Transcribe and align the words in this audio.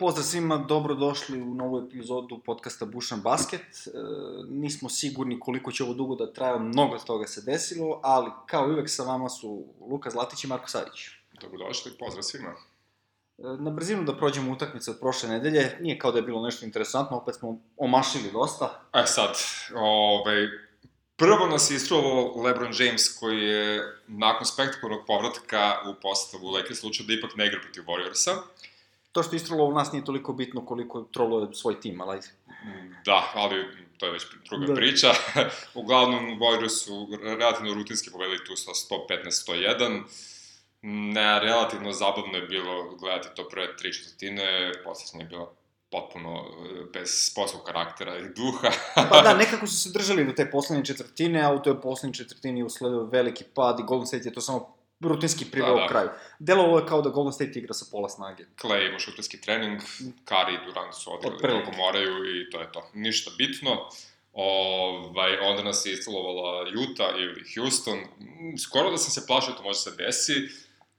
Pozdrav 0.00 0.24
svima, 0.24 0.56
dobrodošli 0.56 1.42
u 1.42 1.54
novu 1.54 1.86
epizodu 1.86 2.40
podcasta 2.44 2.86
Bušan 2.86 3.20
Basket. 3.20 3.60
E, 3.60 3.90
nismo 4.48 4.88
sigurni 4.88 5.40
koliko 5.40 5.72
će 5.72 5.84
ovo 5.84 5.94
dugo 5.94 6.14
da 6.14 6.32
traje, 6.32 6.58
mnogo 6.58 6.98
toga 6.98 7.26
se 7.26 7.42
desilo, 7.42 8.00
ali 8.02 8.30
kao 8.46 8.68
i 8.68 8.72
uvek 8.72 8.90
sa 8.90 9.02
vama 9.02 9.28
su 9.28 9.64
Luka 9.90 10.10
Zlatić 10.10 10.44
i 10.44 10.46
Marko 10.46 10.68
Savić. 10.68 11.08
Dobrodošli, 11.40 11.92
pozdrav 11.98 12.22
svima. 12.22 12.48
E, 12.48 13.42
na 13.58 13.70
brzinu 13.70 14.04
da 14.04 14.16
prođemo 14.16 14.52
utakmice 14.52 14.90
od 14.90 15.00
prošle 15.00 15.28
nedelje, 15.28 15.76
nije 15.80 15.98
kao 15.98 16.12
da 16.12 16.18
je 16.18 16.22
bilo 16.22 16.42
nešto 16.42 16.64
interesantno, 16.64 17.16
opet 17.16 17.34
smo 17.34 17.58
omašili 17.76 18.32
dosta. 18.32 18.80
E 18.94 19.06
sad, 19.06 19.36
ovaj, 19.74 20.48
prvo 21.16 21.46
nas 21.46 21.70
je 21.70 21.76
istrovao 21.76 22.42
LeBron 22.42 22.72
James 22.78 23.18
koji 23.18 23.42
je 23.42 23.82
nakon 24.06 24.46
spektakularnog 24.46 25.06
povratka 25.06 25.74
u 25.90 25.94
postavu 26.02 26.50
Lakers 26.50 26.80
slučao 26.80 27.06
da 27.06 27.12
ipak 27.12 27.36
ne 27.36 27.46
igra 27.46 27.60
protiv 27.60 27.82
Warriorsa 27.82 28.36
to 29.12 29.22
što 29.22 29.36
istrolo 29.36 29.64
u 29.64 29.72
nas 29.72 29.92
nije 29.92 30.04
toliko 30.04 30.32
bitno 30.32 30.66
koliko 30.66 31.02
troluje 31.02 31.54
svoj 31.54 31.80
tim, 31.80 32.00
ali... 32.00 32.18
Da, 33.04 33.32
ali 33.34 33.64
to 33.98 34.06
je 34.06 34.12
već 34.12 34.26
druga 34.48 34.66
da. 34.66 34.74
priča. 34.74 35.12
Uglavnom, 35.80 36.40
Warriors 36.40 36.84
su 36.84 37.08
relativno 37.22 37.74
rutinski 37.74 38.10
povedali 38.10 38.44
tu 38.44 38.56
sa 38.56 38.70
115-101. 38.70 40.02
Ne, 40.82 41.40
relativno 41.40 41.92
zabavno 41.92 42.36
je 42.36 42.46
bilo 42.46 42.96
gledati 42.96 43.28
to 43.34 43.48
prve 43.48 43.76
tri 43.76 43.92
četvrtine, 43.92 44.72
posle 44.84 45.20
je 45.20 45.26
bilo 45.26 45.52
potpuno 45.90 46.30
e, 46.30 46.84
bez 46.92 47.08
sportskog 47.30 47.62
karaktera 47.62 48.18
i 48.18 48.28
duha. 48.36 48.70
pa 49.10 49.20
da, 49.22 49.34
nekako 49.44 49.66
su 49.66 49.76
se 49.76 49.90
držali 49.98 50.24
do 50.24 50.32
te 50.32 50.50
poslednje 50.50 50.84
četvrtine, 50.84 51.42
a 51.42 51.52
u 51.52 51.62
toj 51.62 51.80
poslednje 51.80 52.14
četvrtini 52.14 52.62
usledio 52.62 53.04
veliki 53.04 53.44
pad 53.54 53.80
i 53.80 53.82
Golden 53.82 54.06
State 54.06 54.28
je 54.28 54.32
to 54.32 54.40
samo 54.40 54.79
rutinski 55.00 55.44
priveo 55.44 55.74
da, 55.74 55.80
da. 55.80 55.88
kraju. 55.88 56.08
Delovalo 56.38 56.78
je 56.78 56.86
kao 56.86 57.02
da 57.02 57.10
Golden 57.10 57.32
State 57.32 57.58
igra 57.58 57.74
sa 57.74 57.86
pola 57.90 58.08
snage. 58.08 58.44
Clay 58.62 58.88
ima 58.88 58.98
šuterski 58.98 59.40
trening, 59.40 59.80
Kari 60.24 60.54
i 60.54 60.66
Durant 60.66 60.94
su 60.94 61.12
odigrali 61.12 61.64
kako 61.64 61.76
moraju 61.76 62.40
i 62.40 62.50
to 62.50 62.60
je 62.60 62.72
to. 62.72 62.90
Ništa 62.94 63.30
bitno. 63.38 63.88
Ovaj, 64.32 65.38
onda 65.38 65.62
nas 65.62 65.86
je 65.86 65.92
instalovala 65.92 66.64
Utah 66.90 67.14
ili 67.18 67.44
Houston. 67.54 67.98
Skoro 68.58 68.90
da 68.90 68.96
sam 68.96 69.10
se 69.10 69.26
plašao, 69.26 69.54
to 69.54 69.62
može 69.62 69.78
se 69.78 69.90
desi, 69.90 70.48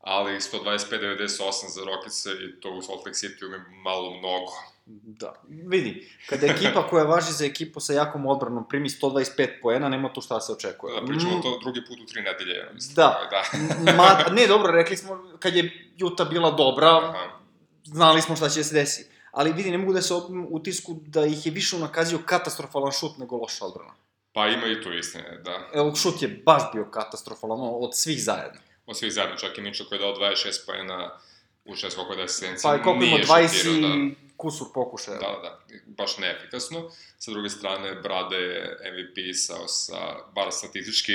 ali 0.01 0.33
125-98 0.33 1.69
za 1.69 1.81
Rockets 1.85 2.25
i 2.25 2.59
to 2.59 2.71
u 2.71 2.81
Salt 2.81 3.05
Lake 3.05 3.17
City 3.17 3.49
mi 3.49 3.81
malo 3.83 4.09
mnogo. 4.11 4.51
Da, 4.85 5.33
vidi, 5.47 6.09
kada 6.29 6.47
ekipa 6.47 6.87
koja 6.87 7.03
važi 7.03 7.33
za 7.33 7.45
ekipu 7.45 7.79
sa 7.79 7.93
jakom 7.93 8.25
odbranom 8.25 8.69
primi 8.69 8.89
125 8.89 9.61
poena, 9.61 9.89
nema 9.89 10.13
tu 10.13 10.21
šta 10.21 10.41
se 10.41 10.51
očekuje. 10.51 11.01
Da, 11.01 11.05
pričamo 11.07 11.37
mm. 11.37 11.41
to 11.41 11.59
drugi 11.63 11.81
put 11.87 11.99
u 11.99 12.05
tri 12.05 12.21
nedelje, 12.21 12.69
mislim. 12.73 12.95
Da, 12.95 13.29
da. 13.31 13.43
Ma, 13.97 14.33
ne, 14.35 14.47
dobro, 14.47 14.71
rekli 14.71 14.97
smo, 14.97 15.23
kad 15.39 15.55
je 15.55 15.91
Juta 15.97 16.25
bila 16.25 16.51
dobra, 16.51 16.87
Aha. 16.87 17.39
znali 17.83 18.21
smo 18.21 18.35
šta 18.35 18.49
će 18.49 18.63
se 18.63 18.73
desiti. 18.73 19.09
Ali 19.31 19.53
vidi, 19.53 19.71
ne 19.71 19.77
mogu 19.77 19.93
da 19.93 20.01
se 20.01 20.13
utisku 20.49 20.95
da 21.07 21.25
ih 21.25 21.45
je 21.45 21.51
više 21.51 21.75
unakazio 21.75 22.19
katastrofalan 22.25 22.91
šut 22.91 23.17
nego 23.17 23.37
loša 23.37 23.65
odbrana. 23.65 23.93
Pa 24.33 24.47
ima 24.47 24.67
i 24.67 24.81
to 24.83 24.93
istine, 24.93 25.41
da. 25.45 25.69
Evo, 25.73 25.95
šut 25.95 26.21
je 26.21 26.41
baš 26.45 26.61
bio 26.73 26.85
katastrofalan, 26.91 27.59
od 27.61 27.97
svih 27.97 28.23
zajedno. 28.23 28.59
Od 28.91 28.97
svih 28.97 29.13
zajedno, 29.13 29.37
čak 29.37 29.57
i 29.57 29.61
Mitchell 29.61 29.89
koji 29.89 29.99
je 29.99 30.01
dao 30.01 30.15
26 30.15 30.65
poena 30.65 31.19
u 31.65 31.75
šest 31.75 31.95
koliko 31.95 32.15
da 32.15 32.21
je 32.21 32.27
Pa 32.63 32.75
i 32.75 32.83
koliko 32.83 33.05
ima 33.05 33.17
20 33.17 33.81
da 33.81 34.15
kusur 34.37 34.67
pokušaja. 34.73 35.17
Da, 35.17 35.39
da, 35.41 35.59
baš 35.85 36.17
neefikasno. 36.17 36.91
Sa 37.17 37.31
druge 37.31 37.49
strane, 37.49 37.95
Brada 37.95 38.35
je 38.35 38.77
MVP 38.93 39.35
sa, 39.35 39.67
sa 39.67 39.97
bar 40.35 40.51
statistički, 40.51 41.13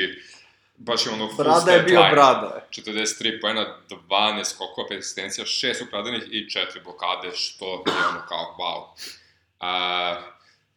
baš 0.76 1.06
je 1.06 1.12
ono 1.12 1.26
full 1.28 1.44
Brada 1.44 1.72
je 1.72 1.82
bio 1.82 2.00
line. 2.00 2.10
Brada. 2.10 2.66
43 2.70 3.40
poena, 3.40 3.78
12 3.90 4.44
skokova, 4.44 4.88
5 4.88 4.98
asistencija, 4.98 5.44
6 5.44 5.86
ukradenih 5.86 6.22
i 6.30 6.46
4 6.46 6.84
blokade, 6.84 7.30
što 7.34 7.66
je 7.86 8.06
ono 8.08 8.22
kao 8.28 8.56
wow. 8.58 8.82
A, 9.60 10.22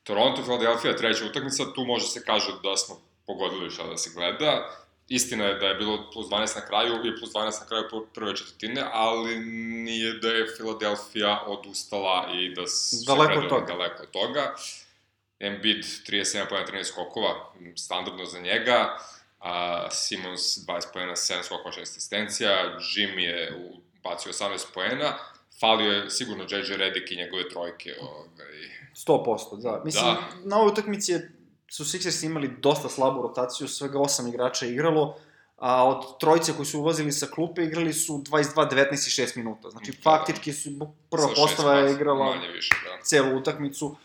Toronto, 0.03 0.41
Philadelphia, 0.41 0.95
treća 0.95 1.25
utakmica, 1.25 1.73
tu 1.75 1.85
može 1.85 2.07
se 2.07 2.23
kaže 2.25 2.51
da 2.63 2.77
smo 2.77 3.01
pogodili 3.27 3.71
šta 3.71 3.83
da 3.87 3.97
se 3.97 4.09
gleda. 4.15 4.69
Istina 5.09 5.45
je 5.45 5.55
da 5.55 5.65
je 5.67 5.75
bilo 5.75 6.09
plus 6.13 6.27
12 6.27 6.55
na 6.55 6.65
kraju 6.65 6.93
i 7.05 7.19
plus 7.19 7.33
12 7.33 7.59
na 7.59 7.67
kraju 7.67 8.07
prve 8.13 8.35
četvrtine, 8.35 8.83
ali 8.91 9.39
nije 9.83 10.13
da 10.13 10.27
je 10.27 10.47
Filadelfija 10.57 11.43
odustala 11.47 12.29
i 12.33 12.53
da 12.55 12.67
se 12.67 13.05
daleko 13.07 13.39
od 13.39 13.49
toga. 13.49 13.65
daleko 13.65 14.03
od 14.03 14.11
toga. 14.11 14.55
Embiid 15.39 15.83
37 15.83 16.49
pojena 16.49 16.67
13 16.67 16.83
skokova, 16.83 17.53
standardno 17.75 18.25
za 18.25 18.39
njega. 18.39 18.97
A, 19.39 19.87
Simons 19.91 20.41
20 20.67 20.93
pojena 20.93 21.15
7 21.15 21.43
skokova 21.43 21.71
6 21.71 21.81
asistencija. 21.81 22.77
Jim 22.95 23.19
je 23.19 23.53
bacio 24.03 24.31
18 24.31 24.65
pojena. 24.73 25.17
Falio 25.59 25.91
je 25.91 26.09
sigurno 26.09 26.43
JJ 26.43 26.77
Redick 26.77 27.11
i 27.11 27.15
njegove 27.15 27.49
trojke. 27.49 27.95
Ovaj. 28.01 28.47
100%, 28.95 29.61
da. 29.61 29.81
Mislim, 29.85 30.05
da. 30.05 30.21
na 30.45 30.57
ovoj 30.57 30.71
utakmici 30.71 31.11
je 31.11 31.38
su 31.69 31.83
Sixers 31.83 32.25
imali 32.25 32.51
dosta 32.59 32.89
slabu 32.89 33.21
rotaciju, 33.21 33.67
svega 33.67 33.99
osam 33.99 34.27
igrača 34.27 34.65
igralo, 34.65 35.15
a 35.57 35.87
od 35.87 36.19
trojice 36.19 36.53
koji 36.53 36.65
su 36.65 36.79
ulazili 36.79 37.11
sa 37.11 37.27
klupe 37.27 37.63
igrali 37.63 37.93
su 37.93 38.17
22, 38.17 38.69
19 38.71 38.91
i 38.91 39.27
6 39.27 39.37
minuta. 39.37 39.69
Znači, 39.69 39.91
da, 39.91 39.97
faktički 40.03 40.53
su, 40.53 40.69
prva 41.09 41.27
postava 41.35 41.73
je 41.73 41.91
igrala 41.93 42.35
više, 42.53 42.75
da. 42.83 43.03
celu 43.03 43.37
utakmicu. 43.37 43.95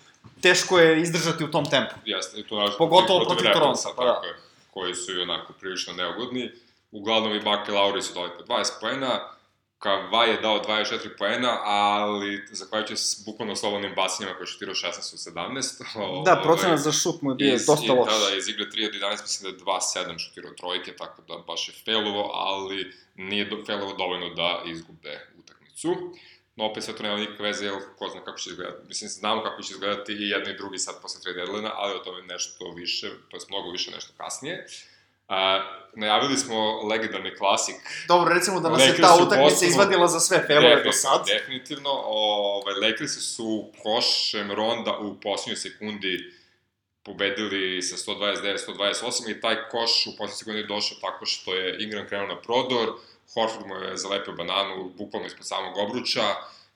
Teško 0.41 0.79
je 0.79 1.03
izdržati 1.03 1.45
u 1.45 1.51
tom 1.51 1.71
tempu. 1.71 1.95
Jeste, 2.05 2.41
i 2.41 2.47
to 2.47 2.61
naš, 2.61 2.79
Pogotovo 2.79 3.25
protiv 3.25 3.53
Toronto. 3.53 3.95
Pa 3.97 4.05
da. 4.05 4.23
koji 4.71 4.95
su 4.95 5.13
i 5.13 5.23
onako 5.23 5.53
prilično 5.53 5.93
neugodni. 5.93 6.51
Uglavnom 6.93 7.35
i 7.35 7.41
Bake 7.41 7.73
Lauri 7.73 8.03
su 8.03 8.15
dali 8.15 8.31
po 8.39 8.55
20 8.55 8.71
poena, 8.81 9.34
Kavaj 9.85 10.31
je 10.31 10.41
dao 10.41 10.63
24 10.69 11.09
poena, 11.19 11.61
ali 11.65 12.47
zahvaljujući 12.51 12.97
s 12.97 13.25
bukvalno 13.25 13.57
slobodnim 13.57 13.95
bacanjima 13.97 14.35
koji 14.37 14.43
je 14.43 14.53
šutirao 14.53 14.75
16 14.75 14.87
od 15.15 15.35
17. 15.35 16.25
Da, 16.25 16.41
procenat 16.45 16.79
za 16.79 16.93
šut 16.93 17.23
mu 17.23 17.31
je 17.31 17.35
bio 17.35 17.55
iz, 17.55 17.67
dosta 17.67 17.93
loš. 17.93 18.13
Da, 18.13 18.31
da, 18.31 18.37
iz 18.37 18.49
igre 18.49 18.65
3 18.65 18.89
od 18.89 18.95
11 18.95 19.23
mislim 19.23 19.43
da 19.43 19.57
je 19.57 19.65
2-7 19.65 20.19
šutirao 20.19 20.53
trojke, 20.53 20.97
tako 20.97 21.23
da 21.29 21.35
baš 21.47 21.69
je 21.69 21.75
failovo, 21.85 22.31
ali 22.35 22.93
nije 23.15 23.45
do, 23.45 23.65
failovo 23.67 23.93
dovoljno 23.93 24.29
da 24.35 24.63
izgube 24.67 25.29
utakmicu. 25.39 25.95
No, 26.57 26.65
opet 26.65 26.85
sve 26.85 26.97
to 26.97 27.03
nema 27.03 27.17
nikakve 27.17 27.47
veze, 27.47 27.65
jer 27.65 27.75
ko 27.99 28.09
zna 28.09 28.25
kako 28.25 28.39
će 28.39 28.51
izgledati. 28.51 28.89
Mislim, 28.89 29.11
znamo 29.11 29.43
kako 29.43 29.63
će 29.63 29.73
izgledati 29.73 30.13
i 30.13 30.29
jedno 30.29 30.51
i 30.51 30.57
drugi 30.57 30.79
sad 30.79 31.03
posle 31.03 31.21
trade 31.23 31.39
deadline 31.39 31.71
ali 31.75 31.95
o 31.95 32.05
tome 32.05 32.23
nešto 32.23 32.71
više, 32.77 33.11
to 33.29 33.37
je 33.37 33.41
mnogo 33.49 33.71
više 33.71 33.91
nešto 33.91 34.13
kasnije. 34.17 34.67
Uh, 34.67 34.94
A, 35.29 35.61
najavili 35.97 36.37
smo 36.37 36.83
legendarni 36.83 37.37
klasik. 37.37 37.77
Dobro, 38.09 38.35
recimo 38.35 38.61
da 38.61 38.69
nas 38.69 38.83
je 38.83 38.97
ta 38.97 39.19
utakmica 39.27 39.67
izvadila 39.67 40.07
za 40.07 40.21
sve 40.21 40.45
failove 40.47 40.85
do 40.85 40.93
sad. 40.93 41.27
Definitivno, 41.27 41.91
ovaj, 42.05 42.75
Lakersi 42.75 43.21
su 43.21 43.65
košem 43.83 44.53
ronda 44.53 44.99
u 44.99 45.21
posljednjoj 45.21 45.57
sekundi 45.57 46.33
pobedili 47.03 47.83
sa 47.83 48.13
129-128 48.13 49.31
i 49.31 49.41
taj 49.41 49.57
koš 49.71 50.07
u 50.07 50.11
posljednjoj 50.11 50.37
sekundi 50.37 50.61
je 50.61 50.67
došao 50.67 50.99
tako 51.01 51.27
što 51.27 51.55
je 51.55 51.77
Ingram 51.85 52.07
krenuo 52.09 52.27
na 52.27 52.41
prodor, 52.41 52.93
Horford 53.35 53.67
mu 53.67 53.75
je 53.75 53.97
zalepio 53.97 54.33
bananu 54.33 54.93
bukvalno 54.99 55.27
ispod 55.27 55.47
samog 55.47 55.77
obruča, 55.77 56.25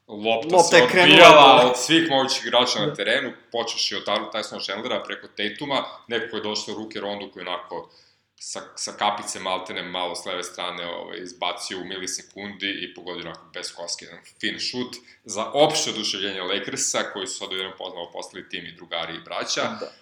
lopta, 0.09 0.57
lopta 0.57 0.77
se 0.77 0.83
odbijala 0.83 1.71
od 1.71 1.77
svih 1.77 2.11
mogućih 2.11 2.47
igrača 2.47 2.81
na 2.81 2.87
da. 2.87 2.95
terenu, 2.95 3.33
počeš 3.53 3.93
i 3.93 3.97
od 3.97 4.05
Tysona 4.07 4.65
Chandlera 4.65 5.03
preko 5.03 5.27
Tatuma, 5.27 5.85
neko 6.09 6.37
je 6.37 6.43
došao 6.43 6.75
u 6.75 6.79
ruke 6.79 7.01
rondu 7.01 7.31
koji 7.33 7.47
onako 7.47 7.91
sa, 8.41 8.61
sa 8.77 8.93
kapice 8.93 9.41
maltene 9.41 9.83
malo 9.83 10.15
s 10.15 10.27
leve 10.27 10.43
strane 10.43 10.87
ovaj, 10.87 11.19
izbacio 11.23 11.81
u 11.81 11.85
milisekundi 11.85 12.71
i 12.71 12.95
pogodio 12.95 13.25
onako 13.25 13.51
bez 13.55 13.73
koske 13.75 14.05
jedan 14.05 14.21
fin 14.41 14.59
šut 14.59 14.97
za 15.25 15.51
opšte 15.53 15.91
oduševljenje 15.91 16.43
Lakersa 16.43 17.03
koji 17.13 17.27
su 17.27 17.39
sad 17.39 17.53
jedan 17.53 17.73
poznao 17.79 18.11
postali 18.13 18.49
tim 18.49 18.67
i 18.67 18.73
drugari 18.73 19.15
i 19.15 19.21
braća. 19.21 19.63
Da. 19.63 19.93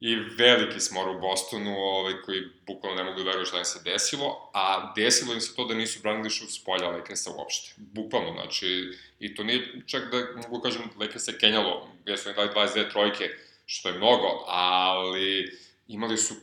I 0.00 0.14
veliki 0.14 0.80
smor 0.80 1.08
u 1.08 1.20
Bostonu, 1.20 1.76
ovaj, 1.76 2.14
koji 2.24 2.42
bukvalno 2.66 3.02
ne 3.02 3.04
mogu 3.04 3.18
da 3.18 3.30
veruju 3.30 3.46
šta 3.46 3.58
im 3.58 3.64
se 3.64 3.80
desilo, 3.84 4.50
a 4.54 4.92
desilo 4.96 5.34
im 5.34 5.40
se 5.40 5.56
to 5.56 5.64
da 5.64 5.74
nisu 5.74 6.00
branili 6.02 6.30
šut 6.30 6.50
s 6.50 6.64
polja 6.64 6.88
Lakersa 6.88 7.30
uopšte. 7.30 7.74
Bukvalno, 7.76 8.32
znači, 8.32 8.92
i 9.18 9.34
to 9.34 9.44
nije 9.44 9.82
čak 9.86 10.10
da, 10.10 10.40
mogu 10.42 10.60
kažem, 10.60 10.82
Lakers 11.00 11.28
je 11.28 11.38
kenjalo, 11.38 11.88
gde 12.02 12.16
su 12.16 12.28
im 12.28 12.34
dali 12.34 12.48
22 12.48 12.90
trojke, 12.90 13.30
što 13.66 13.88
je 13.88 13.94
mnogo, 13.94 14.44
ali 14.46 15.58
imali 15.88 16.16
su 16.16 16.34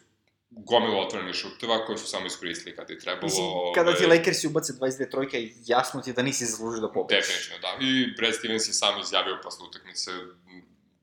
gomilu 0.55 1.00
otvorenih 1.00 1.35
šuteva 1.35 1.85
koje 1.85 1.97
su 1.97 2.07
samo 2.07 2.25
iskoristili 2.25 2.75
kad 2.75 2.89
je 2.89 3.00
trebalo... 3.00 3.23
Mislim, 3.23 3.47
kada 3.75 3.95
ti 3.95 4.05
Lakersi 4.05 4.47
ubace 4.47 4.73
22 4.73 5.11
trojke, 5.11 5.50
jasno 5.65 6.01
ti 6.01 6.09
je 6.09 6.13
da 6.13 6.21
nisi 6.21 6.45
zaslužio 6.45 6.81
da 6.81 6.91
pobediš. 6.91 7.27
Definitivno, 7.27 7.57
da. 7.61 7.85
I 7.85 8.13
Brad 8.17 8.33
Stevens 8.33 8.67
je 8.67 8.73
sam 8.73 9.00
izjavio 9.00 9.39
posle 9.44 9.65
utakmice, 9.67 10.11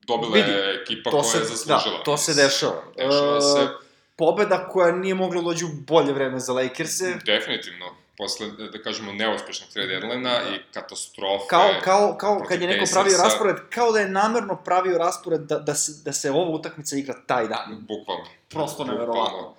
dobila 0.07 0.35
Vidi, 0.35 0.51
je 0.51 0.81
ekipa 0.81 1.11
koja 1.11 1.23
se, 1.23 1.37
je 1.37 1.43
zaslužila. 1.43 1.97
Da, 1.97 2.03
to 2.03 2.17
se 2.17 2.33
dešava. 2.33 2.83
Dešava 2.97 3.41
se. 3.41 3.63
Uh, 3.63 3.69
pobeda 4.15 4.67
koja 4.67 4.91
nije 4.91 5.15
mogla 5.15 5.41
dođu 5.41 5.65
u 5.67 5.69
bolje 5.87 6.13
vreme 6.13 6.39
za 6.39 6.53
Lakerse. 6.53 7.15
Definitivno 7.25 8.00
posle, 8.21 8.47
da 8.73 8.81
kažemo, 8.83 9.13
neuspešnog 9.13 9.69
trade 9.69 9.87
deadline 9.87 10.29
i 10.53 10.73
katastrofe. 10.73 11.45
Kao, 11.49 11.69
kao, 11.83 12.17
kao 12.17 12.43
kad 12.47 12.61
je 12.61 12.67
neko 12.67 12.85
pravio 12.93 13.17
raspored, 13.17 13.55
kao 13.69 13.91
da 13.91 13.99
je 13.99 14.09
namerno 14.09 14.61
pravio 14.63 14.97
raspored 14.97 15.41
da, 15.41 15.59
da, 15.59 15.75
se, 15.75 15.91
da 16.05 16.13
se 16.13 16.31
ova 16.31 16.49
utakmica 16.49 16.95
igra 16.95 17.15
taj 17.27 17.47
dan. 17.47 17.85
Bukvalno. 17.87 18.25
Prosto 18.49 18.83
neverovatno. 18.83 19.55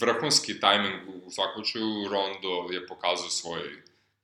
Vrhunski 0.00 0.60
tajming 0.60 1.26
u 1.26 1.30
svakom 1.30 1.62
Rondo 2.10 2.72
je 2.72 2.86
pokazao 2.86 3.28
svoj 3.28 3.60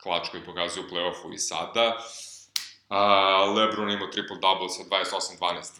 klač 0.03 0.29
koji 0.29 0.45
pokazuje 0.45 0.87
u 0.87 0.89
play-offu 0.89 1.35
i 1.35 1.39
sada. 1.39 1.97
A, 2.89 3.45
Lebron 3.45 3.91
imao 3.91 4.09
triple-double 4.09 4.69
sa 4.69 4.83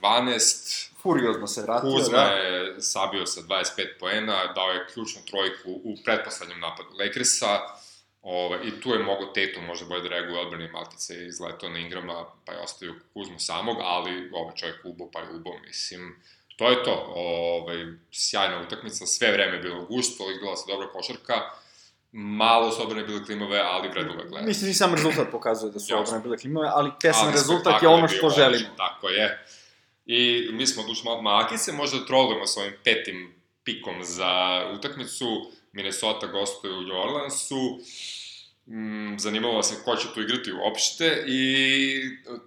28-12-12. 0.01 0.91
Furiozno 1.03 1.47
se 1.47 1.63
vratio, 1.63 1.91
Kuzma 1.91 2.17
da. 2.17 2.25
je 2.25 2.83
sabio 2.83 3.27
sa 3.27 3.41
25 3.41 3.99
poena, 4.01 4.53
dao 4.53 4.71
je 4.71 4.87
ključnu 4.93 5.23
trojku 5.31 5.71
u 5.85 5.95
pretposlednjem 6.05 6.61
napadu 6.61 6.89
Lakersa. 7.01 7.59
Ove, 8.23 8.59
I 8.65 8.81
tu 8.81 8.91
je 8.91 8.99
mogo 8.99 9.25
Tatum 9.27 9.65
možda 9.65 9.87
bolje 9.87 10.03
da 10.03 10.09
reaguje 10.09 10.41
odbrani 10.41 10.69
Maltice 10.73 11.27
izletao 11.27 11.69
na 11.69 11.79
Ingrama, 11.79 12.27
pa 12.45 12.53
je 12.53 12.61
ostavio 12.61 12.95
Kuzmu 13.15 13.39
samog, 13.39 13.77
ali 13.81 14.31
ovaj 14.33 14.55
čovjek 14.55 14.81
ubo, 14.85 15.11
pa 15.13 15.21
je 15.21 15.31
ubo, 15.35 15.51
mislim. 15.67 16.23
To 16.57 16.71
je 16.71 16.85
to, 16.85 17.13
ovaj, 17.15 17.77
sjajna 18.13 18.61
utakmica, 18.61 19.07
sve 19.07 19.33
vreme 19.33 19.57
je 19.57 19.63
bilo 19.63 19.85
gusto, 19.85 20.31
igrala 20.31 20.57
se 20.57 20.65
dobra 20.69 20.89
košarka, 20.89 21.35
malo 22.13 22.71
su 22.71 22.83
odbrane 22.83 23.07
bile 23.07 23.25
klimove, 23.25 23.61
ali 23.65 23.89
vredno 23.89 24.13
je 24.13 24.29
gledati. 24.29 24.47
Mislim, 24.47 24.71
i 24.71 24.75
sam 24.75 24.95
rezultat 24.95 25.31
pokazuje 25.33 25.73
da 25.73 25.79
su 25.79 25.93
Jasno. 25.93 26.01
odbrane 26.01 26.23
bile 26.23 26.39
klimove, 26.39 26.69
ali 26.73 26.91
tesan 27.01 27.25
Ali 27.25 27.33
rezultat 27.33 27.83
je 27.83 27.89
ono 27.89 28.09
što 28.09 28.31
želimo. 28.31 28.69
Tako 28.77 29.09
je. 29.09 29.45
I 30.07 30.49
mi 30.53 30.67
smo 30.67 30.83
duš 30.83 31.05
malo 31.05 31.23
maki 31.23 31.59
se, 31.59 31.73
možda 31.73 32.07
trolujemo 32.07 32.47
sa 32.47 32.61
ovim 32.61 32.75
petim 32.85 33.35
pikom 33.65 33.95
za 34.05 34.63
utakmicu. 34.75 35.53
Minnesota 35.79 36.27
gostuje 36.27 36.75
u 36.75 36.83
New 36.83 36.97
Orleansu. 36.97 37.79
Mm, 38.67 39.19
zanimalo 39.19 39.59
je 39.59 39.83
ko 39.85 39.97
će 39.97 40.09
tu 40.15 40.23
igrati 40.23 40.53
uopšte 40.53 41.25
i 41.27 41.43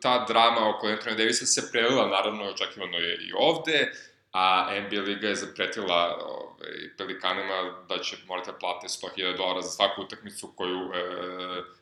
ta 0.02 0.26
drama 0.28 0.70
oko 0.70 0.88
Anthony 0.88 1.18
Davisa 1.18 1.46
se 1.46 1.72
prelila, 1.72 2.08
naravno, 2.08 2.44
očekivano 2.44 2.98
je 2.98 3.14
i 3.16 3.32
ovde, 3.40 3.92
a 4.32 4.68
NBA 4.80 5.02
Liga 5.02 5.28
je 5.28 5.36
zapretila 5.36 6.18
ovaj, 6.20 6.70
Pelikanima 6.98 7.54
da 7.90 7.98
će 7.98 8.18
morati 8.28 8.52
da 8.52 8.58
plate 8.58 8.88
100.000 8.88 9.38
dolara 9.38 9.62
za 9.62 9.70
svaku 9.70 10.02
utakmicu 10.02 10.48
koju 10.48 10.78
e, 10.78 11.04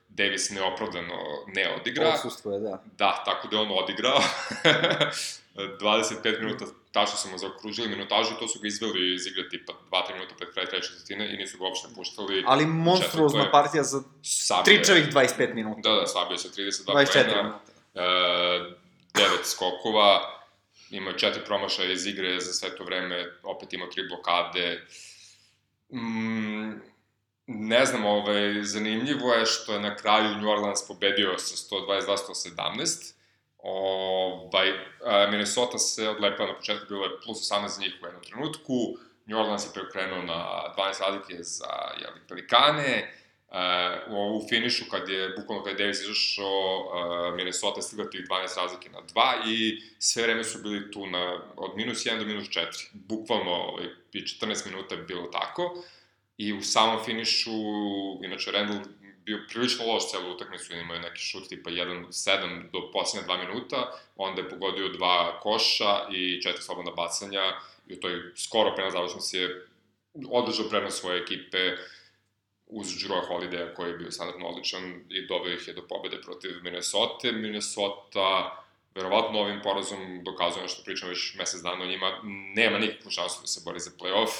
Davis 0.09 0.49
neopravdano 0.49 1.13
ne 1.47 1.75
odigra. 1.75 2.09
Osustvo 2.09 2.59
da. 2.59 2.83
Da, 2.93 3.23
tako 3.25 3.47
da 3.47 3.55
je 3.55 3.61
on 3.61 3.71
odigrao. 3.73 4.19
25 5.55 6.39
minuta, 6.39 6.65
tačno 6.91 7.17
su 7.17 7.29
mu 7.29 7.37
zaokružili 7.37 7.87
minutažu 7.87 8.29
i 8.31 8.39
to 8.39 8.47
su 8.47 8.59
ga 8.59 8.67
izveli 8.67 9.15
iz 9.15 9.27
igre 9.27 9.49
tipa 9.49 9.73
2-3 9.91 10.13
minuta 10.13 10.35
pred 10.37 10.53
kraj 10.53 10.65
treće 10.65 10.87
četvrtine 10.87 11.33
i 11.33 11.37
nisu 11.37 11.57
ga 11.57 11.63
uopšte 11.63 11.87
puštali. 11.95 12.43
Ali 12.47 12.65
monstruozna 12.65 13.41
je- 13.41 13.51
partija 13.51 13.83
za 13.83 14.01
Sabio 14.23 14.59
je- 14.61 14.77
tričavih 14.77 15.07
25 15.07 15.53
minuta. 15.53 15.81
Da, 15.83 15.95
da, 15.95 16.07
sabio 16.07 16.37
se 16.37 16.47
32 16.51 16.85
24 16.85 17.23
poena, 17.25 17.43
minuta. 17.43 17.59
e, 17.95 18.01
9 19.13 19.27
skokova, 19.43 20.38
ima 20.91 21.13
četiri 21.13 21.41
promašaja 21.45 21.91
iz 21.91 22.05
igre 22.05 22.39
za 22.39 22.53
sve 22.53 22.75
to 22.75 22.83
vreme, 22.83 23.25
opet 23.43 23.73
ima 23.73 23.89
tri 23.89 24.03
blokade. 24.07 24.87
Mm, 25.93 26.89
ne 27.47 27.85
znam, 27.85 28.05
ovaj, 28.05 28.63
zanimljivo 28.63 29.33
je 29.33 29.45
što 29.45 29.73
je 29.73 29.79
na 29.79 29.95
kraju 29.95 30.37
New 30.37 30.49
Orleans 30.49 30.87
pobedio 30.87 31.37
sa 31.37 31.75
122-117. 31.75 33.13
Ovaj, 33.57 34.69
a, 35.05 35.27
Minnesota 35.31 35.77
se 35.77 36.09
odlepila 36.09 36.47
na 36.47 36.55
početku, 36.55 36.85
bilo 36.89 37.05
je 37.05 37.21
plus 37.25 37.51
18 37.51 37.67
za 37.67 37.81
njih 37.81 37.93
u 38.01 38.05
jednom 38.05 38.23
trenutku. 38.23 38.73
New 39.25 39.39
Orleans 39.39 39.65
je 39.65 39.73
preokrenuo 39.73 40.21
na 40.21 40.73
12 40.77 41.01
razlike 41.01 41.43
za 41.43 41.69
jeli, 42.01 42.19
Pelikane. 42.27 43.13
U, 44.09 44.37
u 44.37 44.47
finišu, 44.49 44.85
kad 44.91 45.09
je, 45.09 45.29
bukvalno 45.37 45.63
kad 45.63 45.73
je 45.73 45.77
Davis 45.77 46.01
izašao, 46.01 46.77
uh, 46.77 47.35
Minnesota 47.35 47.81
stigla 47.81 48.09
tih 48.09 48.21
12 48.29 48.57
razlike 48.57 48.89
na 48.89 48.99
2 49.15 49.47
i 49.47 49.81
sve 49.99 50.23
vreme 50.23 50.43
su 50.43 50.61
bili 50.61 50.91
tu 50.91 51.05
na, 51.05 51.41
od 51.55 51.75
minus 51.75 52.05
1 52.05 52.19
do 52.19 52.25
minus 52.25 52.47
4. 52.47 52.65
Bukvalno, 52.93 53.51
ovaj, 53.51 53.85
i 54.13 54.21
14 54.21 54.65
minuta 54.65 54.95
je 54.95 55.01
bilo 55.01 55.27
tako. 55.27 55.83
I 56.37 56.53
u 56.53 56.61
samom 56.61 57.05
finišu, 57.05 57.51
inače 58.23 58.51
Randall 58.51 58.79
bio 59.25 59.45
prilično 59.49 59.85
loš 59.85 60.11
celu 60.11 60.31
utakmicu, 60.31 60.73
imao 60.73 60.95
je 60.95 61.01
neki 61.01 61.19
šut 61.19 61.49
tipa 61.49 61.69
1-7 61.69 62.71
do 62.71 62.91
posljednje 62.91 63.27
2 63.27 63.47
minuta, 63.47 63.91
onda 64.15 64.41
je 64.41 64.49
pogodio 64.49 64.89
dva 64.89 65.39
koša 65.39 66.07
i 66.11 66.41
četiri 66.41 66.61
slobodna 66.61 66.91
bacanja 66.91 67.41
i 67.87 67.93
u 67.93 67.99
toj 67.99 68.21
skoro 68.35 68.75
pre 68.75 68.83
na 68.83 68.91
završnici 68.91 69.37
je 69.37 69.67
održao 70.29 70.69
prednost 70.69 70.99
svoje 70.99 71.21
ekipe 71.21 71.57
uz 72.69 72.87
Drew 72.87 73.21
Holiday 73.29 73.73
koji 73.75 73.89
je 73.89 73.97
bio 73.97 74.11
standardno 74.11 74.47
odličan 74.47 74.81
i 75.09 75.27
doveo 75.27 75.53
ih 75.53 75.67
je 75.67 75.73
do 75.73 75.81
pobede 75.89 76.21
protiv 76.21 76.51
Minnesota. 76.63 77.31
Minnesota 77.31 78.59
verovatno 78.95 79.39
ovim 79.39 79.61
porazom 79.63 80.23
dokazuje 80.23 80.67
što 80.67 80.83
pričam 80.83 81.09
već 81.09 81.35
mesec 81.35 81.61
dana 81.61 81.83
o 81.83 81.87
njima, 81.87 82.19
nema 82.55 82.77
nikakvu 82.77 83.11
šansu 83.11 83.41
da 83.41 83.47
se 83.47 83.61
bori 83.65 83.79
za 83.79 83.91
playoff. 83.99 84.31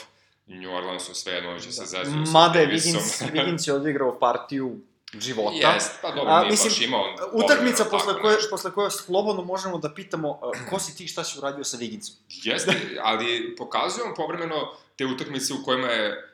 New 0.48 0.76
Orleansu 0.76 1.14
sve 1.14 1.34
jedno 1.34 1.60
će 1.60 1.72
se 1.72 1.86
zezuju 1.86 2.26
sa 2.26 2.32
Mada 2.32 2.60
je. 2.60 2.68
Wiggins, 2.68 3.24
Wiggins 3.34 3.68
je 3.68 3.74
odigrao 3.74 4.20
partiju 4.20 4.76
života. 5.14 5.74
Jest, 5.74 5.92
pa 6.02 6.12
dobro, 6.12 6.32
A, 6.32 6.40
nije 6.40 6.52
mislim, 6.52 6.70
baš 6.70 6.82
imao... 6.82 7.16
Utakmica 7.34 7.86
posle 7.86 8.22
koje, 8.22 8.36
nešto. 8.36 8.50
posle 8.50 8.72
koje 8.72 8.92
slobodno 8.92 9.42
možemo 9.42 9.78
da 9.78 9.94
pitamo 9.94 10.30
uh, 10.30 10.70
ko 10.70 10.80
si 10.80 10.98
ti 10.98 11.08
šta 11.08 11.24
si 11.24 11.38
uradio 11.38 11.64
sa 11.64 11.78
Wigginsom? 11.78 12.14
Jeste, 12.44 12.72
ali 13.02 13.56
pokazuje 13.56 14.04
on 14.04 14.16
povremeno 14.16 14.74
te 14.96 15.06
utakmice 15.06 15.54
u 15.54 15.66
kojima 15.66 15.88
je 15.88 16.29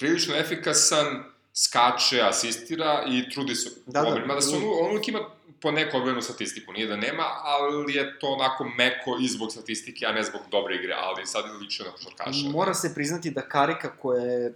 prilično 0.00 0.36
efikasan, 0.36 1.24
skače, 1.54 2.22
asistira 2.22 3.04
i 3.08 3.30
trudi 3.30 3.54
se 3.54 3.70
Da, 3.86 4.02
da. 4.02 4.26
Mada 4.26 4.40
se 4.40 4.56
on, 4.56 4.62
on 4.62 4.90
uvijek 4.90 5.08
ima 5.08 5.20
po 5.60 5.70
neku 5.70 5.96
odbranu 5.96 6.22
statistiku, 6.22 6.72
nije 6.72 6.86
da 6.86 6.96
nema, 6.96 7.24
ali 7.42 7.94
je 7.94 8.18
to 8.18 8.26
onako 8.26 8.64
meko 8.64 9.18
i 9.20 9.28
zbog 9.28 9.52
statistike, 9.52 10.06
a 10.06 10.12
ne 10.12 10.22
zbog 10.24 10.40
dobre 10.50 10.74
igre, 10.74 10.94
ali 10.98 11.26
sad 11.26 11.44
je 11.44 11.52
lično 11.52 11.84
na 11.84 11.92
košarkaša. 11.92 12.48
Mora 12.48 12.74
se 12.74 12.94
priznati 12.94 13.30
da 13.30 13.40
karika 13.40 13.96
koja 13.96 14.22
je 14.22 14.54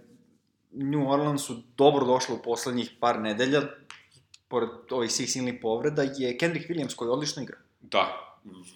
New 0.71 1.11
Orleansu 1.11 1.57
dobro 1.77 2.05
došla 2.05 2.35
u 2.35 2.41
poslednjih 2.41 2.91
par 2.99 3.19
nedelja, 3.19 3.61
pored 4.47 4.69
ovih 4.89 5.11
svih 5.11 5.31
silnih 5.31 5.53
povreda, 5.61 6.03
je 6.17 6.37
Kendrick 6.37 6.69
Williams 6.69 6.95
koji 6.95 7.09
odlično 7.09 7.43
igra. 7.43 7.57
Da. 7.81 8.21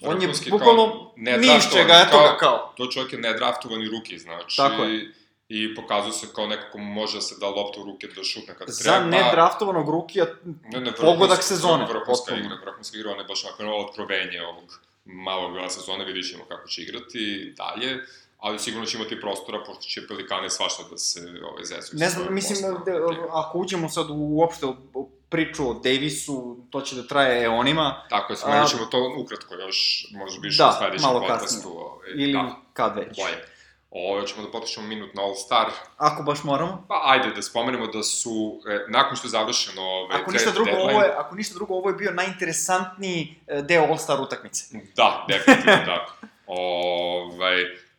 On 0.02 0.22
je 0.22 0.28
bukvalno 0.50 1.12
ni 1.16 1.56
iz 1.56 1.72
čega, 1.72 2.04
eto 2.06 2.18
ga 2.18 2.36
kao. 2.38 2.72
To 2.76 2.86
čovjek 2.86 3.12
je 3.12 3.18
nedraftovani 3.18 3.88
ruki, 3.88 4.18
znači. 4.18 4.56
Tako 4.56 4.82
je. 4.82 5.12
I 5.50 5.74
pokazuje 5.74 6.12
se 6.12 6.26
kao 6.34 6.46
neko 6.46 6.62
ko 6.72 6.78
može 6.78 7.14
da 7.14 7.20
se 7.20 7.34
da 7.40 7.48
loptu 7.48 7.80
u 7.80 7.84
ruke 7.84 8.06
da 8.08 8.24
šutne 8.24 8.54
kad 8.54 8.68
Za 8.68 8.82
treba. 8.90 9.06
nedraftovanog 9.06 9.88
rukija, 9.88 10.26
Ne, 10.64 10.80
ne, 10.80 10.92
pogodak 10.94 11.42
sezone, 11.42 11.86
Vrhunska 11.86 12.34
igra, 12.36 12.56
vrhunska 12.56 12.98
igra, 12.98 13.10
on 13.10 13.18
je 13.18 13.24
baš 13.24 13.44
onako 13.44 13.62
otkrovenje 13.78 14.42
ovog 14.42 14.80
malog 15.04 15.52
dela 15.54 15.70
sezone, 15.70 16.04
vidit 16.04 16.30
ćemo 16.30 16.44
kako 16.44 16.68
će 16.68 16.82
igrati 16.82 17.20
dalje, 17.56 17.98
ali 18.38 18.58
sigurno 18.58 18.86
će 18.86 18.98
imati 18.98 19.20
prostora, 19.20 19.58
pošto 19.58 19.82
će 19.84 20.06
Pelikane 20.06 20.50
svašta 20.50 20.82
da 20.90 20.98
se 20.98 21.20
ovaj, 21.44 21.64
zezuju. 21.64 21.98
ne 21.98 22.08
znam, 22.08 22.34
mislim, 22.34 22.74
postavom. 22.74 23.16
da, 23.16 23.38
ako 23.38 23.58
uđemo 23.58 23.88
sad 23.88 24.06
uopšte 24.10 24.66
u 24.94 25.08
priču 25.28 25.70
o 25.70 25.74
Davisu, 25.74 26.36
to 26.70 26.80
će 26.80 26.96
da 26.96 27.02
traje 27.04 27.44
eonima, 27.44 28.06
Tako 28.10 28.32
je, 28.32 28.36
spomenut 28.36 28.70
ćemo 28.70 28.84
to 28.84 29.14
ukratko 29.18 29.54
još, 29.54 30.06
možda 30.12 30.40
više 30.40 30.62
Da, 30.62 30.68
u 30.70 30.78
sledećem 30.78 31.10
podcastu. 31.10 31.44
kasnije. 31.44 31.76
Ovaj, 31.76 32.08
ili 32.14 32.32
Da, 32.32 32.56
kad 32.72 32.96
već. 32.96 33.16
bolje. 33.16 33.44
Ovo 33.90 34.22
ćemo 34.22 34.42
da 34.42 34.50
potišemo 34.50 34.86
minut 34.86 35.14
na 35.14 35.22
All 35.22 35.34
Star. 35.34 35.66
Ako 35.96 36.22
baš 36.22 36.44
moramo. 36.44 36.84
Pa 36.88 37.02
ajde 37.06 37.30
da 37.30 37.42
spomenemo 37.42 37.86
da 37.86 38.02
su, 38.02 38.60
e, 38.68 38.84
nakon 38.88 39.16
što 39.16 39.26
je 39.26 39.30
završeno 39.30 39.82
ovaj, 39.82 40.20
Ako 40.20 40.30
ništa 40.30 40.50
drugo, 40.50 40.70
deadline- 40.70 40.90
ovo 40.90 41.02
je, 41.02 41.12
ako 41.16 41.34
ništa 41.34 41.54
drugo, 41.54 41.74
ovo 41.74 41.88
je 41.90 41.94
bio 41.94 42.10
najinteresantniji 42.10 43.36
e, 43.46 43.62
deo 43.62 43.82
All-Star 43.86 44.20
utakmice. 44.22 44.78
Da, 44.96 45.26
definitivno 45.28 45.84
da. 45.92 46.06
Ovaj, 46.46 47.56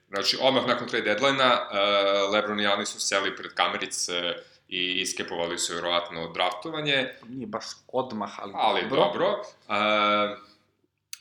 znači, 0.09 0.37
odmah 0.41 0.67
nakon 0.67 0.87
trade 0.87 1.05
deadline-a, 1.05 1.51
uh, 1.53 2.33
Lebron 2.33 2.59
i 2.59 2.63
Janis 2.63 2.89
su 2.89 2.99
seli 2.99 3.35
pred 3.35 3.53
kamerice 3.53 4.33
i 4.67 5.01
iskepovali 5.01 5.59
su 5.59 5.73
vjerovatno 5.73 6.27
draftovanje, 6.27 7.09
Nije 7.27 7.47
baš 7.47 7.65
odmah, 7.87 8.31
ali, 8.39 8.53
ali 8.55 8.81
dobro. 8.89 9.27
Uh, 9.67 9.75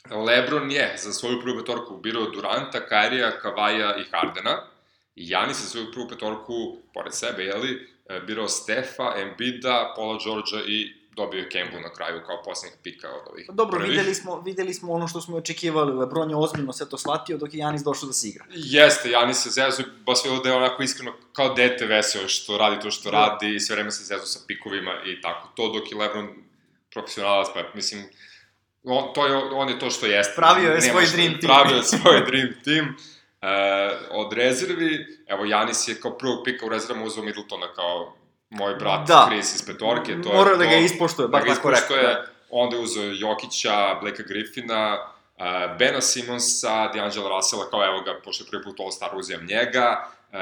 Lebron 0.09 0.71
je 0.71 0.95
za 0.97 1.13
svoju 1.13 1.41
prvu 1.41 1.57
petorku 1.57 1.97
birao 1.97 2.25
Duranta, 2.25 2.79
Kairija, 2.81 3.39
Kavaja 3.39 3.95
i 3.97 4.03
Hardena. 4.11 4.63
I 5.15 5.29
Janis 5.29 5.57
za 5.57 5.69
svoju 5.69 5.91
prvu 5.91 6.07
petorku, 6.07 6.53
pored 6.93 7.13
sebe, 7.13 7.43
jeli, 7.43 7.71
e, 8.09 8.19
birao 8.19 8.47
Stefa, 8.47 9.13
Embida, 9.17 9.93
Paula 9.95 10.17
Georgea 10.23 10.61
i 10.67 10.93
dobio 11.15 11.39
je 11.39 11.49
Kembu 11.49 11.79
na 11.79 11.93
kraju 11.93 12.21
kao 12.27 12.41
posljednjeg 12.43 12.79
pika 12.83 13.07
od 13.09 13.31
ovih 13.31 13.45
Pa 13.47 13.53
Dobro, 13.53 13.77
prvih. 13.79 13.91
videli 13.91 14.15
smo, 14.15 14.41
videli 14.41 14.73
smo 14.73 14.93
ono 14.93 15.07
što 15.07 15.21
smo 15.21 15.37
očekivali. 15.37 15.93
Lebron 15.93 16.29
je 16.29 16.35
ozbiljno 16.35 16.73
sve 16.73 16.89
to 16.89 16.97
shvatio 16.97 17.37
dok 17.37 17.53
je 17.53 17.57
Janis 17.57 17.81
došao 17.81 18.07
da 18.07 18.13
se 18.13 18.27
igra. 18.27 18.45
Jeste, 18.49 19.09
Janis 19.09 19.43
se 19.43 19.49
zezu, 19.49 19.83
baš 20.05 20.23
bilo 20.23 20.39
da 20.39 20.49
je 20.49 20.55
onako 20.55 20.83
iskreno 20.83 21.13
kao 21.33 21.53
dete 21.53 21.85
veseo 21.85 22.27
što 22.27 22.57
radi 22.57 22.79
to 22.81 22.91
što 22.91 23.11
Da. 23.11 23.17
radi 23.17 23.55
i 23.55 23.59
sve 23.59 23.75
vreme 23.75 23.91
se 23.91 24.03
zezu 24.03 24.25
sa 24.25 24.39
pikovima 24.47 24.91
i 25.05 25.21
tako. 25.21 25.49
To 25.55 25.71
dok 25.73 25.91
je 25.91 25.97
Lebron 25.97 26.29
profesionalac, 26.93 27.47
pa 27.53 27.63
mislim, 27.73 28.03
on, 28.85 29.13
to 29.13 29.27
je, 29.27 29.35
on 29.35 29.69
je 29.69 29.79
to 29.79 29.89
što 29.89 30.05
jeste. 30.05 30.33
Pravio 30.35 30.71
je 30.71 30.81
svoj 30.81 31.05
šta- 31.05 31.15
dream 31.15 31.31
team. 31.31 31.53
Pravio 31.53 31.77
je 31.77 31.83
svoj 31.83 32.21
dream 32.21 32.49
team. 32.65 32.95
E, 33.41 33.47
od 34.11 34.33
rezervi, 34.33 35.05
evo 35.27 35.45
Janis 35.45 35.87
je 35.87 36.01
kao 36.01 36.11
prvog 36.11 36.41
pika 36.45 36.65
u 36.65 36.69
rezervama 36.69 37.05
uzeo 37.05 37.23
Middletona 37.23 37.73
kao 37.73 38.15
moj 38.49 38.75
brat 38.75 39.07
Da. 39.07 39.27
Chris 39.29 39.55
iz 39.55 39.65
petorke. 39.65 40.21
To 40.23 40.33
Morao 40.33 40.57
da 40.57 40.65
ga 40.65 40.75
ispoštuje, 40.75 41.23
da 41.23 41.31
bar 41.31 41.43
ga 41.43 41.53
tako 41.55 41.69
rekao. 41.69 41.97
da. 41.97 42.25
onda 42.49 42.75
je 42.75 42.81
uzeo 42.81 43.03
Jokića, 43.13 43.95
Blakea 43.95 44.25
Griffina, 44.27 44.97
uh, 45.37 45.43
Bena 45.79 46.01
Simonsa, 46.01 46.91
D'Angelo 46.93 47.29
Russella, 47.29 47.69
kao 47.69 47.85
evo 47.85 48.01
ga, 48.01 48.19
pošto 48.23 48.43
je 48.43 48.49
prvi 48.49 48.63
put 48.63 48.79
All-Star, 48.79 49.15
uzem 49.15 49.45
njega, 49.45 50.07
uh, 50.29 50.37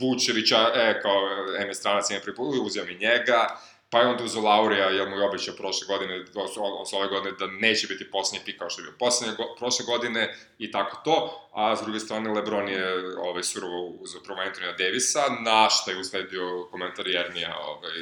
Vučevića, 0.00 0.70
e, 0.74 1.00
kao 1.02 1.20
M 1.58 1.68
je 1.68 1.74
stranac, 1.74 2.10
je 2.10 2.20
prvi 2.20 2.36
put, 2.36 2.56
uzem 2.60 2.88
i 2.88 2.94
njega, 2.96 3.46
pa 3.92 3.98
je 3.98 4.06
onda 4.06 4.24
uzo 4.24 4.40
Laurija, 4.40 4.90
jer 4.90 5.08
mu 5.08 5.16
je 5.16 5.28
obećao 5.28 5.54
prošle 5.54 5.86
godine, 5.86 6.24
odnosno 6.34 6.98
ove 6.98 7.08
godine, 7.08 7.36
da 7.38 7.46
neće 7.46 7.86
biti 7.86 8.10
poslednji 8.10 8.44
pik 8.44 8.58
kao 8.58 8.70
što 8.70 8.80
je 8.80 8.84
bio 8.84 8.94
poslednje, 8.98 9.36
go, 9.36 9.44
prošle 9.58 9.84
godine 9.84 10.36
i 10.58 10.70
tako 10.70 11.00
to, 11.04 11.48
a 11.54 11.76
s 11.76 11.80
druge 11.82 12.00
strane 12.00 12.30
Lebron 12.30 12.68
je 12.68 13.16
ovaj, 13.18 13.42
surovo 13.42 13.86
uz 13.86 14.10
prvo 14.24 14.40
Antonija 14.40 14.72
Davisa, 14.72 15.22
na 15.44 15.70
šta 15.70 15.90
je 15.90 15.98
usledio 15.98 16.68
komentar 16.70 17.06
Jernija, 17.06 17.56
ovaj, 17.58 17.92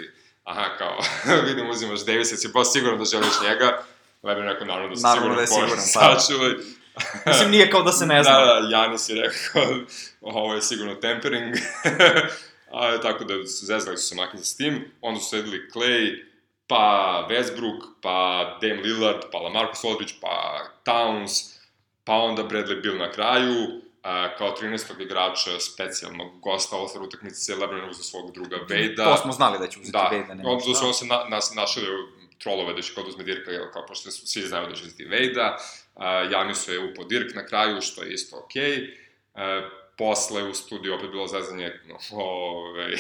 aha, 0.45 0.77
kao, 0.79 0.99
vidim, 1.49 1.71
uzimaš 1.71 2.05
Davisa, 2.05 2.37
si 2.37 2.53
pa 2.53 2.65
sigurno 2.65 2.99
da 2.99 3.05
želiš 3.05 3.41
njega, 3.43 3.83
Lebron 4.23 4.49
rekao, 4.49 4.67
naravno 4.67 4.95
da 4.95 4.97
sam 4.97 5.11
Naravno 5.11 5.27
siguran, 5.29 5.37
da 5.37 5.43
je 5.43 5.47
siguran, 5.47 5.85
pa. 5.95 6.21
sačuvaj. 6.21 6.53
Mislim, 7.27 7.51
nije 7.51 7.71
kao 7.71 7.83
da 7.83 7.93
se 7.93 8.07
ne 8.07 8.23
zna. 8.25 8.41
Da, 8.41 8.61
da, 8.61 8.77
Janis 8.77 9.09
je 9.09 9.15
rekao, 9.15 9.63
ovo 10.21 10.55
je 10.55 10.63
sigurno 10.63 10.95
tempering. 10.95 11.55
A, 12.71 13.01
tako 13.01 13.25
da 13.25 13.35
zezali 13.45 13.97
su 13.97 14.09
se 14.09 14.15
makice 14.15 14.45
s 14.45 14.57
tim. 14.57 14.93
Onda 15.01 15.21
su 15.21 15.29
sledili 15.29 15.69
Clay, 15.75 16.25
pa 16.67 17.27
Westbrook, 17.31 17.81
pa 18.03 18.59
Dame 18.63 18.83
Lillard, 18.83 19.23
pa 19.33 19.39
Lamarcus 19.39 19.85
Aldridge, 19.85 20.15
pa 20.21 20.61
Towns, 20.85 21.33
pa 22.05 22.13
onda 22.13 22.43
Bradley 22.43 22.83
Bill 22.83 22.99
na 22.99 23.13
kraju, 23.13 23.55
a, 24.03 24.37
kao 24.37 24.57
13. 24.63 25.01
igrača 25.03 25.61
specijalnog 25.61 26.41
gosta 26.41 26.77
ostar 26.77 27.03
utakmice 27.03 27.55
LeBron 27.55 27.91
uzeo 27.91 28.03
svog 28.03 28.33
druga 28.33 28.57
Vejda. 28.69 29.05
To 29.05 29.17
smo 29.17 29.33
znali 29.33 29.59
da 29.59 29.67
će 29.67 29.79
uzeti 29.79 29.93
Da, 29.93 30.09
Vejda. 30.13 30.35
nema 30.35 30.51
onda 30.51 30.75
su 30.75 30.87
on 30.87 30.95
se 30.95 31.07
na, 31.07 31.25
nas, 31.29 31.55
našli 31.55 31.83
trolove 32.39 32.73
da 32.75 32.83
će 32.83 32.95
kod 32.95 33.09
uzme 33.09 33.25
Dirka, 33.25 33.51
jel, 33.51 33.73
kao 33.73 33.87
pošto 33.87 34.11
su- 34.11 34.27
svi 34.27 34.43
znaju 34.43 34.69
da 34.69 34.75
će 34.75 34.83
uzeti 34.83 35.05
Vejda, 35.05 35.57
uh, 35.95 36.03
Janisu 36.33 36.73
je 36.73 36.91
upao 36.91 37.05
Dirk 37.05 37.35
na 37.35 37.47
kraju, 37.47 37.81
što 37.83 38.03
je 38.03 38.13
isto 38.13 38.39
okej. 38.45 38.63
Okay. 38.73 38.91
Uh, 39.35 39.80
posle 40.01 40.43
u 40.43 40.55
studiju 40.55 40.95
opet 40.95 41.11
bilo 41.11 41.27
zezanje, 41.27 41.73
ove, 42.13 42.97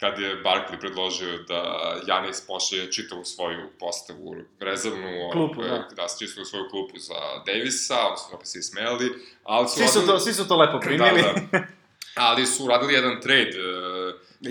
kad 0.00 0.18
je 0.18 0.42
Barkley 0.44 0.80
predložio 0.80 1.38
da 1.48 1.62
Janis 2.06 2.46
pošalje 2.46 2.92
čitavu 2.92 3.24
svoju 3.24 3.70
postavu 3.80 4.34
rezervnu, 4.60 5.30
Klupu, 5.32 5.60
ove, 5.60 5.68
da. 5.68 5.88
da, 5.96 6.06
čitavu 6.18 6.44
svoju 6.44 6.64
klupu 6.70 6.98
za 6.98 7.14
Davisa, 7.46 8.06
onda 8.06 8.16
su 8.16 8.34
opet 8.34 8.46
svi 8.46 8.62
smeli, 8.62 9.12
ali 9.44 9.68
su... 9.68 9.74
Svi 9.74 9.88
su, 9.88 10.06
to, 10.06 10.18
svi 10.18 10.32
su 10.32 10.48
to 10.48 10.56
lepo 10.56 10.80
primili. 10.80 11.22
Da, 11.22 11.32
da. 11.52 11.64
Ali 12.14 12.46
su 12.46 12.64
uradili 12.64 12.94
jedan 12.94 13.20
trade, 13.20 13.56
uh, 13.58 14.01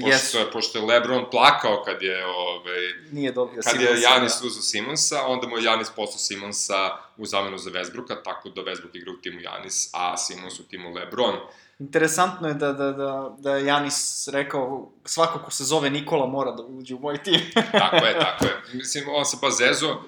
pošto, 0.01 0.39
je, 0.39 0.51
pošto 0.51 0.79
je 0.79 0.85
Lebron 0.85 1.25
plakao 1.31 1.83
kad 1.85 2.01
je, 2.01 2.25
ovaj, 2.25 2.79
Nije 3.11 3.31
dobio 3.31 3.61
kad 3.63 3.81
je 3.81 3.87
Simonsa, 3.87 4.09
Janis 4.09 4.41
da. 4.41 4.47
uzao 4.47 4.61
Simonsa, 4.61 5.25
onda 5.27 5.47
mu 5.47 5.57
je 5.57 5.63
Janis 5.63 5.89
postao 5.95 6.19
Simonsa 6.19 6.97
u 7.17 7.25
zamenu 7.25 7.57
za 7.57 7.69
Westbrooka, 7.69 8.23
tako 8.23 8.49
da 8.49 8.61
Westbrook 8.61 8.89
igra 8.93 9.11
u 9.11 9.21
timu 9.21 9.41
Janis, 9.41 9.89
a 9.93 10.17
Simons 10.17 10.59
u 10.59 10.63
timu 10.63 10.93
Lebron. 10.93 11.35
Interesantno 11.79 12.47
je 12.47 12.53
da, 12.53 12.73
da, 12.73 12.91
da, 12.91 13.35
da 13.37 13.55
je 13.55 13.65
Janis 13.65 14.27
rekao, 14.27 14.91
svako 15.05 15.39
ko 15.39 15.51
se 15.51 15.63
zove 15.63 15.89
Nikola 15.89 16.25
mora 16.25 16.51
da 16.51 16.63
uđe 16.63 16.95
u 16.95 16.99
moj 16.99 17.23
tim. 17.23 17.39
Tako 17.71 18.05
je, 18.05 18.19
tako 18.19 18.45
je. 18.45 18.51
Mislim, 18.73 19.03
on 19.09 19.25
se 19.25 19.37
pa 19.41 19.49
zezo. 19.49 20.01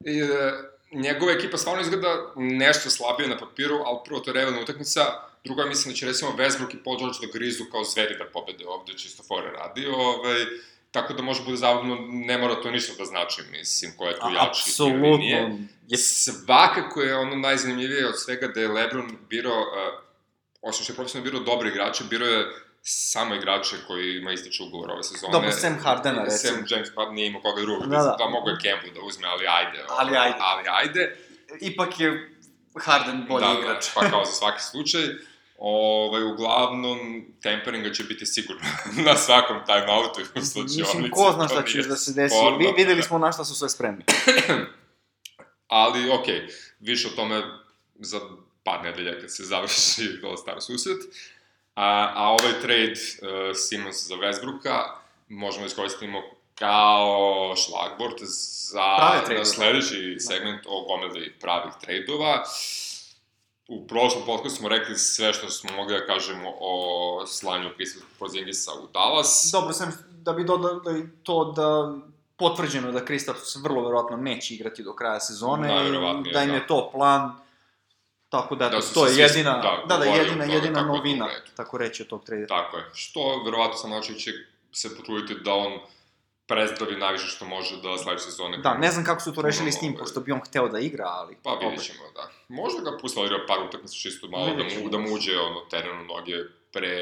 I, 0.00 0.20
e, 0.20 0.52
njegova 0.92 1.32
ekipa 1.32 1.56
stvarno 1.56 1.82
izgleda 1.82 2.32
nešto 2.36 2.90
slabije 2.90 3.28
na 3.28 3.38
papiru, 3.38 3.76
ali 3.86 3.98
prvo 4.04 4.20
to 4.20 4.30
je 4.30 4.34
realna 4.34 4.60
utakmica, 4.60 5.00
drugo 5.44 5.66
mislim 5.66 5.92
da 5.92 5.96
će 5.98 6.06
recimo 6.06 6.30
Westbrook 6.30 6.74
i 6.74 6.82
Paul 6.84 6.98
George 6.98 7.18
da 7.20 7.32
grizu 7.32 7.64
kao 7.72 7.84
zveri 7.84 8.18
da 8.18 8.24
pobede 8.24 8.66
ovde, 8.66 8.92
čisto 8.92 9.22
fore 9.22 9.50
radi, 9.50 9.86
ovaj, 9.86 10.44
tako 10.90 11.12
da 11.12 11.22
može 11.22 11.44
bude 11.44 11.56
zavodno, 11.56 11.96
ne 12.08 12.38
mora 12.38 12.60
to 12.62 12.70
ništa 12.70 12.92
da 12.98 13.04
znači, 13.04 13.42
mislim, 13.50 13.92
ko 13.96 14.04
je 14.04 14.12
tu 14.20 14.26
jači 14.34 14.82
ili 14.82 15.18
nije. 15.18 15.42
Apsolutno. 15.42 15.66
Je, 15.88 15.98
Svakako 15.98 17.02
je 17.02 17.16
ono 17.16 17.36
najzanimljivije 17.36 18.08
od 18.08 18.20
svega 18.20 18.46
da 18.48 18.60
je 18.60 18.68
Lebron 18.68 19.16
birao, 19.28 19.60
uh, 19.60 20.00
osim 20.62 20.84
što 20.84 20.92
je 20.92 20.96
profesionalno 20.96 21.30
birao 21.30 21.54
dobre 21.54 21.68
igrače, 21.68 22.04
birao 22.04 22.28
je 22.28 22.46
samo 22.82 23.34
igrače 23.34 23.76
koji 23.86 24.16
ima 24.16 24.32
ističe 24.32 24.62
ugovor 24.62 24.90
ove 24.90 25.02
sezone. 25.02 25.32
Dobro, 25.32 25.50
Sam 25.50 25.78
Hardena, 25.78 26.22
recimo. 26.24 26.52
Sam 26.52 26.66
James 26.70 26.88
Harden 26.96 27.14
nije 27.14 27.26
imao 27.26 27.42
koga 27.42 27.60
drugog, 27.60 27.82
Da, 27.82 27.88
da, 27.88 27.96
da. 27.96 28.02
da. 28.10 28.16
da 28.18 28.28
mogu 28.28 28.48
je 28.48 28.56
Campbell 28.62 28.94
da 28.94 29.00
uzme, 29.00 29.28
ali 29.28 29.46
ajde. 29.46 29.84
Ali 29.88 30.10
ovaj, 30.10 30.26
ajde. 30.26 30.38
Ali 30.40 30.68
ajde. 30.68 31.16
ipak 31.60 32.00
je 32.00 32.30
Harden 32.84 33.24
bolji 33.28 33.46
da, 33.46 33.58
igrač. 33.60 33.84
Da, 33.86 34.00
pa 34.00 34.10
kao 34.10 34.24
za 34.24 34.32
svaki 34.32 34.62
slučaj. 34.62 35.02
Ovaj, 35.64 36.22
uglavnom, 36.22 37.24
temperinga 37.42 37.92
će 37.92 38.04
biti 38.04 38.26
sigurno 38.26 38.62
na 39.06 39.16
svakom 39.16 39.56
timeoutu 39.66 40.20
u 40.20 40.44
slučajonici. 40.44 40.78
Mislim, 40.78 41.10
ko 41.10 41.32
zna 41.34 41.48
šta 41.48 41.64
će 41.64 41.82
da 41.82 41.96
se 41.96 42.12
desi. 42.12 42.36
sporno. 42.36 42.58
Vi, 42.58 42.72
videli 42.76 43.02
smo 43.02 43.18
na 43.18 43.32
šta 43.32 43.44
su 43.44 43.54
sve 43.54 43.68
spremni. 43.68 44.04
Ali, 45.68 46.10
okej, 46.10 46.34
okay, 46.34 46.52
više 46.80 47.08
o 47.08 47.16
tome 47.16 47.42
za 47.94 48.20
par 48.64 48.82
nedelja 48.82 49.20
kad 49.20 49.34
se 49.34 49.44
završi 49.44 50.02
All 50.24 50.36
Star 50.36 50.56
susret. 50.60 50.98
A, 51.74 52.12
a 52.14 52.28
ovaj 52.28 52.60
trade 52.62 52.92
uh, 52.92 53.56
Simons 53.56 54.06
za 54.06 54.14
Westbrooka 54.14 54.82
možemo 55.28 55.62
da 55.62 55.66
iskoristimo 55.66 56.22
kao 56.54 57.54
šlagbord 57.56 58.18
za 58.72 58.84
na 59.38 59.44
sledeći 59.44 60.16
segment 60.20 60.60
o 60.66 60.84
gomeli 60.84 61.34
pravih 61.40 61.72
trejdova. 61.80 62.44
U 63.68 63.86
prošlom 63.86 64.22
podcastu 64.26 64.58
smo 64.58 64.68
rekli 64.68 64.96
sve 64.96 65.32
što 65.32 65.50
smo 65.50 65.72
mogli 65.76 65.98
da 65.98 66.06
kažemo 66.06 66.52
o 66.60 67.24
slanju 67.26 67.70
Kristofa 67.76 68.06
Porzingisa 68.18 68.70
u 68.72 68.86
Dallas. 68.92 69.48
Dobro, 69.52 69.72
sam 69.72 69.92
da 70.10 70.32
bi 70.32 70.44
dodali 70.44 71.08
to 71.22 71.52
da 71.56 71.98
potvrđeno 72.36 72.92
da 72.92 73.04
Kristaps 73.04 73.56
vrlo 73.56 73.82
verovatno 73.82 74.16
neće 74.16 74.54
igrati 74.54 74.82
do 74.82 74.94
kraja 74.94 75.20
sezone, 75.20 75.68
Najverovatnije, 75.68 76.32
da 76.32 76.42
im 76.42 76.48
da. 76.48 76.54
je 76.54 76.66
to 76.66 76.90
plan, 76.92 77.32
tako 78.28 78.54
da, 78.54 78.68
Da 78.68 78.80
to 78.94 79.06
je 79.06 79.16
jedina, 79.16 79.50
da, 79.50 79.82
da, 79.88 79.98
da, 79.98 80.04
jedina, 80.04 80.44
tome 80.44 80.54
jedina 80.54 80.82
novina, 80.82 81.28
tako 81.56 81.78
reći, 81.78 82.02
od 82.02 82.08
tog 82.08 82.24
trade. 82.24 82.46
Tako 82.46 82.76
je. 82.76 82.84
Što, 82.94 83.42
verovatno 83.44 83.76
sam 83.76 83.90
način 83.90 84.14
će 84.14 84.30
se 84.72 84.96
potruditi 84.96 85.44
da 85.44 85.54
on 85.54 85.72
prezdravi 86.52 86.96
najviše 86.96 87.26
što 87.26 87.44
može 87.44 87.76
da 87.82 87.98
sledeće 87.98 88.24
sezone... 88.24 88.58
Da, 88.58 88.74
ne 88.74 88.90
znam 88.90 89.04
kako 89.04 89.20
su 89.20 89.34
to 89.34 89.42
rešili 89.42 89.72
s 89.72 89.82
Ovaj, 89.82 89.96
pošto 89.98 90.20
bi 90.20 90.32
on 90.32 90.40
hteo 90.40 90.68
da 90.68 90.78
igra, 90.78 91.04
ali... 91.06 91.36
Pa 91.42 91.54
vidjet 91.54 91.82
ćemo, 91.82 92.04
da. 92.14 92.30
Možda 92.48 92.90
ga 92.90 92.98
pusti 93.00 93.20
da 93.20 93.26
igra 93.26 93.38
par 93.48 93.58
utakmica 93.68 93.94
čisto 93.94 94.28
malo, 94.28 94.46
da 94.46 94.64
mu, 94.64 94.70
ćemo. 94.70 94.88
da 94.88 94.98
mu 94.98 95.14
uđe 95.14 95.38
ono, 95.38 95.60
teren 95.60 96.00
u 96.00 96.04
noge 96.04 96.36
pre 96.72 96.94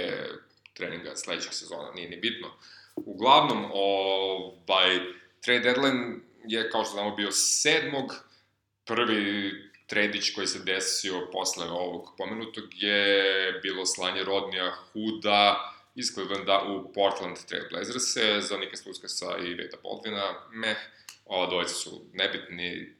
treninga 0.74 1.16
sledećeg 1.16 1.52
sezona, 1.52 1.90
nije 1.94 2.10
ni 2.10 2.16
bitno. 2.16 2.48
Uglavnom, 2.96 3.64
ovaj, 3.74 5.00
trade 5.40 5.60
deadline 5.60 6.16
je, 6.44 6.70
kao 6.70 6.84
što 6.84 6.92
znamo, 6.92 7.16
bio 7.16 7.30
sedmog. 7.32 8.14
Prvi 8.84 9.52
tredić 9.86 10.34
koji 10.34 10.46
se 10.46 10.58
desio 10.58 11.28
posle 11.32 11.70
ovog 11.70 12.14
pomenutog 12.18 12.64
je 12.72 13.52
bilo 13.62 13.86
slanje 13.86 14.24
Rodnija 14.24 14.72
Huda 14.92 15.72
iz 16.00 16.14
Clevelanda 16.14 16.62
u 16.68 16.92
Portland 16.92 17.36
Trail 17.48 17.64
Blazers-e 17.70 18.40
za 18.40 18.56
Nika 18.56 18.76
Stuskasa 18.76 19.36
i 19.44 19.54
Veda 19.54 19.76
Baldwina. 19.84 20.34
Meh, 20.52 20.78
ova 21.26 21.46
dvojica 21.46 21.74
su 21.74 22.02
nebitni, 22.12 22.96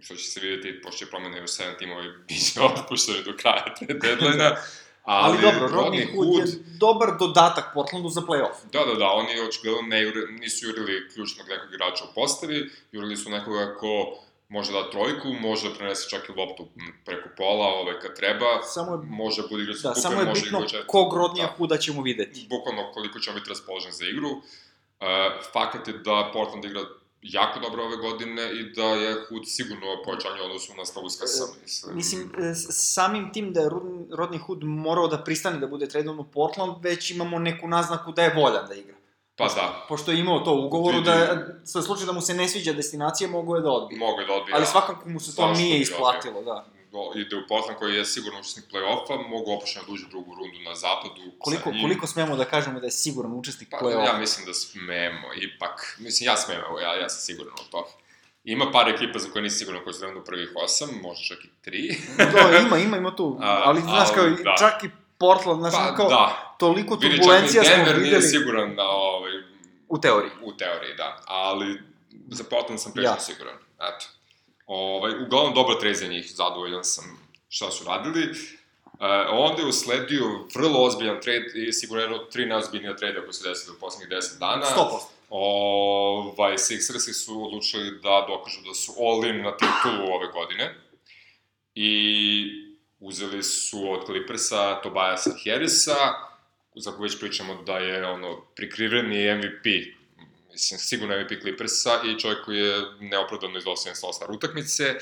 što 0.00 0.14
će 0.16 0.24
se 0.24 0.40
vidjeti, 0.40 0.80
pošto 0.82 1.04
je 1.04 1.10
promene 1.10 1.42
u 1.42 1.46
7 1.46 1.78
timovi, 1.78 2.08
bit 2.28 2.52
će 2.52 2.60
otpušteni 2.60 3.22
do 3.24 3.32
kraja 3.36 3.74
trade 3.74 3.94
deadline-a. 4.02 4.56
Ali, 5.06 5.38
ali 5.38 5.42
dobro, 5.42 5.68
Rodney 5.68 6.14
Hood, 6.14 6.48
je 6.48 6.54
dobar 6.78 7.08
dodatak 7.18 7.64
Portlandu 7.74 8.08
za 8.08 8.20
playoff. 8.20 8.58
Da, 8.72 8.84
da, 8.84 8.94
da, 8.94 9.06
oni 9.06 9.40
očigledno 9.48 9.82
ne 9.82 10.12
nisu 10.40 10.66
jurili 10.66 11.08
ključnog 11.14 11.48
nekog 11.48 11.74
igrača 11.74 12.04
u 12.04 12.14
postavi, 12.14 12.70
jurili 12.92 13.16
su 13.16 13.30
nekoga 13.30 13.74
ko 13.74 14.18
može 14.48 14.72
da 14.72 14.90
trojku, 14.90 15.28
može 15.40 15.68
da 15.68 15.74
prenese 15.74 16.08
čak 16.08 16.28
i 16.28 16.32
loptu 16.32 16.68
preko 17.04 17.28
pola, 17.36 17.66
ovaj, 17.66 18.00
kad 18.00 18.16
treba, 18.16 18.62
Samo 18.62 18.92
je, 18.92 18.98
može 19.02 19.42
da 19.42 19.48
bude 19.48 19.62
igrač 19.62 19.76
da, 19.76 19.88
kupe, 19.88 20.00
samo 20.00 20.20
je 20.20 20.26
može 20.26 20.42
bitno 20.42 20.66
kog 20.86 21.14
Rodnija 21.14 21.46
Da. 21.46 21.52
Hooda 21.52 21.78
ćemo 21.78 22.02
videti. 22.02 22.46
Bukvalno 22.50 22.92
koliko 22.92 23.18
će 23.18 23.30
on 23.30 23.36
biti 23.36 23.48
raspoložen 23.48 23.92
za 23.92 24.04
igru. 24.04 24.30
Uh, 24.30 25.06
fakat 25.52 25.88
je 25.88 25.94
da 25.98 26.30
Portland 26.32 26.64
igra 26.64 26.80
jako 27.22 27.60
dobro 27.60 27.84
ove 27.84 27.96
godine 27.96 28.52
i 28.52 28.72
da 28.74 28.84
je 28.84 29.14
Hood 29.28 29.42
sigurno 29.46 29.86
pojačanje 30.04 30.40
odnosu 30.40 30.74
na 30.74 30.84
Stavuskasa, 30.84 31.44
mislim. 31.62 31.96
Mislim, 31.96 32.32
e, 32.38 32.54
samim 32.70 33.32
tim 33.32 33.52
da 33.52 33.60
je 33.60 33.68
Rod- 33.68 34.08
Rodney 34.10 34.38
Hood 34.38 34.64
morao 34.64 35.08
da 35.08 35.24
pristane 35.24 35.58
da 35.58 35.66
bude 35.66 35.88
tradovan 35.88 36.18
u 36.18 36.24
Portland, 36.24 36.72
već 36.82 37.10
imamo 37.10 37.38
neku 37.38 37.68
naznaku 37.68 38.12
da 38.12 38.22
je 38.22 38.34
voljan 38.34 38.66
da 38.68 38.74
igra. 38.74 38.94
Pa 39.36 39.44
da, 39.46 39.84
Pošto 39.88 40.10
je 40.10 40.18
imao 40.20 40.40
to 40.40 40.52
u 40.52 40.66
ugovoru, 40.66 41.00
da 41.00 41.14
sa 41.64 41.82
slučaju 41.82 42.06
da 42.06 42.12
mu 42.12 42.20
se 42.20 42.34
ne 42.34 42.48
sviđa 42.48 42.72
destinacija, 42.72 43.28
mogu 43.28 43.56
je 43.56 43.62
da 43.62 43.70
odbije. 43.70 43.98
mogu 43.98 44.20
je 44.20 44.26
da 44.26 44.32
odbija. 44.32 44.56
Ali 44.56 44.66
svakako 44.66 45.08
mu 45.08 45.20
se 45.20 45.36
to 45.36 45.52
nije 45.52 45.80
isplatilo, 45.80 46.42
da. 46.42 46.66
do- 46.92 47.12
ide 47.14 47.36
u 47.36 47.46
Portland 47.48 47.78
koji 47.78 47.94
je 47.94 48.04
sigurno 48.04 48.40
učesnik 48.40 48.64
play-offa, 48.72 49.28
mogu 49.28 49.52
opušteno 49.52 49.84
da 49.86 49.92
uđe 49.92 50.04
u 50.06 50.08
drugu 50.08 50.34
rundu 50.34 50.58
na 50.60 50.74
zapadu 50.74 51.22
Koliko, 51.38 51.70
koliko 51.82 52.06
smemo 52.06 52.36
da 52.36 52.44
kažemo 52.44 52.80
da 52.80 52.86
je 52.86 52.90
siguran 52.90 53.32
učesnik 53.32 53.68
Pa, 53.70 53.76
play-offa? 53.78 54.06
ja 54.06 54.18
mislim 54.18 54.46
da 54.46 54.54
smemo, 54.54 55.28
ipak. 55.36 55.96
Mislim, 55.98 56.26
ja 56.26 56.36
smem, 56.36 56.58
evo, 56.68 56.80
ja, 56.80 56.94
ja 56.94 57.08
sam 57.08 57.20
siguran 57.20 57.52
u 57.54 57.70
to. 57.70 57.88
Ima 58.44 58.70
par 58.72 58.88
ekipa 58.88 59.18
za 59.18 59.28
koje 59.30 59.42
nisi 59.42 59.58
siguran 59.58 59.82
koji 59.84 59.94
su 59.94 60.00
trenutno 60.00 60.22
u 60.22 60.24
prvih 60.24 60.52
osam, 60.64 60.88
možda 61.02 61.24
čak 61.24 61.44
i 61.44 61.48
tri. 61.62 61.98
Da, 62.16 62.58
ima, 62.58 62.78
ima, 62.78 62.96
ima 62.96 63.16
tu. 63.16 63.36
A, 63.42 63.62
ali, 63.64 63.80
znaš, 63.80 64.08
kao, 64.14 64.24
da. 64.24 64.54
čak 64.58 64.84
i 64.84 64.90
Portland, 65.18 65.60
znaš, 65.60 65.74
pa, 65.74 65.94
kao, 65.94 66.08
da. 66.08 66.54
toliko 66.58 66.96
turbulencija 66.96 67.64
smo 67.64 67.74
Denver 67.76 67.94
nije 67.94 68.04
videli 68.04 68.22
siguran 68.22 68.74
na, 68.74 68.82
ovaj, 68.88 69.32
u 69.88 70.00
teoriji. 70.00 70.30
u 70.42 70.52
teoriji, 70.52 70.94
da. 70.96 71.20
Ali 71.26 71.82
za 72.28 72.44
Portland 72.50 72.80
sam 72.80 72.92
prilično 72.92 73.16
Ja. 73.16 73.20
siguran. 73.20 73.54
Eto. 73.76 74.06
Ovaj, 74.66 75.12
uglavnom, 75.22 75.54
dobar 75.54 75.76
trade 75.80 75.94
za 75.94 76.06
njih, 76.06 76.32
zadovoljan 76.34 76.84
sam 76.84 77.04
šta 77.48 77.70
su 77.70 77.84
radili. 77.84 78.22
E, 78.22 79.06
onda 79.30 79.62
je 79.62 79.68
usledio 79.68 80.24
vrlo 80.54 80.84
ozbiljan 80.84 81.20
trade 81.20 81.46
i 81.54 81.72
sigurno 81.72 82.02
jedno 82.02 82.18
tri 82.18 82.46
najozbiljnija 82.46 82.96
trade 82.96 83.20
koji 83.20 83.32
se 83.32 83.48
desili 83.48 83.76
u 83.76 83.80
poslednjih 83.80 84.18
10 84.18 84.38
dana. 84.38 84.66
100%. 84.66 85.00
ovaj, 85.30 86.54
Sixersi 86.54 87.12
su 87.12 87.46
odlučili 87.46 87.90
da 88.02 88.24
dokažu 88.28 88.60
da 88.68 88.74
su 88.74 88.92
all-in 89.00 89.42
na 89.42 89.52
titulu 89.56 90.12
ove 90.14 90.26
godine. 90.32 90.74
I 91.74 92.65
uzeli 93.00 93.42
su 93.42 93.92
od 93.92 94.06
Clippersa 94.06 94.80
Tobiasa 94.80 95.30
Harrisa, 95.44 95.96
za 96.74 96.90
koju 96.90 97.02
već 97.02 97.20
pričamo 97.20 97.62
da 97.62 97.78
je 97.78 98.06
ono 98.06 98.40
prikriveni 98.56 99.34
MVP 99.34 99.66
mislim, 100.56 100.78
sigurno 100.80 101.20
MVP 101.20 101.40
Clippersa 101.42 102.00
i 102.04 102.20
čovjek 102.20 102.44
koji 102.44 102.58
je 102.58 102.76
neopravdano 103.00 103.58
izdao 103.58 103.76
78 103.76 104.12
star 104.12 104.30
utakmice. 104.30 104.94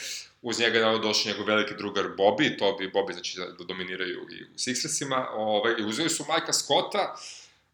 Uz 0.43 0.61
njega 0.61 0.79
je 0.79 0.99
došao 0.99 1.33
njegov 1.33 1.47
veliki 1.47 1.75
drugar 1.75 2.05
Bobby, 2.05 2.59
to 2.59 2.77
bi 2.79 2.91
Bobby 2.91 3.13
znači 3.13 3.39
da 3.59 3.65
dominiraju 3.65 4.27
i 4.31 4.45
u 4.45 4.57
Sixersima. 4.57 5.27
Ove, 5.33 5.75
I 5.79 5.85
uzeli 5.85 6.11
su 6.11 6.25
Majka 6.29 6.53
Scotta, 6.53 7.17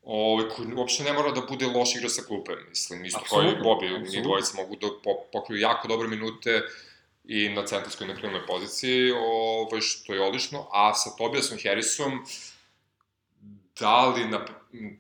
ovaj, 0.02 0.48
koji 0.48 0.74
uopšte 0.74 1.04
ne 1.04 1.12
mora 1.12 1.30
da 1.30 1.40
bude 1.40 1.66
loš 1.66 1.96
igra 1.96 2.08
sa 2.08 2.22
klupe, 2.22 2.52
mislim, 2.68 3.04
isto 3.04 3.20
kao 3.30 3.42
i 3.42 3.64
Bobby, 3.64 4.10
njih 4.10 4.22
dvojica 4.22 4.52
mogu 4.56 4.76
da 4.76 4.86
pokriju 5.32 5.60
jako 5.60 5.88
dobre 5.88 6.08
minute 6.08 6.62
i 7.30 7.48
na 7.48 7.62
centarskoj 7.66 8.06
nekrilnoj 8.06 8.46
poziciji, 8.46 9.12
ovaj, 9.12 9.80
što 9.80 10.14
je 10.14 10.22
odlično, 10.22 10.66
a 10.72 10.94
sa 10.94 11.10
Tobiasom 11.18 11.58
Harrisom, 11.62 12.24
da 13.80 14.06
li 14.06 14.24
na 14.28 14.40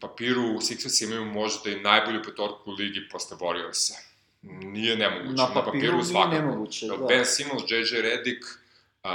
papiru 0.00 0.42
Sixers 0.42 1.04
imaju 1.04 1.24
možda 1.24 1.70
i 1.70 1.80
najbolju 1.80 2.22
petorku 2.22 2.70
u 2.70 2.74
ligi 2.74 3.08
posle 3.12 3.36
Warriorsa. 3.36 3.98
Nije 4.42 4.96
nemoguće. 4.96 5.42
Na 5.42 5.46
papiru, 5.46 5.56
na 5.56 5.64
papiru 5.64 6.04
svakako. 6.04 6.30
nije 6.30 6.42
nemoguće, 6.42 6.86
da. 6.86 7.06
Ben 7.06 7.26
Simmons, 7.26 7.62
JJ 7.68 8.00
Redick, 8.02 8.44
uh, 8.44 9.10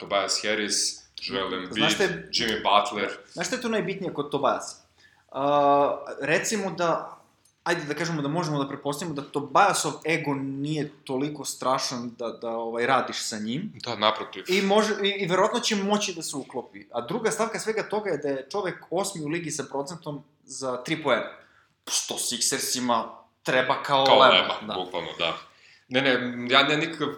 Tobias 0.00 0.40
Harris, 0.42 0.76
Joel 1.22 1.54
Embiid, 1.54 1.98
Jimmy 2.32 2.62
Butler. 2.62 3.10
Znaš 3.32 3.46
šta 3.46 3.56
je 3.56 3.62
to 3.62 3.68
najbitnije 3.68 4.14
kod 4.14 4.30
Tobiasa? 4.30 4.76
Uh, 5.32 5.38
recimo 6.20 6.70
da 6.70 7.17
ajde 7.68 7.84
da 7.84 7.94
kažemo 7.94 8.22
da 8.22 8.28
možemo 8.28 8.58
da 8.58 8.68
prepostavimo 8.68 9.14
da 9.14 9.22
Tobiasov 9.22 9.92
ego 10.06 10.34
nije 10.34 10.92
toliko 11.04 11.44
strašan 11.44 12.10
da, 12.18 12.28
da 12.28 12.50
ovaj, 12.50 12.86
radiš 12.86 13.22
sa 13.22 13.38
njim. 13.38 13.72
Da, 13.84 13.96
naprotiv. 13.96 14.44
I, 14.48 14.62
može, 14.62 14.94
i, 15.02 15.08
i 15.08 15.26
verovatno 15.26 15.60
će 15.60 15.76
moći 15.76 16.14
da 16.14 16.22
se 16.22 16.36
uklopi. 16.36 16.86
A 16.92 17.00
druga 17.00 17.30
stavka 17.30 17.58
svega 17.58 17.88
toga 17.88 18.10
je 18.10 18.18
da 18.18 18.28
je 18.28 18.46
čovek 18.50 18.84
osmi 18.90 19.24
u 19.24 19.28
ligi 19.28 19.50
sa 19.50 19.64
procentom 19.70 20.24
za 20.44 20.82
3 20.86 21.02
poena. 21.02 21.30
Što 21.90 22.14
Sixersima 22.14 23.04
treba 23.42 23.82
kao, 23.82 24.04
kao 24.04 24.18
leba. 24.18 24.34
leba, 24.34 24.54
da. 24.66 24.74
bukvalno, 24.74 25.08
da. 25.18 25.36
Ne, 25.88 26.02
ne, 26.02 26.12
ja 26.50 26.62
ne 26.62 26.76
nikakav, 26.76 27.08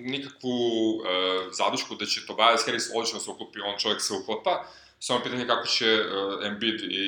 nikakvu 0.00 0.50
uh, 0.50 1.04
zadušku 1.52 1.94
da 1.94 2.06
će 2.06 2.26
Tobias 2.26 2.64
Harris 2.66 2.90
odlično 2.94 3.20
se 3.20 3.30
uklopi, 3.30 3.60
on 3.60 3.78
čovjek 3.78 4.00
se 4.00 4.14
uklopa, 4.14 4.64
Samo 5.02 5.20
pitanje 5.22 5.46
kako 5.46 5.66
će 5.66 6.00
uh, 6.00 6.46
Embiid 6.46 6.80
i 6.82 7.06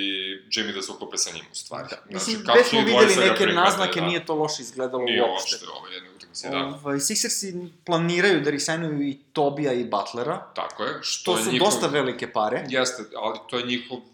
Jimmy 0.51 0.75
da 0.75 0.83
se 0.83 0.93
uklope 0.93 1.17
sa 1.17 1.31
njim 1.35 1.45
u 1.53 1.55
stvari. 1.55 1.89
Da. 1.91 1.97
Znači, 2.11 2.31
Mislim, 2.31 2.57
već 2.57 2.67
smo 2.67 2.81
videli 2.81 3.29
neke 3.29 3.47
naznake, 3.47 4.01
da. 4.01 4.07
nije 4.07 4.27
to 4.27 4.35
loše 4.35 4.63
izgledalo 4.63 5.05
nije 5.05 5.23
uopšte. 5.23 5.57
Nije 5.57 5.69
uopšte 5.69 5.79
ovo 5.79 5.89
jedne 5.89 6.11
utakmice, 6.17 6.49
da. 6.51 6.59
Ovaj, 6.59 6.97
Sixersi 6.97 7.69
planiraju 7.85 8.41
da 8.41 8.51
risajnuju 8.51 9.03
i 9.03 9.19
Tobija 9.33 9.73
i 9.73 9.85
Butlera. 9.85 10.53
Tako 10.55 10.85
je. 10.85 10.99
Što 11.03 11.33
to 11.33 11.43
su 11.43 11.53
njihov, 11.53 11.69
dosta 11.69 11.87
velike 11.87 12.33
pare. 12.33 12.65
Jeste, 12.69 13.03
ali 13.17 13.39
to 13.51 13.59
je 13.59 13.67
njihov 13.67 13.99
uh, 13.99 14.05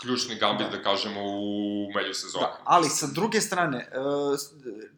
ključni 0.00 0.34
gambit, 0.34 0.66
da. 0.70 0.76
da 0.76 0.82
kažemo, 0.82 1.20
u 1.22 1.92
međusezoni. 1.94 2.44
Da, 2.44 2.60
ali 2.64 2.88
sa 2.88 3.06
druge 3.06 3.40
strane, 3.40 3.88
uh, 3.96 4.38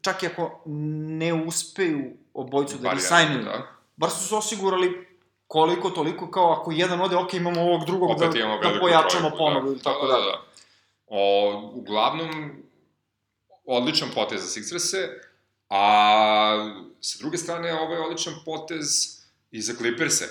čak 0.01 0.23
i 0.23 0.27
ako 0.27 0.63
ne 0.67 1.35
uspeju 1.35 2.17
obojcu 2.35 2.79
da 2.79 2.93
risajnuju, 2.93 3.45
da. 3.45 3.67
bar 3.97 4.11
su 4.11 4.29
se 4.29 4.35
osigurali 4.35 5.12
koliko 5.53 5.91
toliko 5.91 6.31
kao 6.31 6.53
ako 6.53 6.73
jedan 6.73 7.01
ode, 7.01 7.17
ok, 7.17 7.35
imamo 7.35 7.61
ovog 7.61 7.87
drugog 7.87 8.11
Opet 8.11 8.29
da, 8.33 8.71
da 8.73 8.81
pojačamo 8.81 9.31
da, 9.31 9.61
ili 9.67 9.79
tako 9.83 10.07
da. 10.07 10.13
da, 10.13 10.21
da. 10.21 10.43
O, 11.07 11.73
uglavnom, 11.75 12.53
odličan 13.65 14.09
potez 14.15 14.41
za 14.41 14.47
Sixerse, 14.47 15.09
a 15.69 16.85
sa 17.01 17.19
druge 17.19 17.39
strane, 17.39 17.75
ovo 17.75 17.95
je 17.95 18.01
odličan 18.01 18.35
potez 18.45 18.87
i 19.51 19.61
za 19.61 19.75
Clipperse. 19.75 20.29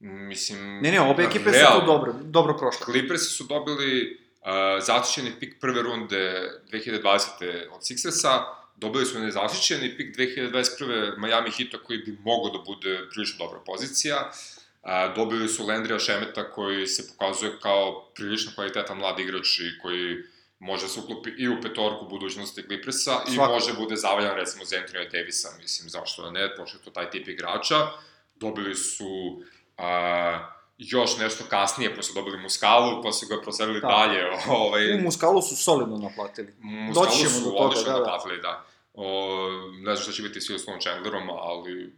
Mislim... 0.00 0.80
Ne, 0.80 0.92
ne, 0.92 1.00
obe 1.00 1.22
ekipe 1.22 1.50
real, 1.50 1.72
su 1.72 1.80
to 1.80 1.86
dobro, 1.86 2.12
dobro 2.22 2.56
prošle. 2.56 2.84
Clippersi 2.84 3.30
su 3.30 3.44
dobili 3.44 4.20
uh, 4.40 4.48
zatišćeni 4.84 5.32
pik 5.40 5.60
prve 5.60 5.82
runde 5.82 6.50
2020. 6.72 7.08
od 7.72 7.80
Sixersa, 7.80 8.44
dobili 8.76 9.06
su 9.06 9.18
nezaštićeni 9.18 9.96
pik 9.96 10.16
2021. 10.16 11.18
Miami 11.18 11.50
Hita 11.50 11.78
koji 11.78 11.98
bi 11.98 12.18
mogao 12.24 12.50
da 12.50 12.64
bude 12.66 13.08
prilično 13.10 13.46
dobra 13.46 13.60
pozicija. 13.66 14.30
A, 14.82 15.14
dobili 15.14 15.48
su 15.48 15.66
Lendrija 15.66 15.98
Šemeta 15.98 16.50
koji 16.50 16.86
se 16.86 17.08
pokazuje 17.08 17.52
kao 17.62 18.10
prilično 18.14 18.52
kvalitetan 18.54 18.98
mlad 18.98 19.18
igrač 19.18 19.58
i 19.58 19.78
koji 19.82 20.16
može 20.58 20.88
se 20.88 21.00
uklopi 21.00 21.30
i 21.38 21.48
u 21.48 21.60
petorku 21.62 22.06
budućnosti 22.10 22.62
Clippersa 22.62 23.12
i 23.32 23.36
može 23.36 23.72
bude 23.72 23.96
zavaljan 23.96 24.36
recimo 24.36 24.64
za 24.64 24.76
Anthony 24.76 25.12
Davisa, 25.12 25.48
mislim, 25.58 25.88
zašto 25.90 26.22
da 26.22 26.30
ne, 26.30 26.56
pošto 26.56 26.78
je 26.78 26.84
to 26.84 26.90
taj 26.90 27.10
tip 27.10 27.28
igrača. 27.28 27.86
Dobili 28.34 28.74
su 28.74 29.42
a, 29.76 30.58
još 30.78 31.18
nešto 31.18 31.44
kasnije, 31.48 31.96
pa 31.96 32.02
su 32.02 32.14
dobili 32.14 32.42
Muskalu, 32.42 33.02
pa 33.02 33.12
su 33.12 33.26
ga 33.26 33.42
proselili 33.42 33.80
da. 33.80 33.86
dalje. 33.86 34.22
Ovaj... 34.48 34.94
U 34.94 35.00
Muskalu 35.00 35.42
su 35.42 35.56
solidno 35.56 35.98
naplatili. 35.98 36.54
Muskalu 36.60 37.06
Doćemo 37.06 37.30
su 37.30 37.44
do 37.44 37.50
toga, 37.50 37.64
odlično 37.64 37.84
da, 37.84 37.92
da. 37.92 37.98
naplatili, 37.98 38.40
da. 38.42 38.64
O, 38.94 39.38
ne 39.72 39.94
znam 39.94 40.02
šta 40.02 40.12
će 40.12 40.22
biti 40.22 40.40
s 40.40 40.50
Wilsonom 40.50 40.82
Chandlerom, 40.82 41.30
ali 41.30 41.92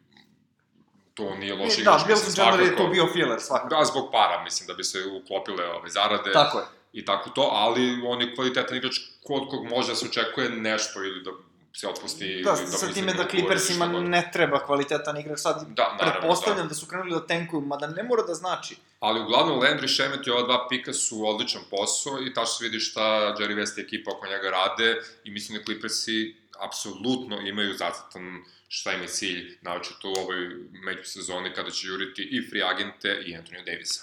to 1.21 1.37
nije 1.37 1.55
loše 1.55 1.81
igrač. 1.81 2.03
Da, 2.03 2.15
Wilson 2.15 2.35
Chandler 2.35 2.67
je 2.67 2.77
to 2.77 2.87
bio 2.87 3.07
filler, 3.13 3.41
svakako. 3.41 3.69
Da, 3.69 3.85
zbog 3.85 4.09
para, 4.13 4.43
mislim, 4.45 4.67
da 4.67 4.75
bi 4.75 4.85
se 4.85 4.99
uklopile 5.07 5.65
ove 5.71 5.91
zarade. 5.91 6.33
Tako 6.33 6.59
je. 6.59 6.65
I 6.93 7.05
tako 7.05 7.31
to, 7.31 7.49
ali 7.53 8.03
on 8.07 8.21
je 8.21 8.35
kvalitetan 8.35 8.77
igrač 8.77 8.97
kod 9.27 9.49
kog 9.51 9.65
može 9.65 9.89
da 9.89 9.95
se 9.95 10.07
očekuje 10.07 10.51
nešto 10.51 11.03
ili 11.03 11.23
da 11.25 11.31
se 11.73 11.89
otpusti. 11.89 12.43
Da, 12.45 12.51
da 12.51 12.57
sa 12.57 12.93
time 12.93 13.13
da 13.15 13.29
Clippersima 13.29 13.87
ne 13.87 14.31
treba 14.33 14.59
kvalitetan 14.67 15.17
igrač. 15.17 15.39
Sad, 15.39 15.67
da, 15.69 15.83
naravno, 15.83 16.21
pretpostavljam 16.21 16.67
da. 16.67 16.69
da 16.69 16.75
su 16.75 16.87
krenuli 16.87 17.11
da 17.11 17.27
tenkuju, 17.27 17.61
mada 17.61 17.87
ne 17.87 18.03
mora 18.03 18.23
da 18.23 18.35
znači. 18.35 18.77
Ali 19.01 19.21
uglavnom 19.21 19.61
Landry 19.61 19.89
Šemet 19.89 20.27
i 20.27 20.31
ova 20.31 20.43
dva 20.43 20.67
pika 20.69 20.93
su 20.93 21.29
odličan 21.29 21.63
posao 21.71 22.23
i 22.23 22.35
tačno 22.35 22.55
se 22.55 22.65
vidi 22.65 22.81
šta 22.81 23.01
Jerry 23.39 23.55
West 23.55 23.79
i 23.79 23.83
ekipa 23.83 24.11
oko 24.11 24.27
njega 24.27 24.51
rade 24.51 25.03
i 25.25 25.31
mislim 25.31 25.59
da 25.59 25.65
Clippersi 25.65 26.37
apsolutno 26.61 27.41
imaju 27.41 27.75
zacrtan 27.75 28.45
šta 28.73 28.93
im 28.93 29.03
je 29.03 29.09
cilj, 29.09 29.59
naočito 29.63 30.09
u 30.09 30.21
ovoj 30.21 30.37
međusezoni 30.85 31.55
kada 31.55 31.71
će 31.71 31.87
juriti 31.87 32.23
i 32.23 32.49
free 32.51 32.63
agente 32.63 33.23
i 33.27 33.37
Antonio 33.37 33.63
Davisa. 33.65 34.03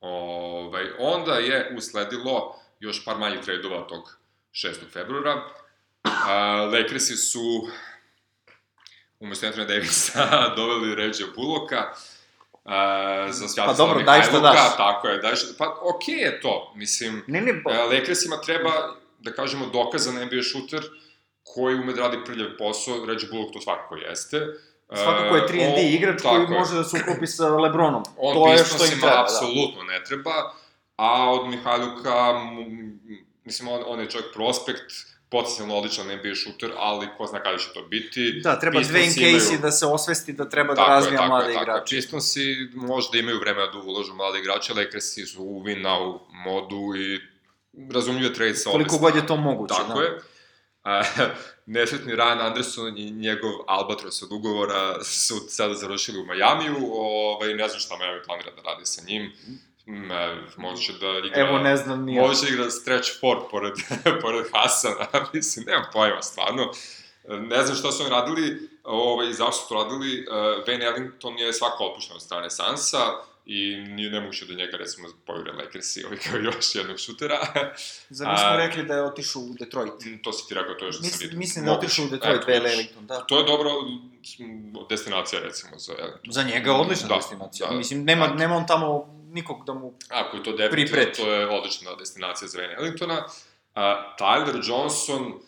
Ovaj, 0.00 0.84
onda 0.98 1.34
je 1.34 1.74
usledilo 1.76 2.62
još 2.80 3.04
par 3.04 3.18
manjih 3.18 3.40
tradova 3.40 3.86
tog 3.88 4.18
6. 4.52 4.74
februara. 4.92 5.34
Uh, 5.34 6.72
Lakersi 6.72 7.16
su 7.16 7.68
umesto 9.20 9.46
Antonio 9.46 9.66
Davisa 9.66 10.28
doveli 10.56 10.94
Reggie 10.94 11.26
Bullocka, 11.36 11.94
Uh, 12.66 12.72
za 13.30 13.48
Svjatoslava 13.48 13.72
pa 13.72 13.76
dobro, 13.76 14.02
daj 14.02 14.22
što 14.22 14.40
daš. 14.40 14.76
Tako 14.76 15.08
je, 15.08 15.18
daj 15.18 15.36
što, 15.36 15.46
pa 15.58 15.80
okej 15.82 16.14
okay 16.14 16.18
je 16.18 16.40
to, 16.40 16.72
mislim, 16.76 17.24
ne, 17.26 17.40
ne, 17.40 17.52
bo... 17.52 17.70
uh, 17.70 17.92
Lakersima 17.92 18.40
treba, 18.40 18.96
da 19.18 19.32
kažemo, 19.32 19.66
dokazan 19.66 20.14
NBA 20.14 20.42
šuter, 20.42 20.82
koji 21.54 21.74
ume 21.74 21.92
da 21.92 22.02
radi 22.02 22.18
prljav 22.24 22.48
posao, 22.58 23.06
Reggie 23.06 23.28
Bullock 23.30 23.52
to 23.52 23.60
svakako 23.60 23.96
jeste. 23.96 24.46
Svakako 24.94 25.36
je 25.36 25.42
3 25.48 25.66
and 25.66 25.74
D 25.74 25.82
igrač 25.82 26.22
koji 26.22 26.40
je. 26.40 26.58
može 26.58 26.74
da 26.74 26.84
se 26.84 26.96
uklopi 27.02 27.26
sa 27.26 27.48
Lebronom. 27.48 28.02
On 28.26 28.34
to 28.34 28.52
je 28.52 28.64
što 28.64 28.84
im 28.84 28.90
treba, 28.90 29.06
da. 29.06 29.22
apsolutno 29.22 29.82
da. 29.82 29.92
ne 29.92 30.04
treba, 30.04 30.34
a 30.96 31.30
od 31.32 31.48
Mihajluka, 31.48 32.34
mislim, 33.44 33.68
on, 33.68 33.82
on 33.86 34.00
je 34.00 34.10
čovjek 34.10 34.32
prospekt, 34.34 34.92
potencijalno 35.30 35.76
odličan 35.76 36.06
NBA 36.06 36.34
šuter, 36.34 36.70
ali 36.76 37.08
ko 37.18 37.26
zna 37.26 37.42
kada 37.42 37.58
će 37.58 37.72
to 37.74 37.82
biti. 37.82 38.40
Da, 38.44 38.58
treba 38.60 38.80
Dwayne 38.80 39.14
Casey 39.18 39.48
imaju... 39.48 39.58
da 39.62 39.70
se 39.70 39.86
osvesti 39.86 40.32
da 40.32 40.48
treba 40.48 40.74
da 40.74 40.80
tako 40.80 40.90
razvija 40.90 41.22
je, 41.22 41.28
mlade 41.28 41.50
igrače. 41.50 41.66
Tako 41.66 41.86
Pistonsi 41.90 42.56
možda 42.74 43.18
imaju 43.18 43.40
vremena 43.40 43.66
da 43.66 43.78
uložu 43.78 44.14
mlade 44.14 44.38
igrače, 44.38 44.74
Lakersi 44.74 45.26
su 45.26 45.42
u 45.42 45.62
win 45.62 45.82
now 45.82 46.18
modu 46.44 46.96
i 46.96 47.20
razumljivo 47.92 48.34
trade 48.34 48.54
sa 48.54 48.70
Koliko 48.70 48.98
god 48.98 49.16
je 49.16 49.26
to 49.26 49.36
moguće. 49.36 49.74
Tako 49.74 49.98
da. 49.98 50.04
je 50.04 50.20
nesretni 51.66 52.12
Ryan 52.12 52.40
Anderson 52.40 52.98
i 52.98 53.10
njegov 53.10 53.52
Albatros 53.66 54.22
od 54.22 54.32
ugovora 54.32 55.04
su 55.04 55.34
sada 55.48 55.74
završili 55.74 56.18
u 56.18 56.26
Majamiju, 56.26 56.76
ovaj, 56.92 57.54
ne 57.54 57.68
znam 57.68 57.80
šta 57.80 57.96
Miami 57.96 58.22
planira 58.26 58.50
da 58.50 58.62
radi 58.62 58.86
sa 58.86 59.02
njim, 59.06 59.32
Ne, 59.86 60.36
možda 60.56 60.80
će 60.80 60.92
da 60.92 61.26
igra... 61.26 61.40
Evo, 61.40 61.58
ne 61.58 61.76
znam, 61.76 62.04
nije. 62.04 62.20
Možda 62.20 62.46
će 62.46 62.52
igra 62.52 62.70
stretch 62.70 63.10
four 63.20 63.36
pored, 63.50 63.72
pored 64.22 64.46
Hasana, 64.52 65.06
mislim, 65.34 65.64
nemam 65.66 65.84
pojma, 65.92 66.22
stvarno. 66.22 66.72
Ne 67.28 67.62
znam 67.62 67.76
šta 67.76 67.92
su 67.92 68.02
oni 68.02 68.10
radili, 68.10 68.68
ovaj, 68.84 69.32
zašto 69.32 69.52
su 69.52 69.68
to 69.68 69.74
radili. 69.74 70.26
Van 70.66 70.82
Ellington 70.82 71.38
je 71.38 71.52
svako 71.52 71.84
otpušten 71.84 72.16
od 72.16 72.22
strane 72.22 72.50
Sansa, 72.50 72.98
i 73.46 73.76
nije 73.76 74.10
nemoguće 74.10 74.46
da 74.46 74.54
njega, 74.54 74.76
recimo, 74.76 75.08
povire 75.26 75.52
Lakersi 75.52 76.04
ovaj 76.04 76.18
kao 76.18 76.38
još 76.38 76.74
jednog 76.74 76.98
šutera. 76.98 77.38
Zar 78.18 78.28
nismo 78.28 78.48
A, 78.48 78.56
rekli 78.56 78.84
da 78.84 78.94
je 78.94 79.02
otišao 79.02 79.42
u 79.42 79.54
Detroit? 79.58 79.92
To 80.22 80.32
si 80.32 80.48
ti 80.48 80.54
rekao, 80.54 80.74
to 80.74 80.86
je 80.86 80.92
što 80.92 81.02
mislim, 81.02 81.18
sam 81.18 81.24
vidio. 81.24 81.38
Mislim 81.38 81.64
da 81.64 81.70
je 81.70 81.76
otišao 81.78 82.04
u 82.04 82.08
Detroit, 82.08 82.42
Van 82.48 82.66
Ellington, 82.66 83.06
da. 83.06 83.20
To 83.20 83.38
je 83.38 83.44
dobro 83.44 83.70
destinacija, 84.88 85.42
recimo, 85.42 85.78
za 85.78 85.92
Ellington. 85.98 86.32
Za 86.32 86.42
njega 86.42 86.70
je 86.70 86.76
odlična 86.76 87.08
da, 87.08 87.14
destinacija. 87.14 87.68
Da, 87.68 87.76
mislim, 87.76 88.04
nema, 88.04 88.28
da. 88.28 88.34
nema 88.34 88.56
on 88.56 88.66
tamo 88.66 89.16
nikog 89.30 89.64
da 89.66 89.74
mu 89.74 89.94
Ako 90.08 90.36
je 90.36 90.42
to 90.42 90.52
definitivno, 90.52 91.04
to 91.16 91.32
je 91.32 91.48
odlična 91.48 91.94
destinacija 91.94 92.48
za 92.48 92.58
Van 92.60 92.70
Ellingtona. 92.70 93.24
Uh, 93.24 93.82
Tyler 94.18 94.68
Johnson, 94.68 95.40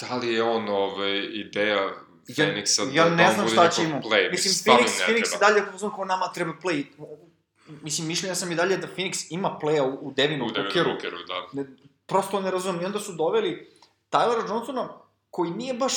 da 0.00 0.16
li 0.16 0.34
je 0.34 0.42
on 0.42 0.68
ovaj, 0.68 1.28
ideja 1.32 1.90
Phoenixa 2.36 2.82
ja, 2.82 3.04
ja 3.04 3.04
da, 3.04 3.16
ne 3.16 3.22
da 3.22 3.28
on 3.28 3.34
znam 3.34 3.48
šta 3.48 3.68
će 3.68 3.82
play. 3.82 4.30
Mislim, 4.30 4.54
Phoenix, 4.54 4.98
ne 4.98 5.14
Phoenix 5.14 5.36
i 5.36 5.38
dalje 5.40 5.62
uzmano 5.74 5.96
kao 5.96 6.04
nama 6.04 6.32
treba 6.34 6.52
play. 6.62 6.84
Mislim, 7.82 8.06
mišljenja 8.08 8.34
sam 8.34 8.52
i 8.52 8.54
dalje 8.54 8.76
da 8.76 8.86
Phoenix 8.96 9.26
ima 9.30 9.58
playa 9.62 9.82
u, 9.82 10.08
u 10.08 10.12
Devinu, 10.12 10.44
U 10.44 10.48
Bookeru. 10.48 10.90
Bookeru, 10.90 11.18
da. 11.28 11.46
Ne, 11.52 11.64
prosto 12.06 12.40
ne 12.40 12.50
razumem. 12.50 12.82
I 12.82 12.84
onda 12.84 13.00
su 13.00 13.12
doveli 13.12 13.70
Tylera 14.10 14.48
Johnsona, 14.48 14.88
koji 15.30 15.50
nije 15.50 15.74
baš 15.74 15.92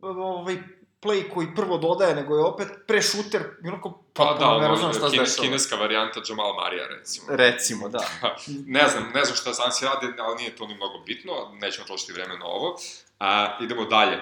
ovaj, 0.00 0.56
play 1.02 1.28
koji 1.34 1.54
prvo 1.54 1.78
dodaje, 1.78 2.14
nego 2.14 2.36
je 2.36 2.44
opet 2.44 2.68
prešuter, 2.86 3.42
i 3.64 3.68
onako 3.68 4.02
Pa 4.12 4.36
da, 4.40 4.46
ne 4.46 4.56
ono, 4.56 4.68
razumem 4.68 4.94
šta 4.94 5.10
se 5.10 5.16
dešava. 5.16 5.42
kineska 5.46 5.76
varijanta 5.76 6.20
Jamal 6.28 6.54
Marija, 6.54 6.86
recimo. 6.86 7.26
Recimo, 7.30 7.88
da. 7.88 7.98
ne 8.76 8.88
znam, 8.88 9.10
ne 9.14 9.24
znam 9.24 9.36
šta 9.36 9.54
Sansi 9.54 9.84
radi, 9.84 10.06
ali 10.18 10.36
nije 10.36 10.56
to 10.56 10.66
ni 10.66 10.74
mnogo 10.74 10.98
bitno, 11.06 11.32
nećemo 11.60 11.86
trošiti 11.86 12.12
vreme 12.12 12.38
na 12.38 12.46
ovo. 12.46 12.78
A, 13.18 13.58
idemo 13.60 13.84
dalje. 13.84 14.18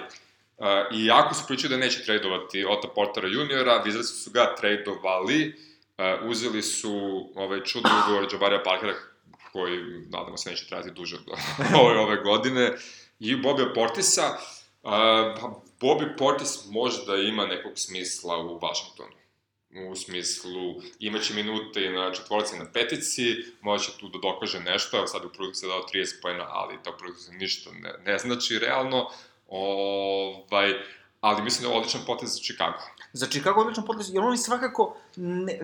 A, 0.59 0.85
iako 0.93 1.35
su 1.35 1.45
pričali 1.47 1.71
da 1.71 1.77
neće 1.77 2.05
tradovati 2.05 2.67
Otto 2.69 2.93
Portera 2.95 3.29
juniora, 3.29 3.83
videli 3.85 4.05
su, 4.05 4.31
ga 4.31 4.55
tradovali, 4.55 5.57
a, 5.97 6.19
uzeli 6.25 6.63
su 6.63 6.93
ovaj 7.35 7.65
čudni 7.65 7.91
ugovor 8.05 8.29
Jabarija 8.33 8.63
Parkera, 8.63 8.95
koji, 9.53 9.79
nadamo 10.11 10.37
se, 10.37 10.51
neće 10.51 10.67
trajati 10.67 10.91
duže 10.91 11.17
od 11.17 11.23
ove, 11.83 11.99
ove 11.99 12.17
godine, 12.17 12.73
i 13.21 13.37
Bobija 13.37 13.73
Portisa. 13.75 14.39
Pa 14.83 15.35
Bobby 15.81 16.17
Portis 16.19 16.67
možda 16.67 17.17
ima 17.17 17.47
nekog 17.47 17.73
smisla 17.75 18.39
u 18.39 18.61
Washingtonu 18.61 19.19
u 19.91 19.97
smislu 19.97 20.83
imaće 20.99 21.35
minute 21.35 21.85
i 21.85 21.91
na 21.91 22.13
četvorci 22.13 22.57
i 22.57 22.59
na 22.59 22.73
petici, 22.73 23.37
može 23.61 23.99
tu 23.99 24.09
da 24.09 24.19
dokaže 24.19 24.61
nešto, 24.61 24.97
evo 24.97 25.07
sad 25.07 25.25
u 25.25 25.29
prvu 25.29 25.55
se 25.55 25.67
dao 25.67 25.87
30 25.95 26.23
pojena, 26.23 26.47
ali 26.49 26.83
to 26.85 26.97
prvu 26.97 27.15
se 27.15 27.33
ništa 27.33 27.71
ne, 27.73 27.93
ne 28.07 28.19
znači 28.19 28.59
realno, 28.59 29.11
ovaj, 29.49 30.73
ali 31.21 31.43
mislim 31.43 31.63
da 31.63 31.75
je 31.75 31.79
odličan 31.79 32.01
potez 32.07 32.31
za 32.31 32.39
Chicago. 32.39 32.79
Za 33.13 33.27
Chicago 33.27 33.61
odličan 33.61 33.85
potez, 33.85 34.15
jer 34.15 34.23
oni 34.25 34.39
svakako 34.39 34.97
ne, 35.17 35.61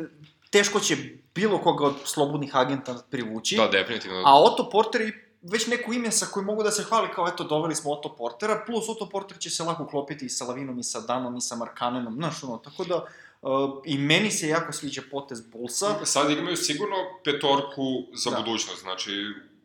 teško 0.50 0.80
će 0.80 0.96
bilo 1.34 1.58
koga 1.58 1.84
od 1.84 1.94
slobodnih 2.04 2.56
agenta 2.56 3.02
privući. 3.10 3.56
Da, 3.56 3.68
definitivno. 3.68 4.22
A 4.26 4.42
Otto 4.42 4.70
Porter 4.70 5.00
je 5.00 5.30
već 5.42 5.66
neko 5.66 5.92
ime 5.92 6.10
sa 6.10 6.26
kojim 6.26 6.46
mogu 6.46 6.62
da 6.62 6.70
se 6.70 6.82
hvali 6.82 7.08
kao 7.14 7.28
eto 7.28 7.44
doveli 7.44 7.74
smo 7.74 7.92
Otto 7.92 8.16
Portera, 8.16 8.62
plus 8.66 8.88
Otto 8.88 9.08
Porter 9.08 9.38
će 9.38 9.50
se 9.50 9.62
lako 9.62 9.82
uklopiti 9.82 10.26
i 10.26 10.28
sa 10.28 10.44
Lavinom 10.44 10.78
i 10.78 10.84
sa 10.84 11.00
Danom 11.00 11.36
i 11.36 11.40
sa 11.40 11.56
Markanenom, 11.56 12.14
znaš 12.14 12.44
ono, 12.44 12.58
tako 12.58 12.84
da 12.84 12.96
uh, 13.42 13.50
i 13.84 13.98
meni 13.98 14.30
se 14.30 14.48
jako 14.48 14.72
sviđa 14.72 15.02
potez 15.10 15.40
Bullsa. 15.40 16.04
Sad 16.04 16.30
imaju 16.30 16.56
sigurno 16.56 16.96
petorku 17.24 17.82
za 18.14 18.30
da. 18.30 18.36
budućnost, 18.36 18.82
znači 18.82 19.10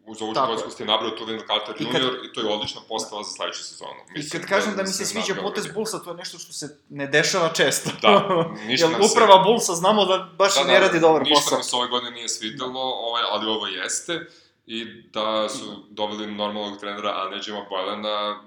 uz 0.09 0.21
ovu 0.21 0.33
je. 0.59 0.71
ste 0.71 0.85
nabrao 0.85 1.09
tu 1.11 1.25
Wendell 1.25 1.47
Carter 1.47 1.75
I 1.79 1.91
kad- 1.91 2.01
Jr. 2.01 2.13
i 2.25 2.33
to 2.33 2.41
je 2.41 2.47
odlična 2.47 2.81
postava 2.87 3.23
za 3.23 3.29
sledeću 3.29 3.63
sezonu. 3.63 3.99
I 4.15 4.29
kad 4.29 4.41
kažem 4.43 4.75
da 4.75 4.81
mi 4.83 4.87
se 4.89 5.05
sviđa 5.05 5.35
potez 5.37 5.63
vidi. 5.63 5.73
Bullsa, 5.73 5.99
to 5.99 6.09
je 6.09 6.15
nešto 6.15 6.37
što 6.39 6.53
se 6.53 6.77
ne 6.89 7.07
dešava 7.07 7.49
često. 7.49 7.89
Da, 8.01 8.11
ništa 8.67 8.85
Jer 8.85 8.91
nam 8.91 9.03
se- 9.03 9.09
uprava 9.11 9.37
Bullsa 9.37 9.73
znamo 9.73 10.05
da 10.05 10.29
baš 10.33 10.55
Da, 10.55 10.63
da, 10.63 10.67
ne 10.67 10.79
radi 10.79 10.99
dobar 10.99 11.21
ništa 11.21 11.35
posao. 11.35 11.55
nam 11.55 11.63
se 11.63 11.75
ove 11.75 11.87
godine 11.87 12.11
nije 12.11 12.29
svidelo, 12.29 12.81
ovaj, 12.81 13.23
ali 13.31 13.45
ovo 13.47 13.67
jeste. 13.67 14.25
I 14.67 14.85
da 15.03 15.49
su 15.49 15.65
doveli 15.89 16.27
normalnog 16.27 16.79
trenera, 16.79 17.09
a 17.11 17.29
ne 17.29 17.39
Jima 17.45 17.65
Boylana, 17.71 18.39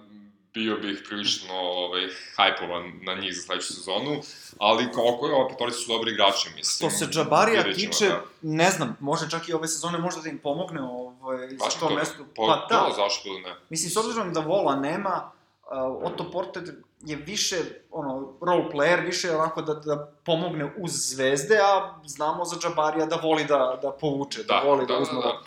bio 0.55 0.77
bih 0.77 1.03
prilično 1.07 1.55
ovaj, 1.55 2.03
hajpovan 2.37 2.93
na 3.03 3.15
njih 3.15 3.35
za 3.35 3.43
sledeću 3.43 3.75
sezonu, 3.75 4.21
ali 4.59 4.93
koliko 4.93 5.27
je, 5.27 5.35
opet 5.35 5.57
oni 5.61 5.73
su 5.73 5.89
dobri 5.89 6.13
igrači, 6.13 6.49
mislim. 6.57 6.91
Što 6.91 6.99
se 6.99 7.07
Džabarija 7.07 7.75
tiče, 7.75 8.09
da. 8.09 8.23
ne 8.43 8.71
znam, 8.71 8.97
može 9.01 9.31
čak 9.31 9.49
i 9.49 9.53
ove 9.53 9.69
sezone 9.69 9.99
možda 9.99 10.21
da 10.21 10.29
im 10.29 10.39
pomogne 10.39 10.81
ovaj, 11.23 11.49
za 11.49 11.79
to 11.81 11.91
mesto. 11.91 12.25
Pa, 12.37 12.43
Pa 12.47 12.67
da, 12.77 12.89
da, 12.89 12.95
zašto 12.97 13.29
ne? 13.31 13.55
Mislim, 13.71 13.91
s 13.91 13.97
obzirom 13.97 14.33
da 14.33 14.41
Vola 14.41 14.77
nema, 14.77 15.31
uh, 15.63 16.03
Otto 16.07 16.31
Porter 16.31 16.63
je 17.01 17.17
više, 17.17 17.57
ono, 17.91 18.33
role 18.41 18.65
player, 18.73 19.07
više 19.07 19.37
onako 19.37 19.63
da, 19.63 19.75
da 19.75 20.13
pomogne 20.25 20.73
uz 20.79 20.91
zvezde, 20.93 21.59
a 21.59 21.95
znamo 22.07 22.45
za 22.45 22.57
Džabarija 22.57 23.07
da 23.07 23.17
voli 23.17 23.45
da, 23.45 23.79
da 23.83 23.91
povuče, 23.91 24.43
da, 24.43 24.55
Da, 24.55 24.69
voli 24.69 24.87
da, 24.87 24.95
da, 24.95 25.01
uzme 25.01 25.15
da, 25.15 25.21
da. 25.21 25.43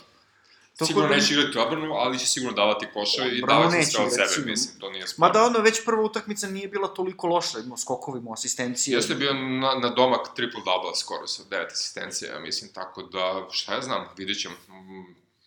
Tako 0.77 0.87
Sigurno 0.87 1.09
da- 1.09 1.15
neće 1.15 1.33
igrati 1.33 1.57
obranu, 1.57 1.93
ali 1.93 2.19
će 2.19 2.25
sigurno 2.25 2.55
davati 2.55 2.87
koševe 2.93 3.37
i 3.37 3.41
davati 3.47 3.85
sve 3.85 4.05
od 4.05 4.11
sebe, 4.13 4.27
sigurno. 4.27 4.51
mislim, 4.51 4.79
to 4.79 4.89
nije 4.91 5.07
sporno. 5.07 5.27
Mada 5.27 5.43
ono, 5.45 5.59
već 5.59 5.85
prva 5.85 6.01
utakmica 6.03 6.47
nije 6.47 6.67
bila 6.67 6.87
toliko 6.87 7.27
loša, 7.27 7.59
imao 7.59 7.77
skokovi, 7.77 8.19
imao 8.19 8.33
asistencije. 8.33 8.95
Jeste 8.95 9.15
bio 9.15 9.33
na, 9.33 9.75
na 9.75 9.89
domak 9.89 10.27
triple-double 10.37 10.95
skoro 10.95 11.27
sa 11.27 11.43
devet 11.49 11.71
asistencija, 11.71 12.33
ja 12.33 12.39
mislim, 12.39 12.71
tako 12.73 13.01
da, 13.03 13.47
šta 13.51 13.73
ja 13.73 13.81
znam, 13.81 14.07
vidit 14.17 14.41
ćemo, 14.41 14.55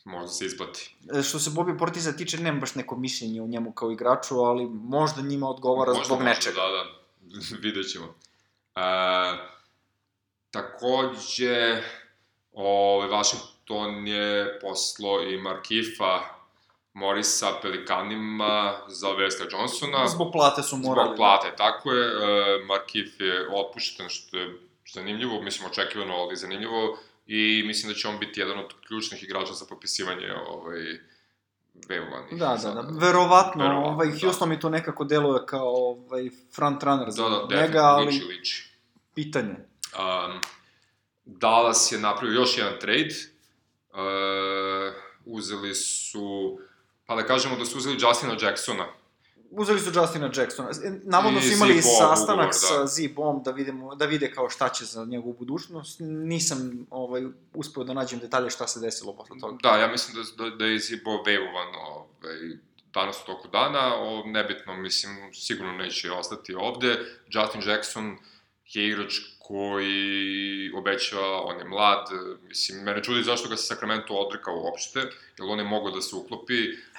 možda 0.05 0.29
se 0.29 0.47
isplati. 0.47 0.97
E, 1.15 1.23
Što 1.23 1.39
se 1.39 1.51
Bobby 1.51 1.79
Portisa 1.79 2.13
tiče, 2.13 2.39
nemam 2.39 2.61
baš 2.61 2.75
neko 2.75 2.97
mišljenje 2.97 3.43
o 3.43 3.47
njemu 3.47 3.73
kao 3.73 3.91
igraču, 3.91 4.39
ali 4.39 4.67
možda 4.67 5.23
njima 5.23 5.49
odgovara 5.49 5.93
Možda, 5.93 6.05
zbog 6.05 6.19
možda, 6.19 6.31
nečega. 6.31 6.61
Da, 6.61 6.69
da, 6.69 6.85
vidjet 7.65 7.93
ćemo. 7.93 8.15
E, 8.77 8.81
takođe, 10.51 11.83
ovaj, 12.53 13.09
Washington 13.09 14.07
je 14.07 14.59
poslo 14.61 15.23
i 15.23 15.37
Markifa 15.37 16.39
Morisa 16.99 17.53
Pelikanima 17.63 18.81
za 18.89 19.09
Wesley 19.09 19.53
Johnsona. 19.53 20.07
Zbog 20.07 20.33
plate 20.33 20.63
su 20.63 20.77
morali. 20.77 21.09
Zbog 21.09 21.17
plate, 21.17 21.57
tako 21.57 21.93
je. 21.93 22.07
E, 22.07 22.65
Markif 22.65 23.21
je 23.21 23.49
otpušten, 23.55 24.09
što 24.09 24.37
je 24.37 24.59
zanimljivo, 24.93 25.43
mislim, 25.43 25.71
očekivano, 25.71 26.15
ali 26.15 26.37
zanimljivo. 26.37 26.99
I 27.29 27.63
mislim 27.67 27.93
da 27.93 27.99
će 27.99 28.09
on 28.09 28.19
biti 28.19 28.41
jedan 28.41 28.59
od 28.59 28.75
ključnih 28.87 29.23
igrača 29.23 29.53
za 29.53 29.65
popisivanje 29.69 30.33
ovaj, 30.47 30.81
vevovanih. 31.89 32.39
Da, 32.39 32.59
da, 32.63 32.71
da. 32.71 32.81
Verovatno, 32.81 33.63
Verovatno, 33.63 33.65
ovaj, 33.65 34.09
da. 34.09 34.19
Houston 34.23 34.49
mi 34.49 34.61
to 34.61 34.69
nekako 34.69 35.05
deluje 35.05 35.47
kao 35.47 35.69
ovaj, 35.69 36.31
front 36.55 36.83
runner 36.83 37.11
za 37.11 37.23
Da, 37.23 37.29
da, 37.29 37.37
njega, 37.37 37.49
definitivno, 37.57 37.87
ali 37.89 38.07
liči, 38.07 38.25
liči. 38.25 38.71
pitanje. 39.15 39.55
Um, 39.55 40.41
Dallas 41.25 41.93
je 41.93 41.99
napravio 41.99 42.41
još 42.41 42.59
jedan 42.59 42.75
trade. 42.81 43.15
Uh, 43.93 44.95
uzeli 45.25 45.75
su, 45.75 46.59
pa 47.07 47.15
da 47.17 47.27
kažemo 47.27 47.57
da 47.57 47.65
su 47.65 47.79
uzeli 47.79 47.99
Justina 48.01 48.37
Jacksona. 48.43 48.87
Uzeli 49.51 49.81
su 49.81 49.91
Justina 49.95 50.31
Jacksona. 50.37 50.71
E, 50.85 51.01
Navodno 51.05 51.41
su 51.41 51.53
imali 51.53 51.83
sastanak 51.83 52.29
ugovor, 52.29 52.47
da. 52.47 52.53
sa 52.53 52.87
Z-Bomb 52.87 53.45
da, 53.45 53.51
vidimo, 53.51 53.95
da 53.95 54.07
vide 54.07 54.33
kao 54.33 54.51
šta 54.51 54.69
će 54.69 54.85
za 54.85 55.05
njegovu 55.05 55.33
budućnost. 55.39 56.01
Nisam 56.01 56.87
ovaj, 56.91 57.23
uspeo 57.55 57.85
da 57.85 57.95
nađem 57.95 58.19
detalje 58.19 58.51
šta 58.51 58.67
se 58.67 58.81
desilo 58.81 59.17
posle 59.17 59.39
toga. 59.41 59.59
Da, 59.63 59.77
ja 59.77 59.89
mislim 59.89 60.17
da, 60.17 60.45
da, 60.45 60.57
da 60.57 60.65
je 60.65 60.79
Zibo 60.79 61.23
vevovan 61.27 61.69
ovaj, 61.75 62.59
danas 62.95 63.17
u 63.23 63.27
toku 63.27 63.49
dana, 63.49 63.95
o, 63.95 64.23
nebitno, 64.27 64.77
mislim, 64.77 65.35
sigurno 65.35 65.73
neće 65.73 66.13
ostati 66.13 66.55
ovde. 66.55 66.99
Justin 67.29 67.63
Jackson 67.67 68.17
je 68.65 68.89
igrač 68.89 69.15
koji 69.49 70.73
obećava, 70.77 71.43
on 71.45 71.59
je 71.59 71.65
mlad, 71.65 72.07
mislim, 72.49 72.83
mene 72.83 73.03
čudi 73.03 73.23
zašto 73.23 73.49
ga 73.49 73.57
se 73.57 73.67
Sacramento 73.67 74.15
odrekao 74.15 74.55
uopšte, 74.63 74.99
jer 75.39 75.49
on 75.49 75.59
je 75.59 75.65
mogao 75.65 75.91
da 75.91 76.01
se 76.01 76.17
uklopi, 76.17 76.55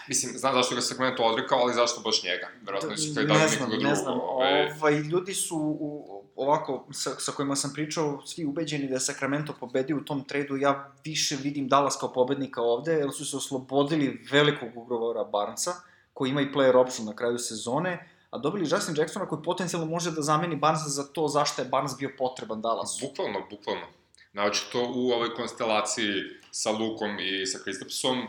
mislim, 0.08 0.38
znam 0.38 0.54
zašto 0.54 0.76
ga 0.76 0.82
se 0.82 0.88
Sacramento 0.88 1.24
odrekao, 1.24 1.60
ali 1.60 1.74
zašto 1.74 2.02
baš 2.02 2.24
njega, 2.24 2.48
verovatno 2.62 2.98
su 2.98 3.16
taj 3.16 3.26
dali 3.26 3.40
ne 3.40 3.46
nekoga 3.46 3.58
znam, 3.58 3.70
drugog. 3.70 3.88
ne 3.88 3.96
znam. 3.96 4.20
ovaj, 4.20 4.72
Ovaj, 4.72 4.94
ljudi 4.94 5.34
su 5.34 5.58
u, 5.80 6.24
ovako, 6.36 6.88
sa, 6.92 7.10
sa 7.20 7.32
kojima 7.32 7.56
sam 7.56 7.74
pričao, 7.74 8.22
svi 8.26 8.46
ubeđeni 8.46 8.88
da 8.88 8.94
je 8.94 9.00
Sacramento 9.00 9.54
pobedio 9.60 9.98
u 9.98 10.06
tom 10.06 10.24
tradu, 10.24 10.58
ja 10.58 10.94
više 11.06 11.38
vidim 11.44 11.68
Dallas 11.68 11.98
kao 12.00 12.14
pobednika 12.14 12.62
ovde, 12.62 12.94
jer 12.94 13.10
su 13.12 13.26
se 13.26 13.38
oslobodili 13.38 14.26
velikog 14.32 14.70
ugovora 14.76 15.24
Barnesa, 15.24 15.74
koji 16.14 16.30
ima 16.30 16.42
i 16.42 16.52
player 16.54 16.76
option 16.76 17.08
na 17.08 17.16
kraju 17.16 17.38
sezone, 17.38 18.09
a 18.30 18.38
dobili 18.38 18.68
Justin 18.70 18.96
Jacksona 18.98 19.26
koji 19.26 19.44
potencijalno 19.44 19.88
može 19.88 20.12
da 20.12 20.22
zameni 20.22 20.56
Barnesa 20.56 20.90
za 20.90 21.04
to 21.04 21.28
zašto 21.28 21.62
je 21.62 21.68
Barnes 21.68 21.98
bio 21.98 22.12
potreban 22.18 22.62
Dallasu. 22.62 23.08
Bukvalno, 23.08 23.40
bukvalno. 23.50 23.86
Znači, 24.32 24.72
to 24.72 24.92
u 24.96 25.12
ovoj 25.12 25.36
konstelaciji 25.36 26.14
sa 26.52 26.72
Lukom 26.72 27.20
i 27.20 27.46
sa 27.46 27.60
Kristapsom, 27.64 28.20
uh, 28.20 28.26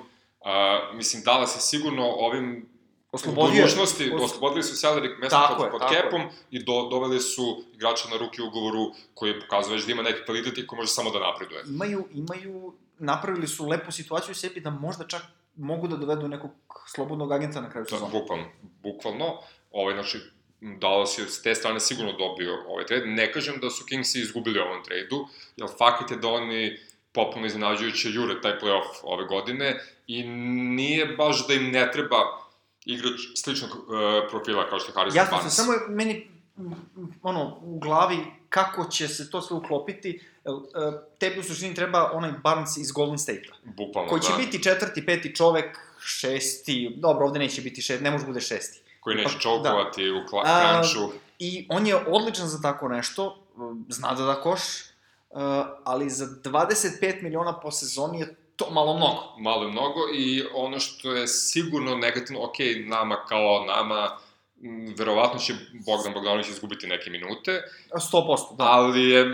mislim, 0.95 1.23
Dallas 1.23 1.57
je 1.57 1.61
sigurno 1.61 2.07
ovim 2.09 2.69
Oslobodio 3.13 3.55
budućnosti, 3.55 4.13
os- 4.15 4.23
oslobodili 4.23 4.63
su 4.63 4.87
salary 4.87 5.19
mesto 5.19 5.37
Tako 5.37 5.55
pod, 5.55 5.65
je, 5.65 5.71
pod 5.71 5.81
capom 5.83 6.23
i 6.51 6.65
do, 6.65 6.89
doveli 6.91 7.21
su 7.21 7.65
igrača 7.75 8.09
na 8.09 8.17
ruke 8.17 8.43
ugovoru 8.43 8.93
koji 9.15 9.41
pokazuje 9.41 9.77
već 9.77 9.87
da 9.87 9.93
ima 9.93 10.03
neki 10.03 10.25
kvalitet 10.25 10.59
i 10.59 10.67
koji 10.67 10.77
može 10.77 10.91
samo 10.91 11.11
da 11.11 11.19
napreduje. 11.19 11.63
Imaju, 11.67 12.05
imaju, 12.15 12.73
napravili 12.99 13.49
su 13.49 13.69
lepu 13.69 13.93
situaciju 13.93 14.35
sebi 14.35 14.61
da 14.61 14.71
možda 14.71 15.07
čak 15.07 15.23
mogu 15.57 15.89
da 15.89 15.97
dovedu 15.97 16.29
nekog 16.29 16.51
slobodnog 16.87 17.33
agenta 17.33 17.61
na 17.61 17.71
kraju 17.71 17.87
To 17.87 17.95
je 17.95 17.99
sezone. 17.99 18.21
bukvalno, 18.21 18.45
bukvalno. 18.83 19.39
Ovaj, 19.71 19.95
znači, 19.95 20.19
Dallas 20.61 21.19
je 21.19 21.29
s 21.29 21.43
te 21.43 21.55
strane 21.55 21.81
sigurno 21.81 22.13
dobio 22.13 22.55
ovaj 22.69 22.87
trade. 22.87 23.07
Ne 23.07 23.33
kažem 23.33 23.61
da 23.61 23.71
su 23.71 23.85
Kingsi 23.85 24.21
izgubili 24.21 24.59
ovom 24.59 24.85
tradu, 24.85 25.29
jer 25.57 25.69
fakat 25.79 26.11
je 26.11 26.17
da 26.17 26.29
oni 26.29 26.79
popuno 27.13 27.47
iznenađujuće 27.47 28.11
jure 28.11 28.41
taj 28.41 28.59
playoff 28.59 29.01
ove 29.03 29.25
godine 29.25 29.81
i 30.07 30.23
nije 30.23 31.07
baš 31.07 31.47
da 31.47 31.55
im 31.55 31.71
ne 31.71 31.91
treba 31.93 32.17
igrač 32.85 33.21
sličnog 33.37 33.71
uh, 33.71 33.87
profila 34.31 34.69
kao 34.71 34.79
što 34.79 34.91
je 34.91 34.95
Harrison 34.95 35.17
Jasno 35.17 35.37
Barnes. 35.37 35.55
se, 35.55 35.63
samo 35.63 35.73
meni 35.89 36.29
ono, 37.23 37.59
u 37.63 37.79
glavi 37.79 38.19
kako 38.49 38.85
će 38.85 39.09
se 39.09 39.31
to 39.31 39.41
sve 39.43 39.57
uklopiti, 39.57 40.21
e, 40.45 40.51
tebi 41.19 41.41
u 41.41 41.43
suštini 41.43 41.75
treba 41.75 42.11
onaj 42.13 42.33
Barnes 42.43 42.77
iz 42.77 42.93
Golden 42.93 43.19
State-a, 43.19 43.55
Bukvalno, 43.65 44.11
koji 44.11 44.23
će 44.23 44.33
da. 44.33 44.37
biti 44.39 44.63
četvrti, 44.63 45.07
peti 45.07 45.35
čovek, 45.35 45.79
šesti, 46.01 46.93
dobro, 46.97 47.27
ovde 47.27 47.39
neće 47.39 47.63
biti 47.63 47.83
šesti, 47.83 48.05
ne 48.05 48.11
može 48.11 48.27
bude 48.27 48.41
šesti, 48.41 48.81
koji 49.01 49.17
neće 49.17 49.35
Pa, 49.35 49.39
čokovati 49.41 50.07
da. 50.07 50.15
u 50.15 50.27
kla, 50.29 50.43
A, 50.47 50.61
kranču. 50.61 51.13
I 51.39 51.67
on 51.71 51.87
je 51.87 51.97
odličan 51.97 52.47
za 52.49 52.61
tako 52.63 52.89
nešto, 52.89 53.47
zna 53.89 54.15
da 54.15 54.25
da 54.25 54.35
koš, 54.35 54.61
uh, 55.31 55.41
ali 55.85 56.11
za 56.11 56.27
25 56.27 57.23
miliona 57.23 57.61
po 57.61 57.71
sezoni 57.71 58.21
je 58.21 58.37
to 58.57 58.71
malo 58.71 58.97
mnogo. 58.97 59.35
Malo 59.39 59.65
je 59.65 59.71
mnogo 59.71 60.01
i 60.15 60.45
ono 60.55 60.81
što 60.81 61.13
je 61.13 61.29
sigurno 61.29 61.97
negativno, 61.97 62.45
ok, 62.45 62.57
nama 62.87 63.25
kao 63.29 63.65
nama, 63.65 64.19
verovatno 64.97 65.39
će 65.39 65.55
Bogdan 65.87 66.13
Bogdanović 66.15 66.49
izgubiti 66.49 66.87
neke 66.87 67.11
minute, 67.11 67.63
100%, 67.95 68.57
da. 68.57 68.65
ali 68.65 69.11
je, 69.11 69.25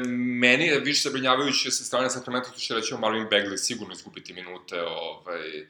meni 0.40 0.70
više 0.84 1.08
zabrinjavajuće 1.08 1.70
sa 1.70 1.84
strane 1.84 2.10
Sacramento, 2.10 2.48
što 2.48 2.58
će 2.58 2.74
reći 2.74 2.94
Marvin 2.94 3.28
Bagley 3.30 3.56
sigurno 3.56 3.94
izgubiti 3.94 4.34
minute, 4.34 4.82
ovaj, 4.82 5.66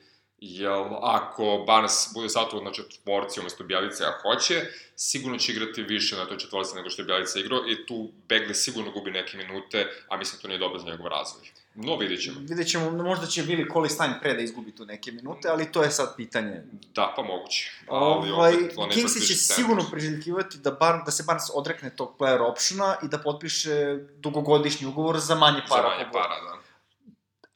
Jel, 0.48 0.84
ako 1.02 1.64
Barnes 1.66 2.10
bude 2.14 2.28
satuo 2.28 2.60
na 2.60 2.72
četvorci 2.72 3.40
umesto 3.40 3.64
Bjelice, 3.64 4.04
a 4.04 4.12
hoće, 4.22 4.66
sigurno 4.96 5.38
će 5.38 5.52
igrati 5.52 5.82
više 5.82 6.16
na 6.16 6.26
toj 6.26 6.38
četvorci 6.38 6.76
nego 6.76 6.90
što 6.90 7.02
je 7.02 7.06
Bjelica 7.06 7.38
igrao 7.38 7.60
i 7.68 7.86
tu 7.86 8.10
Begle 8.28 8.54
sigurno 8.54 8.90
gubi 8.90 9.10
neke 9.10 9.36
minute, 9.36 9.86
a 10.08 10.16
mislim 10.16 10.38
da 10.38 10.42
to 10.42 10.48
nije 10.48 10.58
dobro 10.58 10.78
za 10.78 10.86
njegov 10.86 11.06
razvoj. 11.06 11.50
No, 11.74 11.96
vidjet 11.96 12.22
ćemo. 12.22 12.40
Vidjet 12.40 12.68
ćemo, 12.68 12.90
možda 12.90 13.26
će 13.26 13.42
Willi 13.42 13.72
Colistein 13.72 14.12
pre 14.20 14.34
da 14.34 14.40
izgubi 14.40 14.72
tu 14.72 14.84
neke 14.84 15.12
minute, 15.12 15.48
ali 15.48 15.72
to 15.72 15.82
je 15.82 15.90
sad 15.90 16.16
pitanje. 16.16 16.62
Da, 16.94 17.12
pa 17.16 17.22
moguće. 17.22 17.70
Ali 17.88 18.30
Ovaj, 18.30 18.52
Kingsi 18.92 19.20
će 19.20 19.32
više 19.32 19.34
sigurno 19.34 19.84
priželjkivati 19.90 20.58
da, 20.58 20.70
bar, 20.70 21.02
da 21.04 21.10
se 21.10 21.24
Barnes 21.26 21.44
odrekne 21.54 21.90
tog 21.96 22.16
player 22.18 22.40
optiona 22.40 22.96
i 23.02 23.08
da 23.08 23.18
potpiše 23.18 23.98
dugogodišnji 24.16 24.86
ugovor 24.86 25.18
za 25.18 25.34
manje 25.34 25.60
para. 25.68 25.82
Za 25.82 25.88
manje 25.88 26.08
para, 26.12 26.40
da. 26.40 26.65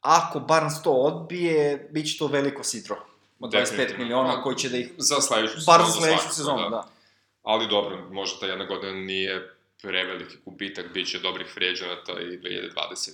Ako 0.01 0.39
Barnes 0.39 0.81
to 0.83 0.91
odbije, 0.91 1.89
bit 1.91 2.11
će 2.11 2.17
to 2.17 2.27
veliko 2.27 2.63
sidro. 2.63 2.95
Od 3.39 3.51
25 3.51 3.59
Definitivno. 3.59 4.03
miliona 4.03 4.41
koji 4.43 4.55
će 4.55 4.69
da 4.69 4.77
ih... 4.77 4.89
Za 4.97 5.21
sledeću 5.21 5.53
Bar 5.67 5.81
za 5.81 5.85
sezonu 5.85 6.05
sledeću 6.05 6.35
sezonu, 6.35 6.69
da. 6.69 6.87
Ali 7.43 7.67
dobro, 7.67 8.07
možda 8.11 8.39
ta 8.39 8.45
jedna 8.45 8.65
godina 8.65 8.93
nije 8.93 9.55
preveliki 9.81 10.37
gubitak, 10.45 10.93
bit 10.93 11.07
će 11.07 11.19
dobrih 11.19 11.47
fređanata 11.53 12.11
i 12.11 12.37
2020. 12.37 13.09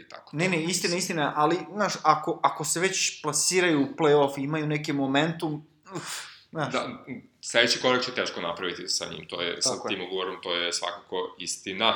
i 0.00 0.08
tako. 0.08 0.36
Ne, 0.36 0.48
ne, 0.48 0.64
istina, 0.64 0.96
istina, 0.96 1.32
ali, 1.36 1.56
znaš, 1.72 1.92
ako, 2.02 2.40
ako 2.42 2.64
se 2.64 2.80
već 2.80 3.22
plasiraju 3.22 3.80
u 3.80 3.96
play-off 3.96 4.38
i 4.38 4.42
imaju 4.42 4.66
neki 4.66 4.92
momentum, 4.92 5.66
uf, 5.94 6.20
znaš, 6.50 6.72
Da, 6.72 7.04
sledeći 7.40 7.80
korak 7.80 8.04
će 8.04 8.14
teško 8.14 8.40
napraviti 8.40 8.88
sa 8.88 9.06
njim, 9.06 9.28
to 9.28 9.40
je, 9.40 9.62
sa 9.62 9.70
Tako 9.70 9.88
je. 9.88 9.96
tim 9.96 10.06
ugovorom, 10.06 10.36
to 10.42 10.54
je 10.54 10.72
svakako 10.72 11.36
istina. 11.38 11.94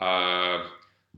Uh, 0.00 0.06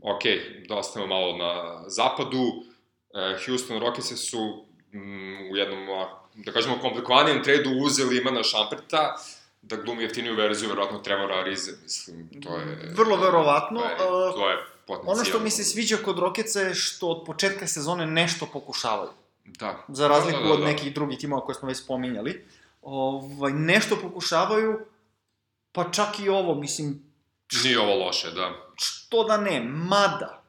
ok, 0.03 0.23
da 0.69 0.77
ostavimo 0.77 1.15
malo 1.15 1.37
na 1.37 1.83
zapadu. 1.89 2.43
Uh, 2.43 3.47
Houston 3.47 3.81
Rockets 3.81 4.31
su 4.31 4.65
mm, 4.93 5.51
u 5.53 5.57
jednom, 5.57 5.87
da 6.35 6.53
kažemo, 6.53 6.79
komplikovanijem 6.81 7.43
tradu 7.43 7.71
uzeli 7.71 8.17
Imana 8.17 8.43
Šamprta, 8.43 9.17
da 9.63 9.77
glumi 9.77 10.03
jeftiniju 10.03 10.35
verziju, 10.35 10.69
verovatno 10.69 10.99
Trevora 10.99 11.41
Arize, 11.41 11.73
mislim, 11.83 12.29
to 12.43 12.57
je... 12.57 12.93
Vrlo 12.97 13.17
verovatno, 13.17 13.81
To 13.81 13.87
je, 13.89 13.97
to 14.33 14.51
je 14.51 14.57
potencijal. 14.87 15.15
ono 15.17 15.25
što 15.25 15.41
mi 15.41 15.51
se 15.51 15.65
sviđa 15.65 15.97
kod 16.05 16.19
Rokeca 16.19 16.61
je 16.61 16.75
što 16.75 17.09
od 17.09 17.27
početka 17.27 17.67
sezone 17.67 18.07
nešto 18.07 18.47
pokušavaju. 18.53 19.11
Da. 19.45 19.85
Za 19.89 20.09
razliku 20.09 20.39
Da, 20.39 20.43
da, 20.43 20.49
da, 20.49 20.55
od 20.55 20.61
da. 20.61 20.67
nekih 20.67 20.95
drugih 20.95 21.19
timova 21.19 21.45
koje 21.45 21.55
smo 21.55 21.69
već 21.69 21.79
spominjali. 21.79 22.45
Ovaj, 22.83 23.53
nešto 23.53 23.97
pokušavaju, 23.97 24.81
pa 25.73 25.91
čak 25.91 26.21
i 26.21 26.29
ovo, 26.29 26.55
mislim, 26.55 27.03
Nije 27.65 27.81
ovo 27.81 28.07
loše, 28.07 28.31
da. 28.31 28.66
Što 28.77 29.25
da 29.25 29.37
ne, 29.37 29.61
mada, 29.65 30.43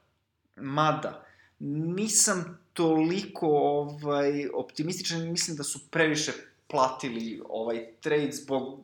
mada, 0.56 1.26
nisam 1.60 2.60
toliko 2.74 3.48
ovaj, 3.48 4.48
optimističan, 4.54 5.32
mislim 5.32 5.58
da 5.58 5.64
su 5.64 5.80
previše 5.92 6.32
platili 6.68 7.42
ovaj 7.50 7.86
trade 8.02 8.32
zbog 8.32 8.80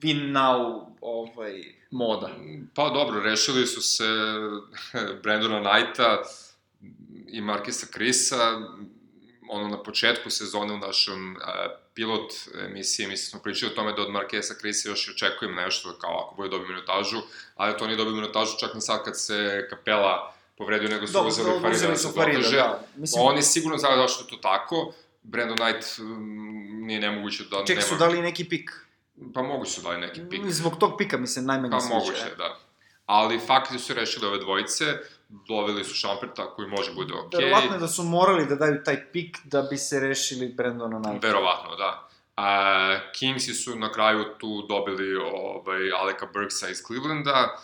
win 0.00 0.32
now 0.32 0.86
ovaj, 1.00 1.62
moda. 1.90 2.30
Pa 2.74 2.90
dobro, 2.90 3.20
rešili 3.20 3.66
su 3.66 3.82
se 3.82 4.04
Brandona 5.22 5.60
Knighta 5.60 6.22
i 7.28 7.40
Markisa 7.40 7.86
Krisa, 7.90 8.36
ono 9.50 9.68
na 9.68 9.82
početku 9.82 10.30
sezone 10.30 10.74
u 10.74 10.78
našem 10.78 11.36
uh, 11.36 11.42
pilot 11.96 12.32
emisiji, 12.68 13.06
mislim 13.06 13.30
smo 13.30 13.40
pričali 13.40 13.72
o 13.72 13.74
tome 13.74 13.92
da 13.92 14.02
od 14.02 14.10
Markesa 14.10 14.54
Krisa 14.54 14.88
još 14.88 15.08
i 15.08 15.10
očekujem 15.10 15.54
nešto, 15.54 15.98
kao 15.98 16.24
ako 16.24 16.34
bude 16.34 16.48
dobio 16.48 16.68
minutažu, 16.68 17.16
ali 17.54 17.78
to 17.78 17.86
nije 17.86 17.96
dobio 17.96 18.14
minutažu 18.14 18.52
čak 18.60 18.74
ni 18.74 18.80
sad 18.80 19.04
kad 19.04 19.20
se 19.20 19.66
Kapela 19.70 20.34
povredio, 20.58 20.88
nego 20.88 21.06
su 21.06 21.12
Dobro, 21.12 21.28
uzeli 21.28 21.50
Farida 21.50 21.70
uzeli 21.70 21.92
da 21.92 21.96
se 21.98 22.08
dokaže. 22.14 22.56
da. 22.56 22.82
Mislim, 22.96 23.22
Oni 23.26 23.42
sigurno 23.42 23.78
znaju 23.78 23.96
zašto 23.96 24.24
je 24.24 24.28
to 24.28 24.36
tako, 24.36 24.92
Brandon 25.22 25.56
Knight 25.56 25.98
mm, 25.98 26.86
nije 26.86 27.00
nemoguće 27.00 27.44
da 27.50 27.64
ček 27.66 27.76
nema... 27.76 27.88
su 27.88 27.96
dali 27.96 28.22
neki 28.22 28.44
pik. 28.44 28.70
Pa 29.34 29.42
moguće 29.42 29.70
su 29.70 29.82
dali 29.82 30.00
neki 30.00 30.20
pik. 30.30 30.40
Zbog 30.48 30.78
tog 30.78 30.94
pika 30.98 31.18
mi 31.18 31.26
se 31.26 31.42
najmanje 31.42 31.70
Pa 31.70 31.80
sviđa. 31.80 31.94
moguće, 31.94 32.34
da. 32.38 32.58
Ali 33.06 33.38
fakt 33.38 33.70
je 33.70 33.74
da 33.74 33.78
su 33.78 33.94
rešili 33.94 34.26
ove 34.26 34.38
dvojice, 34.38 34.84
doveli 35.28 35.84
su 35.84 35.94
Šamperta 35.94 36.54
koji 36.54 36.68
može 36.68 36.92
bude 36.92 37.14
okej. 37.14 37.44
Verovatno 37.44 37.74
je 37.74 37.80
da 37.80 37.88
su 37.88 38.02
morali 38.02 38.46
da 38.46 38.54
daju 38.54 38.82
taj 38.84 39.12
pik 39.12 39.38
da 39.44 39.62
bi 39.62 39.76
se 39.76 40.00
rešili 40.00 40.48
Brandona 40.48 41.02
Knighta. 41.02 41.26
Verovatno, 41.26 41.76
da. 41.76 42.08
A, 42.36 42.98
Kingsi 43.18 43.54
su 43.54 43.76
na 43.78 43.92
kraju 43.92 44.24
tu 44.38 44.66
dobili 44.68 45.16
ovaj, 45.16 45.92
Aleka 45.92 46.26
Burksa 46.32 46.68
iz 46.68 46.82
Clevelanda, 46.86 47.56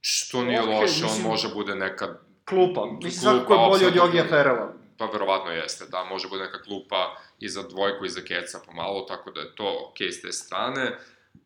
što 0.00 0.42
nije 0.44 0.62
Okej, 0.62 0.74
loše, 0.74 1.02
mislim- 1.02 1.26
on 1.26 1.30
može 1.30 1.48
bude 1.54 1.74
neka... 1.74 2.08
Klupa. 2.44 2.86
Mislim, 3.02 3.12
svakako 3.12 3.54
je 3.54 3.68
bolje 3.68 3.86
od. 3.86 3.96
Jogija 3.96 4.24
Ferrella. 4.28 4.72
Pa 4.98 5.04
verovatno 5.06 5.50
jeste, 5.50 5.84
da, 5.86 6.04
može 6.04 6.28
bude 6.28 6.42
neka 6.42 6.62
klupa 6.62 7.16
i 7.38 7.48
za 7.48 7.62
dvojku 7.62 8.04
i 8.04 8.08
za 8.08 8.20
keca 8.20 8.58
pomalo, 8.66 9.00
tako 9.00 9.30
da 9.30 9.40
je 9.40 9.54
to 9.54 9.88
okej 9.90 10.12
s 10.12 10.22
te 10.22 10.32
strane. 10.32 10.98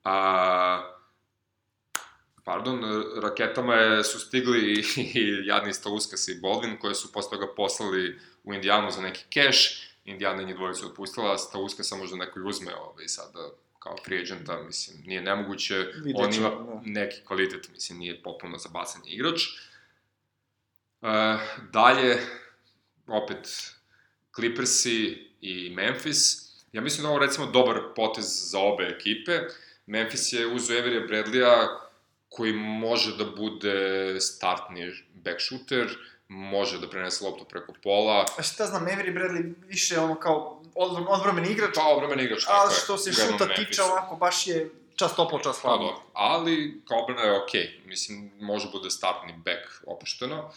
A, 0.04 0.97
pardon, 2.48 2.80
raketama 3.22 3.74
je, 3.74 4.04
su 4.04 4.18
stigli 4.20 4.60
i, 4.72 5.00
i 5.20 5.46
jadni 5.46 5.72
Stauskas 5.72 6.28
i 6.28 6.40
Baldwin, 6.40 6.78
koje 6.80 6.94
su 6.94 7.12
posle 7.12 7.30
toga 7.30 7.54
poslali 7.56 8.18
u 8.44 8.54
Indijanu 8.54 8.90
za 8.90 9.00
neki 9.00 9.24
keš. 9.30 9.88
Indijana 10.04 10.40
je 10.40 10.46
njih 10.46 10.56
dvojicu 10.56 10.86
otpustila, 10.86 11.38
Stauskasa 11.38 11.96
možda 11.96 12.16
neko 12.16 12.40
i 12.40 12.42
uzme 12.42 12.74
ovaj, 12.74 13.08
sada 13.08 13.50
kao 13.78 13.96
free 14.04 14.20
agenta, 14.20 14.62
mislim, 14.62 15.02
nije 15.06 15.22
nemoguće. 15.22 15.74
Vidjet 15.74 16.16
On 16.16 16.34
ima 16.34 16.48
ćemo, 16.50 16.64
da. 16.74 16.80
neki 16.84 17.20
kvalitet, 17.26 17.68
mislim, 17.72 17.98
nije 17.98 18.22
potpuno 18.22 18.58
za 18.58 18.68
bacanje 18.68 19.10
igrač. 19.10 19.42
E, 21.02 21.38
dalje, 21.72 22.18
opet, 23.06 23.72
Clippersi 24.34 25.28
i 25.40 25.70
Memphis. 25.70 26.48
Ja 26.72 26.80
mislim 26.80 27.02
da 27.02 27.08
ovo 27.08 27.18
recimo 27.18 27.46
dobar 27.46 27.80
potez 27.96 28.50
za 28.50 28.58
obe 28.58 28.84
ekipe. 28.84 29.40
Memphis 29.86 30.32
je 30.32 30.46
uzeo 30.46 30.78
Everija 30.78 31.06
Bradleya 31.06 31.87
koji 32.28 32.52
može 32.52 33.16
da 33.16 33.24
bude 33.24 34.16
startni 34.20 34.92
back 35.14 35.40
shooter, 35.40 35.98
može 36.28 36.78
da 36.78 36.88
prenese 36.90 37.24
loptu 37.24 37.44
preko 37.44 37.72
pola, 37.82 38.24
A 38.38 38.42
šta 38.42 38.66
znam, 38.66 38.86
Avery 38.86 39.14
Bradley 39.14 39.54
više 39.66 40.00
ono 40.00 40.14
kao 40.14 40.62
odvr, 40.74 41.02
odvrmeni 41.08 41.48
igrač, 41.52 41.70
pa 41.74 41.82
obrambeni 41.96 42.22
igrač, 42.24 42.44
tako 42.44 42.68
a 42.68 42.72
je. 42.72 42.78
što 42.84 42.98
se 42.98 43.12
šuta 43.12 43.54
tiče 43.54 43.82
ovako, 43.82 44.16
baš 44.16 44.46
je 44.46 44.70
čas 44.96 45.16
toplo, 45.16 45.38
čas 45.38 45.60
Pa 45.62 45.68
hladno. 45.68 45.86
dobro, 45.86 46.02
ali 46.12 46.82
kao 46.88 47.02
obrana 47.02 47.22
je 47.22 47.42
okej. 47.42 47.80
Mislim, 47.86 48.30
može 48.40 48.68
bude 48.72 48.90
startni 48.90 49.32
back 49.32 49.82
opušteno. 49.86 50.50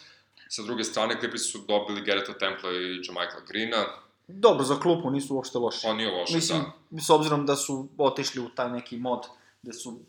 Sa 0.50 0.62
druge 0.62 0.84
strane, 0.84 1.16
Clippers 1.20 1.52
su 1.52 1.58
dobili 1.68 2.02
Garretta 2.02 2.34
Templa 2.34 2.72
i 2.72 2.76
Jamichaela 3.04 3.46
Greena. 3.48 3.86
Dobro, 4.28 4.64
za 4.64 4.80
klupu 4.80 5.10
nisu 5.12 5.36
uopšte 5.36 5.58
loši. 5.58 5.88
On 5.88 5.98
nije 5.98 6.12
loše, 6.12 6.36
Mislim, 6.36 6.64
da. 6.90 7.02
s 7.02 7.10
obzirom 7.10 7.46
da 7.46 7.56
su 7.56 7.88
otišli 7.98 8.42
u 8.42 8.50
taj 8.50 8.70
neki 8.72 8.98
mod, 8.98 9.20
gde 9.62 9.74
su 9.74 10.00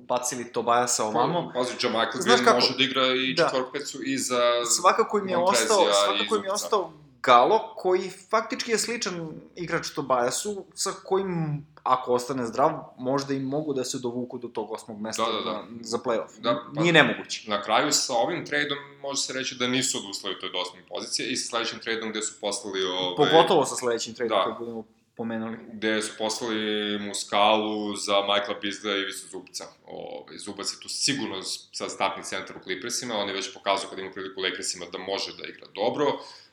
bacili 0.00 0.52
Tobajasa 0.52 1.04
ovamo, 1.04 1.50
Pa, 1.54 1.58
Pazi, 1.58 1.72
Jamichael 1.82 2.10
Znaš 2.12 2.24
Green 2.26 2.44
kako? 2.44 2.54
može 2.56 2.74
da 2.78 2.84
igra 2.84 3.02
i 3.06 3.34
Da. 3.34 3.44
četvrku 3.44 3.72
pecu 3.72 3.98
i 4.02 4.18
za... 4.18 4.40
svakako 4.72 5.18
im 5.18 5.28
je 5.28 5.36
Montrezija 5.36 5.76
ostao, 5.76 5.92
svakako 6.06 6.36
im 6.36 6.44
je 6.44 6.52
ostao 6.52 6.92
Galo, 7.22 7.74
koji 7.76 8.10
faktički 8.30 8.70
je 8.70 8.78
sličan 8.78 9.28
igrač 9.56 9.90
Tobajasu, 9.90 10.64
sa 10.74 10.90
kojim, 11.04 11.30
ako 11.82 12.12
ostane 12.12 12.46
zdrav, 12.46 12.70
možda 12.98 13.34
i 13.34 13.38
mogu 13.38 13.74
da 13.74 13.84
se 13.84 13.98
dovuku 13.98 14.38
do 14.38 14.48
tog 14.48 14.72
osmog 14.72 15.00
mesta 15.00 15.22
Da, 15.24 15.32
da, 15.32 15.50
da. 15.50 15.64
za, 15.80 15.98
playoff. 15.98 16.40
Da, 16.40 16.62
pa- 16.66 16.80
Nije 16.80 16.92
nemoguće. 16.92 17.50
Na 17.50 17.62
kraju 17.62 17.92
sa 17.92 18.14
ovim 18.14 18.46
tradeom 18.46 18.78
može 19.02 19.20
se 19.20 19.32
reći 19.32 19.54
da 19.54 19.66
nisu 19.66 19.98
odustali 19.98 20.34
od 20.34 20.40
toj 20.42 20.50
osme 20.56 20.80
pozicije 20.88 21.28
i 21.28 21.36
sa 21.36 21.48
sledećim 21.48 21.78
tradeom 21.78 22.10
gde 22.10 22.22
su 22.22 22.34
poslali... 22.40 22.84
Ovaj, 22.84 23.16
Pogotovo 23.18 23.66
sa 23.66 23.76
sledećim 23.76 24.14
tradom 24.14 24.38
Da. 24.38 24.44
koji 24.44 24.56
budemo 24.58 24.84
pomenuli. 25.20 25.56
gde 25.72 26.02
su 26.02 26.12
poslali 26.18 26.98
Muskalu 26.98 27.96
za 27.96 28.16
Michaela 28.20 28.60
Bizdela 28.62 28.96
i 28.96 29.04
Visu 29.04 29.28
Zubca. 29.28 29.64
Ovaj, 29.86 30.38
Zubac 30.38 30.68
je 30.72 30.80
tu 30.82 30.88
sigurno 30.88 31.42
sad 31.78 31.90
startni 31.90 32.24
centar 32.24 32.56
u 32.56 32.62
Clippersima, 32.64 33.14
on 33.14 33.28
je 33.28 33.34
već 33.34 33.54
pokazao 33.54 33.90
kad 33.90 33.98
ima 33.98 34.10
priliku 34.10 34.40
u 34.40 34.42
Lakersima 34.44 34.86
da 34.92 34.98
može 34.98 35.30
da 35.38 35.44
igra 35.48 35.66
dobro 35.74 36.06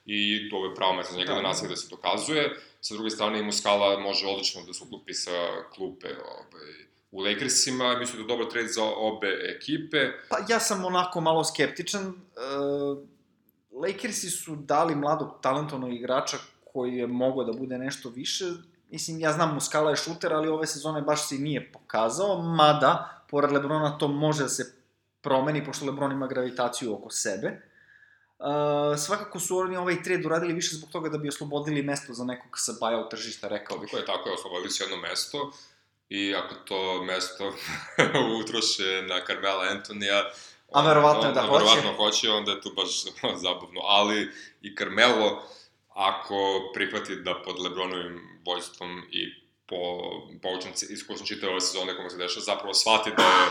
i 0.05 0.49
to 0.49 0.65
je 0.65 0.75
pravo 0.75 0.93
mesto 0.93 1.13
za 1.13 1.19
njega 1.19 1.31
da, 1.31 1.35
Da. 1.35 1.41
da 1.41 1.47
nastavi 1.47 1.69
da 1.69 1.75
se 1.75 1.87
dokazuje. 1.89 2.55
Sa 2.81 2.93
druge 2.93 3.09
strane 3.09 3.43
Muskala 3.43 3.99
može 3.99 4.27
odlično 4.27 4.61
da 4.67 4.73
se 4.73 4.83
uklupi 4.83 5.13
sa 5.13 5.37
klupe 5.75 6.07
ovaj, 6.07 6.73
u 7.11 7.19
Lakersima, 7.21 7.95
mislim 7.99 8.17
da 8.17 8.23
je 8.23 8.37
dobar 8.37 8.51
trade 8.51 8.67
za 8.67 8.83
obe 8.83 9.27
ekipe. 9.55 9.97
Pa 10.29 10.37
ja 10.49 10.59
sam 10.59 10.85
onako 10.85 11.21
malo 11.21 11.43
skeptičan. 11.43 12.07
Uh, 12.07 12.97
Lakersi 13.81 14.29
su 14.29 14.55
dali 14.55 14.95
mladog 14.95 15.29
talentovnog 15.41 15.93
igrača 15.93 16.37
koji 16.77 16.95
je 16.95 17.07
mogao 17.07 17.43
da 17.43 17.53
bude 17.53 17.77
nešto 17.77 18.09
više 18.09 18.45
mislim, 18.89 19.19
ja 19.19 19.31
znam 19.31 19.53
Muskala 19.53 19.89
je 19.89 19.95
šuter, 19.95 20.33
ali 20.33 20.49
ove 20.49 20.67
sezone 20.67 21.01
baš 21.01 21.27
se 21.27 21.35
i 21.35 21.39
nije 21.39 21.71
pokazao, 21.71 22.41
mada, 22.41 23.23
pored 23.29 23.51
Lebrona, 23.51 23.97
to 23.97 24.07
može 24.07 24.43
da 24.43 24.49
se 24.49 24.73
promeni, 25.21 25.65
pošto 25.65 25.85
Lebron 25.85 26.11
ima 26.11 26.27
gravitaciju 26.27 26.93
oko 26.93 27.09
sebe. 27.09 27.61
Uh, 28.39 28.45
svakako 28.97 29.39
su 29.39 29.57
oni 29.57 29.77
ovaj 29.77 30.03
trade 30.03 30.25
uradili 30.25 30.53
više 30.53 30.75
zbog 30.75 30.89
toga 30.89 31.09
da 31.09 31.17
bi 31.17 31.29
oslobodili 31.29 31.81
mesto 31.81 32.13
za 32.13 32.23
nekog 32.23 32.59
sa 32.59 32.71
buyout 32.71 33.09
tržišta, 33.09 33.47
rekao 33.47 33.77
bih. 33.77 33.89
Tako 33.89 33.97
je, 33.97 34.05
tako 34.05 34.29
je, 34.29 34.35
oslobodili 34.35 34.69
su 34.69 34.83
jedno 34.83 34.97
mesto 34.97 35.51
i 36.09 36.35
ako 36.35 36.55
to 36.55 37.03
mesto 37.03 37.53
utroše 38.43 39.01
na 39.09 39.25
Carmela 39.25 39.63
Antonija, 39.71 40.23
A 40.71 40.87
verovatno 40.87 41.27
je 41.27 41.33
da 41.33 41.41
hoće. 41.41 41.53
Verovatno 41.53 41.93
hoće, 41.93 42.29
onda 42.29 42.51
je 42.51 42.61
to 42.61 42.69
baš 42.69 43.03
zabavno. 43.43 43.81
Ali 43.83 44.31
i 44.61 44.75
Carmelo, 44.75 45.43
ako 45.97 46.69
prihvati 46.73 47.15
da 47.15 47.41
pod 47.45 47.59
Lebronovim 47.59 48.41
vojstvom 48.45 49.03
i 49.11 49.21
po 49.65 49.77
poučnom 50.41 50.73
iskusnom 50.89 51.27
čitave 51.27 51.51
ove 51.51 51.61
sezone 51.61 51.97
kome 51.97 52.09
se 52.09 52.17
dešava, 52.17 52.43
zapravo 52.43 52.73
shvati 52.73 53.11
da 53.17 53.23
je 53.23 53.49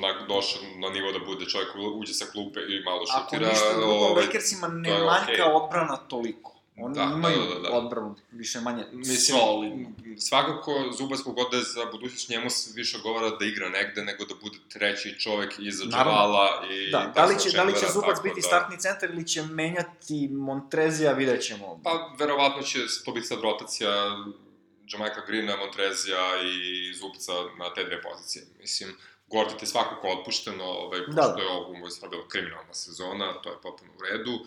na, 0.00 0.26
došao 0.26 0.62
na 0.76 0.88
nivo 0.88 1.12
da 1.12 1.18
bude 1.18 1.46
čovjek 1.46 1.70
uđe 1.96 2.12
sa 2.12 2.24
klupe 2.32 2.60
i 2.60 2.84
malo 2.84 3.06
šutira. 3.06 3.46
Ako 3.46 3.52
ništa 3.52 3.72
drugo, 3.76 3.92
ovaj, 3.92 4.24
Lakersima 4.24 4.68
ne 4.68 4.90
manjka 4.90 5.32
okay. 5.32 5.62
odbrana 5.62 5.96
toliko. 5.96 6.53
Oni 6.76 6.94
Da, 6.94 7.00
da, 7.00 7.14
imaju 7.14 7.38
da, 7.38 7.54
da, 7.54 7.60
da. 7.60 7.70
odbranu 7.70 8.16
više 8.32 8.60
manje 8.60 8.84
Mislim, 8.92 9.38
solidnu. 9.38 9.92
svakako 10.18 10.72
Zubac 10.98 11.20
kogod 11.20 11.46
da 11.50 11.56
je 11.56 11.62
za 11.62 11.84
budućnost 11.92 12.28
njemu 12.28 12.50
se 12.50 12.70
više 12.74 12.96
odgovara 12.96 13.30
da 13.30 13.44
igra 13.44 13.68
negde 13.68 14.04
nego 14.04 14.24
da 14.24 14.34
bude 14.34 14.58
treći 14.68 15.20
čovek 15.20 15.54
iza. 15.58 15.84
Džavala 15.84 16.64
i 16.70 16.90
Da, 16.90 17.12
da 17.14 17.24
li 17.24 17.38
će, 17.40 17.50
da 17.50 17.62
li 17.64 17.72
će 17.72 17.86
Zubac 17.92 18.22
biti 18.22 18.34
da- 18.36 18.46
startni 18.46 18.78
centar 18.78 19.10
ili 19.10 19.26
će 19.26 19.42
menjati 19.42 20.28
Montrezija, 20.30 21.12
vidjet 21.12 21.42
ćemo. 21.42 21.80
Pa, 21.84 22.14
verovatno 22.18 22.62
će 22.62 22.78
to 23.04 23.12
biti 23.12 23.26
sad 23.26 23.40
rotacija 23.40 23.90
Jamaica 24.88 25.20
Greena, 25.26 25.56
Montrezija 25.56 26.42
i 26.42 26.94
Zubca 26.94 27.32
na 27.58 27.74
te 27.74 27.84
dve 27.84 28.02
pozicije. 28.02 28.44
Mislim, 28.58 28.90
Gortat 29.28 29.62
je 29.62 29.66
svakako 29.66 30.08
otpušteno, 30.08 30.64
ovaj, 30.64 31.00
pošto 31.06 31.12
Da. 31.34 31.42
je 31.42 31.48
ovo 31.48 31.72
mu 31.72 31.86
je 31.86 31.90
kriminalna 32.28 32.74
sezona, 32.74 33.32
to 33.34 33.50
je 33.50 33.56
potpuno 33.62 33.90
u 33.92 34.02
redu. 34.02 34.38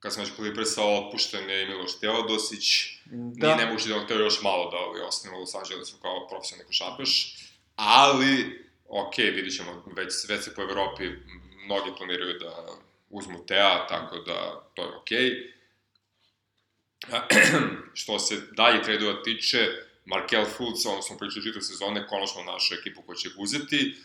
Kad 0.00 0.14
sam 0.14 0.24
već 0.24 0.34
Clippersa 0.34 0.82
otpušten 0.84 1.50
je 1.50 1.62
i 1.62 1.66
Miloš 1.66 1.98
Teodosić, 2.00 2.64
da. 3.04 3.46
Nije 3.46 3.56
nemoguće 3.56 3.88
da 3.88 3.96
on 3.96 4.20
još 4.20 4.42
malo 4.42 4.70
da 4.70 5.06
ostane 5.06 5.36
u 5.36 5.40
Los 5.40 5.54
Angelesu 5.54 5.96
kao 6.02 6.28
profesionalni 6.28 6.66
košarkaš, 6.66 7.36
ali, 7.76 8.64
ok, 8.88 9.16
vidit 9.18 9.56
ćemo, 9.56 9.84
već, 9.96 10.12
već 10.28 10.44
se 10.44 10.54
po 10.54 10.62
Evropi 10.62 11.04
mnogi 11.64 11.90
planiraju 11.96 12.38
da 12.38 12.66
uzmu 13.10 13.46
Tea, 13.46 13.86
tako 13.86 14.18
da 14.18 14.68
to 14.74 14.82
je 14.82 14.96
okej. 14.96 15.52
što 18.00 18.18
se 18.18 18.40
dalje 18.52 18.82
tradova 18.82 19.22
tiče, 19.22 19.68
Markel 20.04 20.44
Fultz, 20.44 20.86
ono 20.86 21.02
smo 21.02 21.18
pričali 21.18 21.44
čitav 21.44 21.62
sezone, 21.62 22.06
konačno 22.06 22.42
našu 22.42 22.74
ekipu 22.74 23.02
koja 23.02 23.16
će 23.16 23.28
ih 23.28 23.34
uzeti. 23.38 23.96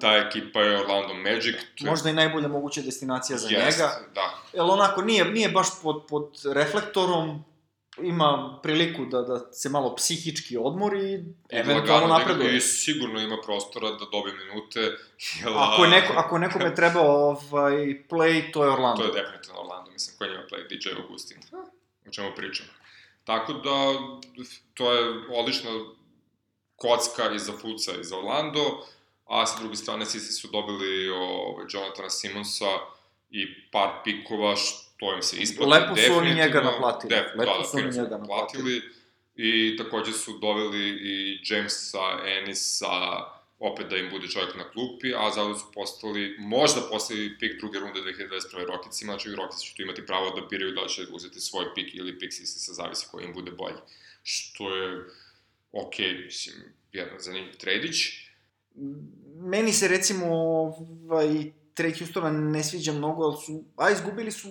Ta 0.00 0.16
ekipa 0.16 0.60
je 0.60 0.80
Orlando 0.80 1.14
Magic. 1.14 1.54
je- 1.78 1.90
možda 1.90 2.10
i 2.10 2.12
najbolja 2.12 2.48
moguća 2.48 2.82
destinacija 2.82 3.38
za 3.38 3.48
Jest, 3.48 3.78
njega. 3.78 3.92
Da, 4.14 4.34
Jel 4.52 4.70
onako, 4.70 5.02
nije, 5.02 5.24
nije 5.24 5.48
baš 5.48 5.66
pod, 5.82 6.06
pod 6.08 6.40
reflektorom, 6.44 7.44
ima 8.02 8.58
priliku 8.62 9.04
da, 9.04 9.22
da 9.22 9.52
se 9.52 9.68
malo 9.68 9.96
psihički 9.96 10.56
odmori 10.56 11.12
i 11.12 11.24
eventualno 11.48 12.06
napreduje. 12.06 12.56
I 12.56 12.60
sigurno 12.60 13.20
ima 13.20 13.36
prostora 13.44 13.90
da 13.90 14.04
dobije 14.12 14.34
minute. 14.34 14.80
Jel, 15.40 15.58
Ako, 15.58 15.84
je 15.84 15.90
neko, 15.90 16.12
ako 16.16 16.38
nekome 16.38 16.74
treba 16.80 17.00
ovaj, 17.00 17.72
play, 18.10 18.52
to 18.52 18.64
je 18.64 18.70
Orlando. 18.70 19.02
To 19.02 19.16
je 19.16 19.22
definitivno 19.22 19.60
Orlando, 19.60 19.90
mislim, 19.90 20.16
koji 20.18 20.30
njima 20.30 20.42
play 20.50 20.68
DJ 20.68 21.00
Augustin. 21.02 21.38
O 22.08 22.10
čemu 22.10 22.28
pričamo. 22.36 22.68
Tako 23.24 23.52
da, 23.52 23.92
to 24.74 24.92
je 24.92 25.04
odlična 25.30 25.70
kocka 26.76 27.30
i 27.30 27.38
za 27.38 27.52
Fulca 27.52 27.92
i 28.00 28.04
za 28.04 28.18
Orlando, 28.18 28.86
a 29.24 29.46
sa 29.46 29.58
druge 29.60 29.76
strane 29.76 30.06
Sisi 30.06 30.32
su 30.32 30.48
dobili 30.48 31.08
ovaj, 31.08 31.66
Jonathana 31.72 32.10
Simonsa 32.10 32.78
i 33.30 33.70
par 33.70 33.90
pikova, 34.04 34.56
što 34.56 35.14
im 35.14 35.22
se 35.22 35.36
isplati. 35.36 35.70
Lepo 35.70 35.96
su 35.96 36.12
oni 36.12 36.34
njega 36.34 36.60
naplatili. 36.60 37.10
Def, 37.14 37.26
Lepo 37.38 37.52
da, 37.52 37.58
da, 37.58 37.64
su 37.64 37.76
oni 37.76 37.86
njega 37.86 38.18
naplatili. 38.18 38.82
I 39.34 39.76
takođe 39.76 40.12
su 40.12 40.38
doveli 40.38 40.88
i 40.88 41.40
Jamesa, 41.44 42.18
Enisa, 42.24 42.90
opet 43.58 43.86
da 43.90 43.96
im 43.96 44.10
bude 44.10 44.28
čovjek 44.28 44.54
na 44.54 44.70
klupi, 44.70 45.14
a 45.14 45.30
zato 45.30 45.54
su 45.54 45.64
postali, 45.74 46.36
možda 46.38 46.80
postali 46.90 47.38
pik 47.38 47.60
druge 47.60 47.78
runde 47.78 48.00
2021. 48.00 48.66
Rokicima, 48.66 49.12
znači 49.12 49.36
Rokici 49.36 49.66
će 49.66 49.74
tu 49.76 49.82
imati 49.82 50.06
pravo 50.06 50.30
da 50.30 50.46
biraju 50.46 50.72
da 50.72 50.86
će 50.86 51.02
uzeti 51.10 51.40
svoj 51.40 51.64
pik 51.74 51.94
ili 51.94 52.18
pik 52.18 52.32
sa 52.32 52.72
zavisi 52.72 53.06
koji 53.10 53.24
im 53.24 53.32
bude 53.32 53.50
bolji. 53.50 53.76
Što 54.22 54.76
je, 54.76 55.04
ok, 55.72 55.98
mislim, 56.24 56.56
jedan 56.92 57.18
zanimljiv 57.18 57.56
tradić. 57.56 57.96
Meni 59.36 59.72
se 59.72 59.88
recimo 59.88 60.26
ovaj, 60.34 61.52
trade 61.74 61.94
Houstona 61.98 62.30
ne 62.30 62.64
sviđa 62.64 62.92
mnogo, 62.92 63.24
ali 63.24 63.36
su, 63.46 63.64
a 63.76 63.90
izgubili 63.90 64.32
su 64.32 64.48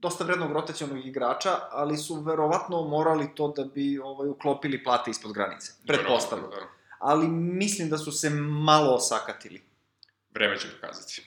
dosta 0.00 0.24
vrednog 0.24 0.52
rotacionog 0.52 1.06
igrača, 1.06 1.50
ali 1.70 1.96
su 1.96 2.14
verovatno 2.20 2.82
morali 2.82 3.34
to 3.34 3.48
da 3.56 3.64
bi 3.64 3.98
ovaj, 3.98 4.28
uklopili 4.28 4.84
plate 4.84 5.10
ispod 5.10 5.32
granice. 5.32 5.72
Pretpostavljam. 5.86 6.50
Da. 6.50 6.56
Ali 6.98 7.28
mislim 7.28 7.88
da 7.90 7.98
su 7.98 8.12
se 8.12 8.30
malo 8.40 8.94
osakatili. 8.94 9.62
Vreme 10.30 10.58
će 10.58 10.68
pokazati. 10.80 11.22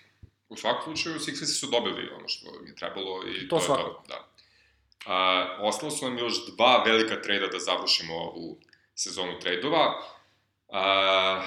U 0.49 0.55
svakom 0.55 0.83
slučaju, 0.83 1.15
Sixersi 1.19 1.59
su 1.59 1.67
dobili 1.67 2.09
ono 2.17 2.27
što 2.27 2.49
im 2.61 2.67
je 2.67 2.75
trebalo 2.75 3.23
i 3.27 3.47
To 3.47 3.55
to, 3.55 3.61
je 3.61 3.65
svakako. 3.65 3.89
to. 3.89 4.03
Da. 4.07 4.27
A, 5.05 5.47
ostalo 5.61 5.91
su 5.91 6.05
nam 6.05 6.17
još 6.17 6.45
dva 6.55 6.83
velika 6.85 7.21
trejda 7.21 7.47
da 7.47 7.59
završimo 7.59 8.13
ovu 8.15 8.57
sezonu 8.95 9.39
trejdova. 9.39 9.93
A, 10.69 11.43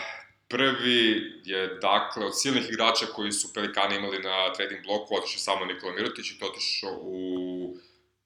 prvi 0.48 1.32
je, 1.44 1.66
dakle, 1.68 2.26
od 2.26 2.40
silnih 2.40 2.68
igrača 2.68 3.06
koji 3.06 3.32
su 3.32 3.52
Pelikani 3.54 3.96
imali 3.96 4.18
na 4.18 4.52
trading 4.52 4.82
bloku, 4.84 5.16
otišao 5.16 5.38
samo 5.38 5.64
Nikola 5.64 5.92
Mirotić 5.92 6.30
i 6.30 6.38
to 6.38 6.46
otišao 6.46 6.98
u 7.00 7.76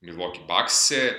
Milwaukee 0.01 0.47
Buckse, 0.47 1.15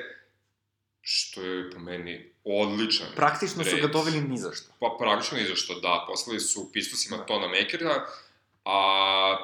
što 1.00 1.42
je 1.42 1.70
po 1.70 1.78
meni 1.78 2.32
odličan 2.44 3.06
Praktično 3.16 3.64
su 3.64 3.70
ga 3.70 3.76
trade. 3.76 3.92
doveli 3.92 4.20
ni 4.20 4.38
za 4.38 4.52
što. 4.52 4.72
Pa 4.80 4.96
praktično 4.98 5.38
ni 5.38 5.44
zašto, 5.46 5.80
da, 5.80 6.04
poslali 6.08 6.40
su 6.40 6.70
Pistosima 6.72 7.16
Da. 7.16 7.26
Tona 7.26 7.48
Makera, 7.48 8.06
a 8.64 9.36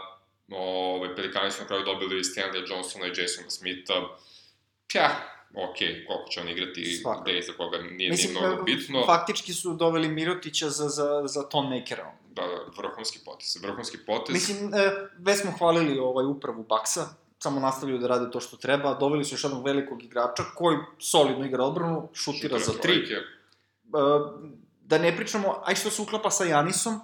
ove, 0.50 1.16
Pelikani 1.16 1.50
su 1.50 1.60
na 1.60 1.66
kraju 1.66 1.84
dobili 1.84 2.24
Stanley 2.24 2.70
Johnsona 2.70 3.06
i 3.06 3.12
Jasona 3.20 3.50
Smitha. 3.50 3.94
Pja, 4.92 5.37
okej, 5.54 6.06
koliko 6.06 6.28
će 6.30 6.40
on 6.40 6.48
igrati, 6.48 6.84
Svakako. 7.02 7.22
gde 7.22 7.38
i 7.38 7.42
za 7.42 7.52
koga 7.52 7.78
nije, 7.78 8.10
Mislim, 8.10 8.34
nije 8.34 8.46
mnogo 8.46 8.62
bitno. 8.62 9.02
faktički 9.06 9.52
su 9.52 9.74
doveli 9.74 10.08
Mirotića 10.08 10.70
za, 10.70 10.88
za, 10.88 11.22
za 11.26 11.42
ton 11.42 11.68
makera. 11.68 12.12
Da, 12.30 12.42
da, 12.42 12.82
vrhunski 12.82 13.18
potez, 13.24 13.56
vrhunski 13.62 13.98
potez. 14.06 14.32
Mislim, 14.34 14.74
e, 14.74 14.90
već 15.18 15.40
smo 15.40 15.50
hvalili 15.58 15.98
ovaj 15.98 16.26
upravu 16.26 16.62
Baksa, 16.62 17.06
samo 17.38 17.60
nastavljaju 17.60 17.98
da 18.00 18.06
rade 18.06 18.30
to 18.30 18.40
što 18.40 18.56
treba, 18.56 18.94
doveli 18.94 19.24
su 19.24 19.34
još 19.34 19.44
jednog 19.44 19.64
velikog 19.64 20.02
igrača 20.04 20.42
koji 20.54 20.76
solidno 20.98 21.46
igra 21.46 21.64
odbranu, 21.64 22.08
šutira 22.14 22.58
za 22.58 22.72
tri. 22.72 22.80
trojke. 22.82 23.14
E, 23.14 23.22
da 24.82 24.98
ne 24.98 25.16
pričamo, 25.16 25.62
aj 25.64 25.74
što 25.74 25.90
se 25.90 26.02
uklapa 26.02 26.30
sa 26.30 26.44
Janisom, 26.44 26.94
e, 26.94 26.98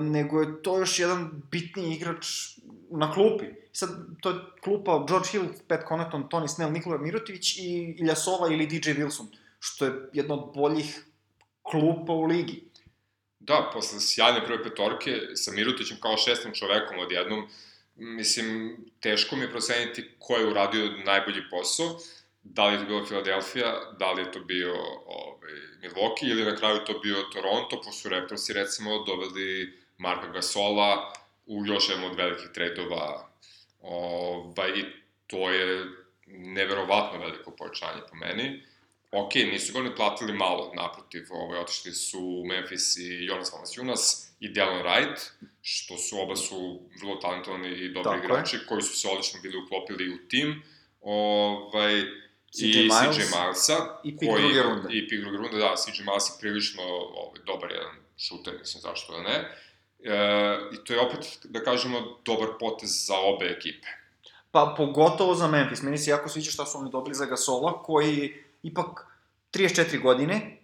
nego 0.00 0.40
je 0.40 0.62
to 0.62 0.78
još 0.78 0.98
jedan 0.98 1.42
bitni 1.50 1.94
igrač 1.94 2.26
na 2.90 3.12
klupi. 3.12 3.44
Sad, 3.72 3.90
to 4.20 4.30
je 4.30 4.36
klupa 4.64 5.04
George 5.08 5.28
Hill, 5.32 5.46
Pat 5.68 5.88
Connaughton, 5.88 6.28
Tony 6.28 6.48
Snell, 6.48 6.72
Nikola 6.72 6.98
Mirotić 6.98 7.56
i 7.58 7.96
Iljasova 7.98 8.48
ili 8.52 8.66
DJ 8.66 8.90
Wilson, 8.90 9.26
što 9.58 9.84
je 9.84 9.92
jedna 10.12 10.34
od 10.34 10.54
boljih 10.54 11.04
klupa 11.62 12.12
u 12.12 12.24
ligi. 12.24 12.62
Da, 13.38 13.70
posle 13.72 14.00
sjajne 14.00 14.46
prve 14.46 14.62
petorke, 14.62 15.20
sa 15.34 15.52
Mirutićem 15.52 15.96
kao 16.00 16.16
šestim 16.16 16.54
čovekom 16.54 16.98
odjednom, 16.98 17.48
mislim, 17.96 18.76
teško 19.00 19.36
mi 19.36 19.42
je 19.42 19.50
proceniti 19.50 20.10
ko 20.18 20.36
je 20.36 20.46
uradio 20.46 20.90
najbolji 21.04 21.42
posao, 21.50 21.98
da 22.42 22.66
li 22.66 22.74
je 22.74 22.78
to 22.78 22.86
bila 22.86 23.06
Filadelfija, 23.06 23.74
da 23.98 24.12
li 24.12 24.22
je 24.22 24.32
to 24.32 24.40
bio 24.40 24.74
Milwaukee 25.82 26.30
ili 26.30 26.44
na 26.44 26.56
kraju 26.56 26.78
to 26.86 26.98
bio 26.98 27.22
Toronto, 27.32 27.76
pošto 27.76 27.92
su 27.92 28.08
Raptorsi 28.08 28.52
recimo 28.52 29.04
doveli 29.04 29.78
Marka 29.98 30.28
Gasola 30.28 31.12
u 31.46 31.66
još 31.66 31.88
jednom 31.88 32.10
od 32.10 32.16
velikih 32.16 32.48
tradova 32.54 33.28
ovaj, 33.80 34.70
i 34.70 34.84
to 35.26 35.50
je 35.50 35.84
neverovatno 36.26 37.18
veliko 37.18 37.50
pojačanje 37.50 38.00
po 38.10 38.16
meni. 38.16 38.62
Ok, 39.12 39.34
nisu 39.34 39.72
ga 39.72 39.78
oni 39.78 39.94
platili 39.96 40.32
malo, 40.32 40.72
naprotiv, 40.76 41.26
ovaj, 41.30 41.60
otišli 41.60 41.92
su 41.92 42.44
Memphis 42.46 42.96
i 42.96 43.24
Jonas 43.24 43.52
Valanciunas 43.52 44.32
i 44.40 44.48
Delon 44.48 44.82
Wright, 44.82 45.30
što 45.62 45.96
su 45.96 46.20
oba 46.20 46.36
su 46.36 46.80
vrlo 47.00 47.16
talentovani 47.16 47.68
i 47.68 47.88
dobri 47.88 48.02
Tako 48.02 48.16
je. 48.16 48.24
igrači, 48.24 48.58
koji 48.68 48.82
su 48.82 48.96
se 48.96 49.08
odlično 49.08 49.40
bili 49.42 49.56
uklopili 49.58 50.14
u 50.14 50.28
tim. 50.28 50.62
Ovaj, 51.00 52.02
CJ 52.56 52.64
i 52.64 52.82
Miles 52.82 53.16
CJ 53.16 53.22
Milesa, 53.36 53.76
i 54.04 54.16
pik 54.18 54.28
koji- 54.30 54.42
druge 54.42 54.62
runde. 54.62 54.88
I 54.90 55.08
pik 55.08 55.20
druge 55.20 55.36
runde, 55.36 55.58
da, 55.58 55.74
CJ 55.76 56.02
Miles 56.02 56.26
je 56.28 56.34
prilično 56.40 56.82
ovaj, 57.20 57.40
dobar 57.46 57.70
jedan 57.70 57.94
šuter, 58.18 58.54
mislim, 58.58 58.80
zašto 58.80 59.12
da 59.12 59.22
ne. 59.22 59.36
E, 60.04 60.58
I 60.72 60.84
to 60.84 60.92
je 60.92 61.00
opet, 61.00 61.38
da 61.44 61.64
kažemo, 61.64 62.18
dobar 62.24 62.48
potez 62.60 62.90
za 63.06 63.14
obe 63.18 63.46
ekipe. 63.46 63.86
Pa 64.50 64.74
pogotovo 64.76 65.34
za 65.34 65.46
Memphis. 65.46 65.82
Meni 65.82 65.98
se 65.98 66.10
jako 66.10 66.28
sviđa 66.28 66.50
šta 66.50 66.66
su 66.66 66.78
oni 66.78 66.90
dobili 66.90 67.14
za 67.14 67.24
Gasola, 67.26 67.82
koji 67.82 68.34
ipak 68.62 69.06
34 69.52 70.02
godine, 70.02 70.58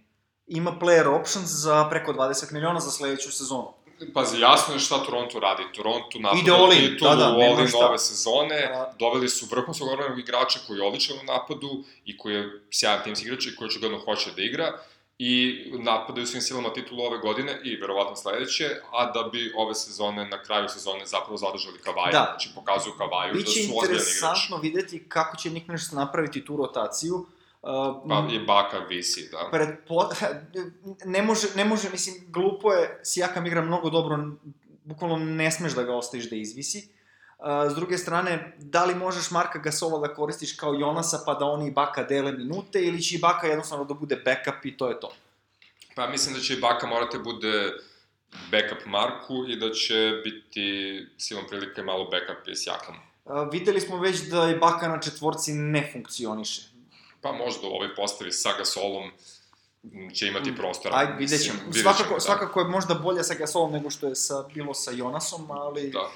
ima 0.47 0.73
player 0.81 1.21
options 1.21 1.51
za 1.51 1.89
preko 1.91 2.13
20 2.13 2.53
miliona 2.53 2.81
za 2.81 2.91
sledeću 2.91 3.33
sezonu. 3.33 3.73
Pazi, 4.15 4.41
jasno 4.41 4.75
je 4.75 4.81
šta 4.81 4.99
Toronto 4.99 5.41
radi. 5.41 5.63
Toronto 5.75 6.19
napada 6.19 6.41
titulu 6.41 6.69
da, 7.01 7.17
da, 7.17 7.25
all 7.25 7.39
nema 7.39 7.61
in 7.61 7.69
šta. 7.69 7.79
ove 7.79 7.99
sezone, 7.99 8.61
Da. 8.69 8.95
doveli 8.99 9.29
su 9.29 9.47
vrhunskog 9.51 9.89
odbranog 9.89 10.19
igrača 10.19 10.59
koji 10.67 10.79
je 10.79 10.87
odličan 10.87 11.17
u 11.17 11.25
napadu 11.25 11.71
i 12.05 12.17
koji 12.17 12.35
je 12.35 12.61
sjajan 12.71 13.01
timski 13.05 13.27
igrač 13.27 13.47
i 13.47 13.57
koji 13.57 13.67
očigledno 13.67 13.99
hoće 13.99 14.31
da 14.37 14.43
igra 14.43 14.73
i 15.19 15.33
napadaju 15.79 16.27
svim 16.27 16.43
silama 16.43 16.73
titulu 16.73 17.03
ove 17.03 17.19
godine 17.19 17.61
i 17.65 17.77
verovatno 17.77 18.17
sledeće, 18.17 18.65
a 18.93 19.13
da 19.13 19.23
bi 19.23 19.53
ove 19.57 19.75
sezone, 19.75 20.29
na 20.29 20.43
kraju 20.43 20.69
sezone 20.69 21.07
zapravo 21.07 21.37
zadržali 21.37 21.79
Kavaju, 21.79 22.13
Da. 22.13 22.27
znači 22.31 22.49
pokazuju 22.55 22.95
Kavaju 22.99 23.33
da 23.33 23.39
Biće 23.39 23.51
su 23.53 23.59
ozbiljan 23.59 23.85
igrač. 23.85 24.01
interesantno 24.01 24.57
videti 24.57 25.05
kako 25.09 25.37
će 25.37 25.51
Nick 25.51 25.69
Nurse 25.69 25.97
napraviti 25.97 26.45
tu 26.45 26.57
rotaciju. 26.57 27.27
Uh, 27.63 28.09
Pa 28.09 28.29
i 28.33 28.39
Baka 28.39 28.79
visi, 28.79 29.29
da. 29.33 29.49
Pretpo... 29.53 30.09
Ne 31.05 31.23
može, 31.23 31.47
ne 31.57 31.65
može, 31.65 31.91
mislim, 31.91 32.17
glupo 32.29 32.73
je, 32.73 33.01
Sijakam 33.03 33.47
igra 33.47 33.63
mnogo 33.63 33.91
dobro, 33.91 34.19
bukvalno 34.85 35.17
ne 35.17 35.51
smeš 35.51 35.73
da 35.73 35.83
ga 35.83 35.95
ostaviš 35.95 36.31
da 36.31 36.37
izvisi. 36.37 36.89
Uh, 37.39 37.73
s 37.73 37.75
druge 37.75 37.99
strane, 37.99 38.57
da 38.59 38.85
li 38.85 38.95
možeš 38.95 39.31
Marka 39.31 39.59
Gasola 39.59 40.09
da 40.09 40.15
koristiš 40.15 40.53
kao 40.53 40.75
Jonasa 40.75 41.23
pa 41.27 41.35
da 41.35 41.45
oni 41.45 41.69
i 41.69 41.71
Baka 41.71 42.03
dele 42.03 42.33
minute 42.33 42.83
ili 42.83 43.03
će 43.03 43.17
i 43.17 43.19
Baka 43.19 43.47
jednostavno 43.47 43.85
da 43.85 43.95
bude 43.95 44.17
backup 44.17 44.65
i 44.65 44.77
to 44.77 44.89
je 44.89 45.01
to? 45.01 45.13
Pa 45.95 46.09
mislim 46.09 46.35
da 46.35 46.41
će 46.41 46.55
i 46.55 46.61
Baka 46.61 46.87
morati 46.87 47.17
da 47.17 47.23
bude 47.23 47.73
backup 48.51 48.87
Marku 48.87 49.45
i 49.49 49.57
da 49.57 49.71
će 49.71 50.21
biti 50.25 51.07
silom 51.19 51.45
prilike 51.49 51.83
malo 51.83 52.05
backup 52.05 52.49
i 52.49 52.57
s 52.57 52.67
Jakom. 52.67 52.95
Uh, 53.25 53.53
videli 53.53 53.81
smo 53.81 53.99
već 53.99 54.21
da 54.21 54.51
i 54.51 54.59
Baka 54.59 54.89
na 54.89 55.01
četvorci 55.01 55.53
ne 55.53 55.91
funkcioniše. 55.93 56.72
Pa 57.23 57.33
možda 57.33 57.69
u 57.69 57.71
ovoj 57.71 57.95
postavi 57.95 58.33
sa 58.33 58.51
Gasolom 58.59 59.11
će 60.15 60.27
imati 60.27 60.57
prostora. 60.57 60.97
Mm. 60.97 60.99
Ajde, 60.99 61.13
vidjet 61.19 61.43
ćemo. 61.43 61.59
vidjet 61.67 61.83
Svakako, 61.83 62.03
ćemo, 62.03 62.15
da. 62.15 62.21
svakako 62.21 62.61
je 62.61 62.67
možda 62.67 62.95
bolje 62.95 63.23
sa 63.23 63.35
Gasolom 63.35 63.73
nego 63.73 63.91
što 63.91 64.07
je 64.07 64.15
sa, 64.15 64.43
bilo 64.55 64.75
sa 64.75 64.91
Jonasom, 64.91 65.51
ali... 65.51 65.91
Da. 65.91 66.11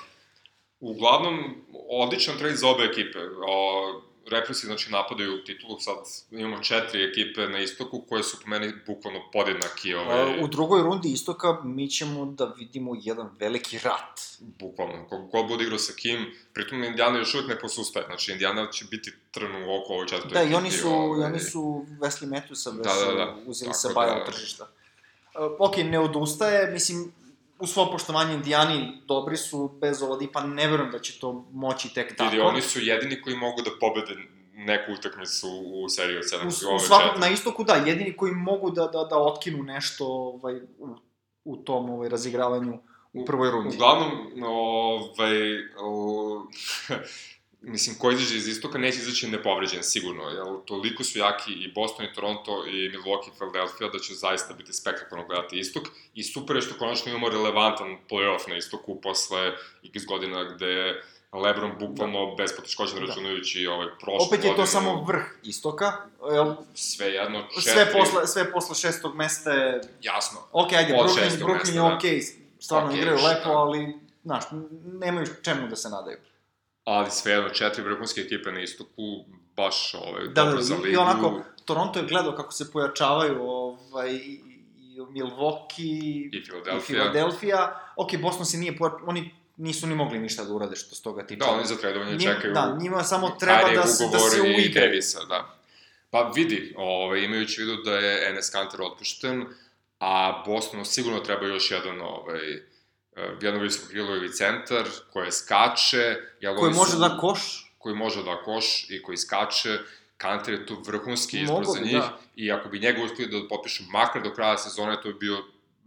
Uglavnom, 0.81 1.65
odličan 1.89 2.39
trade 2.39 2.57
za 2.57 2.69
obe 2.69 2.85
ekipe. 2.85 3.19
O, 3.49 4.03
Represi, 4.27 4.67
znači, 4.67 4.93
napadaju 4.93 5.45
titulu, 5.45 5.81
sad 5.81 5.97
imamo 6.31 6.63
četiri 6.63 7.05
ekipe 7.05 7.41
na 7.41 7.59
istoku 7.59 8.05
koje 8.09 8.23
su 8.23 8.37
po 8.43 8.49
meni 8.49 8.73
bukvalno 8.87 9.21
podjednaki. 9.33 9.95
Ovaj, 9.95 10.45
U 10.45 10.49
drugoj 10.49 10.83
rundi 10.83 11.09
istoka 11.09 11.61
mi 11.65 11.89
ćemo 11.89 12.27
da 12.27 12.45
vidimo 12.59 12.93
jedan 13.01 13.29
veliki 13.39 13.79
rat. 13.79 14.21
bukvalno, 14.41 15.07
kog 15.09 15.31
god 15.31 15.49
bude 15.49 15.65
igrao 15.65 15.79
sa 15.79 15.93
kim, 15.93 16.19
pritom 16.53 16.85
Indiana 16.85 17.19
još 17.19 17.35
uvijek 17.35 17.49
ne 17.49 17.59
posustaje, 17.59 18.07
znači 18.07 18.33
Indiana 18.33 18.71
će 18.71 18.85
biti 18.85 19.13
trn 19.31 19.55
u 19.57 19.77
oko 19.77 19.93
ovoj 19.93 20.07
četvrtoj 20.07 20.33
Da, 20.33 20.41
i 20.41 20.45
ekipi, 20.45 20.57
oni 20.57 20.71
su, 20.71 20.89
ovaj, 20.89 21.21
i 21.21 21.25
oni 21.25 21.41
su 21.41 21.61
Wesley 22.01 22.29
Matthewsa 22.29 22.73
Da, 22.73 22.95
da, 23.07 23.13
da. 23.15 23.37
uzeli 23.47 23.69
Tako 23.69 23.79
sa 23.79 23.89
da- 23.89 23.95
buyout 23.95 24.27
tržišta. 24.27 24.65
Uh, 24.65 25.53
ok, 25.59 25.77
ne 25.77 25.99
odustaje, 25.99 26.73
mislim, 26.73 27.13
u 27.59 27.67
svo 27.67 27.91
poštovanje 27.93 28.35
Indijani 28.35 29.03
dobri 29.07 29.37
su 29.37 29.79
bez 29.81 30.03
Oladipa, 30.03 30.41
ne 30.41 30.67
verujem 30.69 30.93
da 30.93 30.99
će 30.99 31.21
to 31.21 31.47
moći 31.53 31.95
tek 31.95 32.17
tako. 32.17 32.31
Vidi, 32.31 32.41
oni 32.41 32.63
su 32.63 32.81
jedini 32.81 33.23
koji 33.23 33.37
mogu 33.37 33.63
da 33.63 33.71
pobede 33.81 34.17
neku 34.53 34.93
utakmicu 34.93 35.49
u 35.75 35.89
seriji 35.89 36.17
od 36.17 36.25
7 36.25 36.45
u, 36.45 36.77
u 36.77 36.79
svakom, 36.79 37.21
na 37.21 37.29
istoku 37.29 37.65
da, 37.65 37.75
jedini 37.75 38.17
koji 38.17 38.33
mogu 38.33 38.71
da, 38.71 38.87
da, 38.87 39.05
da 39.05 39.19
otkinu 39.19 39.63
nešto 39.63 40.07
ovaj, 40.07 40.57
u, 40.79 40.89
u 41.45 41.57
tom 41.57 41.91
ovaj, 41.91 42.09
razigravanju 42.09 42.79
u 43.13 43.25
prvoj 43.25 43.51
rundi. 43.51 43.77
Uglavnom, 43.77 44.11
ovaj, 44.43 45.59
o, 45.81 46.47
mislim, 47.67 47.97
ko 47.99 48.11
izađe 48.11 48.37
iz 48.37 48.49
istoka 48.49 48.79
neće 48.79 48.99
izaći 48.99 49.29
nepovređen, 49.29 49.83
sigurno, 49.83 50.23
jer 50.25 50.45
toliko 50.65 51.05
su 51.05 51.19
jaki 51.19 51.53
i 51.53 51.73
Boston 51.73 52.07
i 52.07 52.15
Toronto 52.15 52.67
i 52.67 52.91
Milwaukee 52.91 53.29
i 53.29 53.37
Philadelphia 53.37 53.89
da 53.89 53.99
će 53.99 54.15
zaista 54.15 54.55
biti 54.55 54.73
spektakularno 54.73 55.29
gledati 55.29 55.59
istok 55.59 55.83
i 56.15 56.23
super 56.23 56.57
je 56.57 56.63
što 56.63 56.75
konačno 56.75 57.11
imamo 57.11 57.29
relevantan 57.29 57.97
playoff 58.11 58.49
na 58.49 58.57
istoku 58.57 59.01
posle 59.01 59.53
x 59.85 60.05
godina 60.07 60.45
gde 60.45 60.67
je 60.67 61.03
Lebron 61.33 61.73
bukvalno 61.81 62.35
bez 62.35 62.57
poteškoća 62.57 62.95
Da. 62.95 63.01
računajući 63.01 63.67
ovaj 63.67 63.87
prošlu 64.01 64.27
Opet 64.27 64.39
je 64.39 64.43
to 64.43 64.49
godinu. 64.51 64.67
samo 64.67 65.05
vrh 65.05 65.23
istoka, 65.43 65.93
jel, 66.33 66.55
sve 66.75 67.07
jedno 67.07 67.43
četiri, 67.43 67.63
sve 67.63 67.93
posle, 67.93 68.27
sve 68.27 68.53
posle 68.53 68.75
šestog 68.75 69.15
mesta 69.17 69.51
je 69.53 69.81
jasno, 70.03 70.39
Ok, 70.53 70.73
ajde, 70.73 70.93
Brooklyn, 70.93 71.39
Brooklyn 71.39 71.69
je 71.69 71.81
da. 71.81 71.97
okej, 71.97 72.21
stvarno 72.61 72.89
Okej, 72.89 72.99
igraju 73.01 73.19
lepo, 73.19 73.49
ali, 73.51 73.95
znaš, 74.25 74.45
nemaju 74.85 75.27
čemu 75.43 75.69
da 75.69 75.77
se 75.77 75.89
nadaju. 75.89 76.17
Ali 76.87 77.11
sve 77.11 77.33
jedno 77.33 77.49
četiri 77.51 77.83
vrhunske 77.83 78.21
ekipe 78.21 78.53
na 78.53 78.61
istoku, 78.61 79.25
baš 79.57 79.95
ovaj, 79.95 80.29
Da, 80.29 80.43
dobro 80.43 80.57
da, 80.57 80.63
za 80.63 80.75
ligu. 80.75 80.87
i 80.87 80.97
onako, 80.97 81.41
Toronto 81.65 81.99
je 81.99 82.07
gledao 82.07 82.33
kako 82.37 82.53
se 82.53 82.73
pojačavaju 82.73 83.43
ovaj, 83.43 84.11
i, 84.13 84.41
i 84.77 85.01
Milwaukee 85.01 86.31
I 86.33 86.37
i 86.37 86.45
Philadelphia. 86.45 86.81
Philadelphia. 87.01 87.81
Ok, 87.97 88.17
Boston 88.17 88.47
se 88.47 88.59
nije 88.59 88.77
pojačao, 88.77 89.01
oni 89.07 89.35
nisu 89.57 89.87
ni 89.87 89.95
mogli 89.95 90.19
ništa 90.19 90.45
da 90.45 90.53
urade 90.53 90.77
što 90.77 90.95
s 90.95 91.03
toga 91.03 91.27
tiče. 91.27 91.39
Da, 91.39 91.51
oni 91.51 91.67
za 91.67 91.77
tradovanje 91.77 92.21
čekaju 92.21 92.55
Da, 92.55 92.77
njima 92.81 93.03
samo 93.03 93.31
treba 93.41 93.71
da 93.75 93.87
se, 93.87 94.05
da 94.13 94.19
se 94.19 94.39
i 94.39 94.41
uigraju. 94.41 94.89
Davisa, 94.89 95.25
da. 95.25 95.59
Pa 96.11 96.33
vidi, 96.35 96.75
ovaj, 96.77 97.21
imajući 97.21 97.61
vidu 97.61 97.77
da 97.83 97.99
je 97.99 98.29
Enes 98.31 98.51
Kanter 98.51 98.83
otpušten, 98.83 99.47
a 100.01 100.43
Bostonu 100.47 100.85
sigurno 100.85 101.21
treba 101.21 101.47
još 101.47 101.71
jedan, 101.71 102.01
ovaj, 102.01 102.63
eh, 103.17 103.79
krilo 103.89 104.17
ili 104.17 104.33
centar, 104.33 104.85
koje 105.13 105.33
skače. 105.33 106.17
Jel 106.41 106.57
Koji 106.57 106.75
može 106.75 106.91
su- 106.91 106.99
da 106.99 107.19
koš, 107.21 107.73
koji 107.79 107.95
može 107.95 108.23
da 108.23 108.43
koš 108.45 108.91
i 108.91 109.03
koji 109.03 109.17
skače. 109.17 109.79
Kanter 110.17 110.55
je 110.55 110.67
tu 110.67 110.83
vrhunski 110.87 111.41
izbor 111.41 111.61
Mogu 111.61 111.73
za 111.73 111.81
njih 111.81 111.93
da. 111.93 112.19
i 112.37 112.53
ako 112.53 112.69
bi 112.69 112.79
njega 112.79 113.03
uspeli 113.03 113.29
da 113.29 113.49
potpišu 113.49 113.85
makar 113.93 114.23
do 114.23 114.35
kraja 114.35 114.59
sezone, 114.59 115.01
to 115.03 115.09
bi 115.09 115.15
bio 115.15 115.37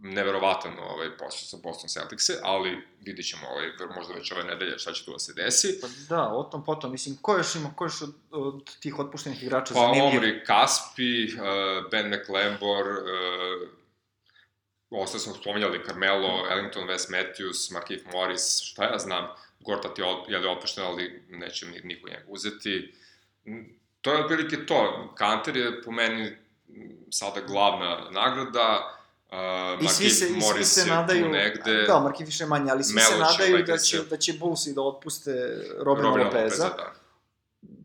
neverovatan 0.02 0.78
ovaj 0.78 1.16
posao 1.16 1.48
sa 1.48 1.56
Boston 1.62 1.88
Celticse, 1.88 2.32
ali 2.42 2.78
vidit 3.00 3.26
ćemo 3.26 3.42
ovaj, 3.48 3.66
možda 3.96 4.14
već 4.14 4.32
ove 4.32 4.44
nedelje 4.44 4.78
šta 4.78 4.92
će 4.92 5.04
tu 5.04 5.12
da 5.12 5.18
se 5.18 5.32
desi. 5.34 5.80
pa 5.80 5.86
da, 6.08 6.28
o 6.28 6.42
tom 6.42 6.64
potom, 6.64 6.92
mislim, 6.92 7.16
ko 7.22 7.36
još 7.36 7.54
ima, 7.54 7.72
ko 7.76 7.84
još 7.84 8.02
od, 8.02 8.14
od 8.30 8.76
tih 8.80 8.98
otpuštenih 8.98 9.42
igrača 9.42 9.74
Pa 9.74 9.80
zanimljiv? 9.80 10.04
Omri 10.04 10.44
Kaspi, 10.44 11.24
uh, 11.24 11.90
Ben 11.90 12.14
McLembor, 12.14 12.86
uh, 12.86 13.68
ostali 14.90 15.20
smo 15.20 15.34
spominjali 15.34 15.84
Carmelo, 15.86 16.46
Ellington, 16.50 16.88
Wes 16.88 17.10
Matthews, 17.10 17.72
Markif 17.72 18.02
Morris, 18.12 18.60
šta 18.62 18.84
ja 18.84 18.98
znam, 18.98 19.26
Gortat 19.60 19.98
je, 19.98 20.04
je 20.28 20.38
li 20.38 20.48
otpušten, 20.48 20.84
ali 20.84 21.22
neće 21.28 21.66
ni, 21.66 21.80
niko 21.84 22.08
njega 22.08 22.24
uzeti. 22.28 22.94
Mm, 23.46 23.80
To 24.00 24.12
je 24.12 24.20
otprilike 24.24 24.66
to. 24.66 25.10
Kanter 25.14 25.56
je 25.56 25.82
po 25.82 25.90
meni 25.90 26.30
mm, 26.68 27.10
sada 27.10 27.40
glavna 27.40 28.10
nagrada, 28.10 28.98
uh, 29.78 29.84
I 29.84 29.88
svi 29.88 30.10
se, 30.10 30.26
i 30.26 30.28
svi 30.28 30.38
Morris 30.38 30.68
se 30.68 30.86
nadaju, 30.86 31.28
negde. 31.28 31.82
da, 31.82 32.00
Marki 32.00 32.24
više 32.24 32.46
manje, 32.46 32.70
ali 32.70 32.84
svi 32.84 33.00
se 33.00 33.18
nadaju 33.18 33.64
da 33.64 33.78
će, 33.78 33.98
da 34.10 34.16
će 34.16 34.32
Bullsi 34.32 34.74
da 34.74 34.82
otpuste 34.82 35.30
Robina, 35.78 36.08
Robina 36.08 36.24
Lopeza, 36.24 36.68
da. 36.68 36.92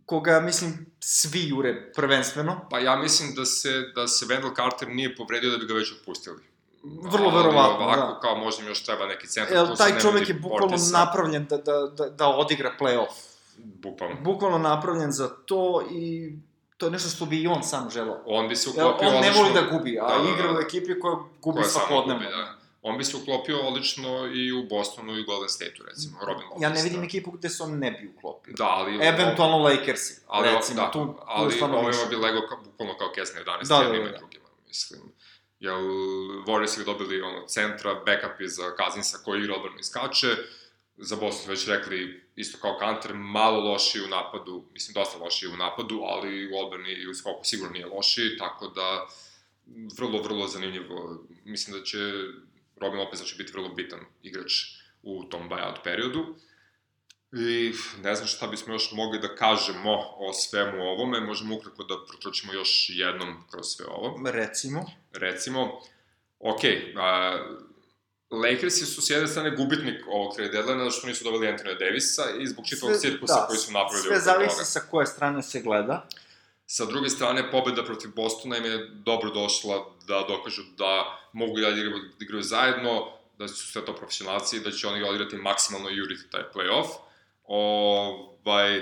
koga, 0.06 0.39
mislim, 0.39 0.86
svi 0.99 1.47
jure 1.47 1.93
prvenstveno. 1.93 2.68
Pa 2.70 2.80
ja 2.80 2.95
mislim 2.95 3.36
da 3.36 3.45
se, 3.45 3.82
da 3.95 4.08
se 4.08 4.26
Wendell 4.26 4.56
Carter 4.56 4.89
nije 4.89 5.16
povredio 5.16 5.51
da 5.51 5.58
bi 5.58 5.66
ga 5.66 5.74
već 5.74 5.91
otpustili. 5.91 6.55
Vrlo 7.01 7.29
Ali 7.29 7.38
verovatno, 7.38 7.86
ovako, 7.86 8.13
da. 8.13 8.19
kao 8.19 8.36
možda 8.36 8.63
im 8.63 8.67
još 8.69 8.83
treba 8.83 9.05
neki 9.05 9.27
centar. 9.27 9.57
Jel, 9.57 9.75
taj 9.77 9.99
čovek 9.99 10.29
je 10.29 10.33
bukvalno 10.36 10.67
Portisa. 10.67 10.97
napravljen 10.97 11.45
da, 11.45 11.57
da, 11.57 11.88
da, 11.97 12.09
da 12.09 12.27
odigra 12.27 12.71
play-off. 12.79 13.13
Bukvalno. 13.57 14.15
Bukvalno 14.21 14.57
napravljen 14.57 15.11
za 15.11 15.29
to 15.45 15.83
i 15.91 16.33
to 16.77 16.86
je 16.86 16.91
nešto 16.91 17.09
što 17.09 17.25
bi 17.25 17.41
i 17.41 17.47
on 17.47 17.63
sam 17.63 17.89
želeo. 17.89 18.21
On 18.25 18.47
bi 18.47 18.55
se 18.55 18.69
uklopio 18.69 19.07
on 19.07 19.13
ne 19.13 19.19
odlično... 19.19 19.41
voli 19.43 19.53
da 19.53 19.77
gubi, 19.77 19.99
a 19.99 20.07
Da, 20.07 20.15
da, 20.17 20.23
da. 20.23 20.29
igra 20.29 20.57
u 20.57 20.59
ekipi 20.61 20.99
koja 20.99 21.15
gubi 21.41 21.55
koja 21.59 21.69
svakodnevno. 21.69 22.23
gubi, 22.23 22.36
da. 22.36 22.55
On 22.81 22.97
bi 22.97 23.03
se 23.03 23.17
uklopio 23.17 23.59
odlično 23.59 24.27
i 24.27 24.51
u 24.51 24.67
Bostonu 24.69 25.17
i 25.17 25.23
Golden 25.23 25.49
Stateu, 25.49 25.86
recimo, 25.89 26.17
Robin 26.27 26.45
Lopez. 26.47 26.61
Ja 26.61 26.69
ne 26.69 26.81
vidim 26.83 26.99
da. 26.99 27.05
ekipu 27.05 27.31
gde 27.31 27.49
se 27.49 27.63
on 27.63 27.79
ne 27.79 27.91
bi 27.91 28.13
uklopio. 28.17 28.53
Da, 28.57 28.65
ali... 28.65 29.05
Eventualno 29.07 29.57
Lakersi, 29.57 30.21
ali, 30.27 30.49
recimo, 30.49 30.81
da, 30.81 30.91
tu, 30.91 31.05
tu 31.05 31.15
ali 31.25 31.51
stvarno 31.51 31.75
ovima 31.75 31.89
više. 31.91 32.05
bi 32.09 32.15
lego 32.15 32.47
kao, 32.49 32.57
bukvalno 32.65 32.97
kao 32.97 33.07
kesne 33.15 33.41
11 33.41 33.67
Da, 33.67 33.77
da, 33.77 33.97
da, 33.97 34.11
da. 34.11 34.17
drugima, 34.17 34.45
mislim. 34.67 35.01
Jel, 35.60 35.82
Warriors 36.47 36.78
bi 36.78 36.86
dobili 36.86 37.22
ono, 37.22 37.47
centra, 37.47 37.93
backup 38.06 38.41
iz 38.41 38.58
Kazinsa 38.78 39.18
koji 39.26 39.39
igra 39.39 39.56
odbrano 39.56 39.80
i 39.80 39.84
skače, 39.84 40.36
za 40.97 41.16
Boston 41.16 41.49
već 41.49 41.68
rekli, 41.68 42.24
isto 42.36 42.58
kao 42.62 42.78
Kanter, 42.80 43.14
malo 43.14 43.72
lošiji 43.72 44.03
u 44.03 44.08
napadu, 44.08 44.66
mislim, 44.74 44.93
dosta 44.93 45.18
lošiji 45.18 45.49
u 45.49 45.58
napadu, 45.58 45.99
ali 46.03 46.53
u 46.53 46.58
odbrani 46.58 46.93
i 46.93 47.08
u 47.08 47.14
skoku 47.14 47.43
sigurno 47.43 47.74
nije 47.74 47.86
lošiji, 47.86 48.38
tako 48.38 48.68
da 48.68 49.08
vrlo, 49.97 50.22
vrlo 50.22 50.47
zanimljivo. 50.47 51.26
Mislim 51.43 51.80
da 51.80 51.86
će 51.86 51.97
Robin 52.76 52.99
Lopez 52.99 53.20
da 53.20 53.26
će 53.26 53.36
biti 53.36 53.51
vrlo 53.51 53.70
bitan 53.70 53.99
igrač 54.24 54.51
u 55.03 55.24
tom 55.24 55.49
buyout 55.49 55.84
periodu. 55.84 56.36
I 57.36 57.73
ne 58.03 58.15
znam 58.15 58.27
šta 58.27 58.47
bismo 58.47 58.73
još 58.73 58.91
mogli 58.91 59.19
da 59.19 59.36
kažemo 59.36 59.91
o 60.17 60.33
svemu 60.33 60.83
ovome, 60.83 61.21
možemo 61.21 61.55
ukratko 61.55 61.83
da 61.83 61.95
pročućemo 62.07 62.53
još 62.53 62.86
jednom 62.89 63.43
kroz 63.51 63.65
sve 63.65 63.86
ovo. 63.86 64.21
Recimo. 64.25 64.86
Recimo, 65.13 65.81
ok, 66.39 66.61
a, 66.97 67.38
Lakersi 68.31 68.86
su 68.86 69.01
s 69.01 69.09
jedne 69.09 69.27
strane 69.27 69.55
gubitnik 69.55 70.07
ovog 70.07 70.36
trade 70.36 70.51
deadline, 70.51 70.79
zato 70.79 70.91
što 70.91 71.07
nisu 71.07 71.23
dobili 71.23 71.47
Anthony 71.47 71.79
Davisa 71.79 72.23
i 72.39 72.47
zbog 72.47 72.65
čitavog 72.65 72.95
cirkusa 72.99 73.45
koji 73.47 73.59
su 73.59 73.71
napravili 73.71 74.07
Sve 74.07 74.19
zavisi 74.19 74.55
toga. 74.55 74.65
sa 74.65 74.79
koje 74.79 75.05
strane 75.05 75.43
se 75.43 75.61
gleda. 75.61 76.07
Sa 76.65 76.86
druge 76.86 77.09
strane, 77.09 77.51
pobeda 77.51 77.83
protiv 77.83 78.11
Bostona 78.15 78.57
im 78.57 78.65
je 78.65 78.89
dobro 78.93 79.29
došla 79.29 79.86
da 80.07 80.25
dokažu 80.27 80.61
da 80.77 81.19
mogu 81.33 81.59
da 81.59 81.69
igraju, 81.69 81.97
da 82.19 82.25
igraju 82.25 82.43
zajedno, 82.43 83.11
da 83.38 83.47
su 83.47 83.71
sve 83.71 83.86
to 83.86 83.95
profesionalci 83.95 84.57
i 84.57 84.59
da 84.59 84.71
će 84.71 84.88
oni 84.88 85.03
odigrati 85.03 85.36
maksimalno 85.36 85.89
i 85.89 85.97
juriti 85.97 86.29
taj 86.31 86.43
playoff. 86.53 86.88
Ovaj, 87.47 88.81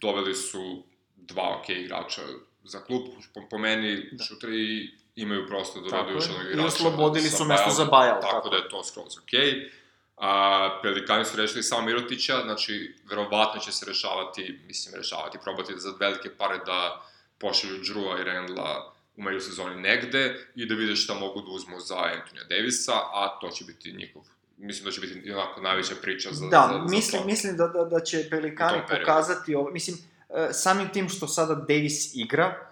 doveli 0.00 0.34
su 0.34 0.82
dva 1.16 1.58
ok 1.58 1.68
igrača 1.68 2.22
za 2.64 2.80
klub, 2.84 3.02
po, 3.34 3.40
po 3.50 3.58
meni 3.58 4.08
da. 4.12 4.24
šutri 4.24 4.90
imaju 5.16 5.46
prosto 5.46 5.80
da 5.80 5.90
dovedu 5.90 6.12
još 6.12 6.24
jednog 6.24 6.42
igrača. 6.42 6.62
I 6.62 6.66
oslobodili 6.66 7.28
su 7.28 7.44
mesto 7.44 7.70
za 7.70 7.84
Bajal. 7.84 8.20
Tako, 8.20 8.32
tako 8.32 8.48
da 8.48 8.56
je 8.56 8.68
to 8.68 8.84
skroz 8.84 9.18
ok. 9.18 9.32
A, 10.16 10.80
Pelikani 10.82 11.24
su 11.24 11.36
rešili 11.36 11.62
samo 11.62 11.86
Mirotića, 11.86 12.42
znači, 12.44 12.94
verovatno 13.04 13.60
će 13.60 13.72
se 13.72 13.86
rešavati, 13.86 14.58
mislim, 14.66 14.94
rešavati, 14.94 15.38
probati 15.42 15.72
da 15.72 15.78
za 15.78 15.94
velike 16.00 16.36
pare 16.38 16.58
da 16.66 17.02
pošalju 17.38 17.78
Drewa 17.78 18.20
i 18.20 18.24
Randla 18.24 18.94
u 19.16 19.22
međusezoni 19.22 19.76
negde 19.80 20.46
i 20.54 20.66
da 20.66 20.74
vide 20.74 20.96
šta 20.96 21.14
mogu 21.14 21.40
da 21.40 21.50
uzmu 21.50 21.80
za 21.80 21.96
Antonija 21.96 22.44
Davisa, 22.48 22.92
a 22.92 23.38
to 23.40 23.50
će 23.50 23.64
biti 23.64 23.92
njihov 23.92 24.22
mislim 24.60 24.84
da 24.84 24.90
će 24.90 25.00
biti 25.00 25.32
onako 25.32 25.60
najveća 25.60 25.94
priča 26.02 26.28
za, 26.32 26.46
da, 26.46 26.70
za, 26.72 26.78
mislim, 26.78 27.20
za 27.22 27.26
mislim 27.26 27.56
da, 27.56 27.66
da, 27.66 27.84
da 27.84 28.00
će 28.00 28.26
Pelikani 28.30 28.78
pokazati 28.90 29.54
ovo, 29.54 29.70
mislim, 29.70 29.96
e, 30.28 30.48
samim 30.52 30.88
tim 30.88 31.08
što 31.08 31.28
sada 31.28 31.54
Davis 31.54 32.14
igra, 32.14 32.70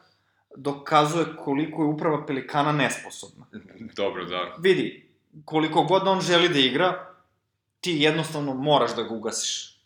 dokazuje 0.56 1.26
koliko 1.44 1.82
je 1.82 1.88
uprava 1.88 2.26
Pelikana 2.26 2.72
nesposobna. 2.72 3.46
Dobro, 3.96 4.24
da. 4.24 4.54
Vidi, 4.58 5.08
koliko 5.44 5.82
god 5.82 6.08
on 6.08 6.20
želi 6.20 6.48
da 6.48 6.58
igra, 6.58 7.14
ti 7.80 7.92
jednostavno 7.92 8.54
moraš 8.54 8.96
da 8.96 9.02
ga 9.02 9.14
ugasiš. 9.14 9.78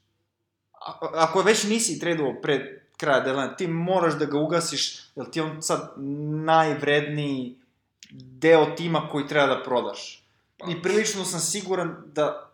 A, 0.73 0.99
ako 1.15 1.43
već 1.43 1.65
nisi 1.65 2.01
tradovao 2.01 2.41
pred 2.43 2.63
kraja 2.97 3.21
deadline, 3.21 3.57
ti 3.59 3.67
moraš 3.67 4.15
da 4.15 4.25
ga 4.25 4.39
ugasiš, 4.39 4.99
jer 5.17 5.31
ti 5.31 5.41
on 5.41 5.63
sad 5.63 5.93
najvredniji 6.45 7.55
deo 8.11 8.67
tima 8.77 9.09
koji 9.09 9.29
treba 9.29 9.47
da 9.47 9.63
prodaš. 9.63 10.22
Pa. 10.65 10.71
I 10.71 10.83
prilično 10.83 11.25
sam 11.25 11.41
siguran 11.41 12.03
da 12.07 12.53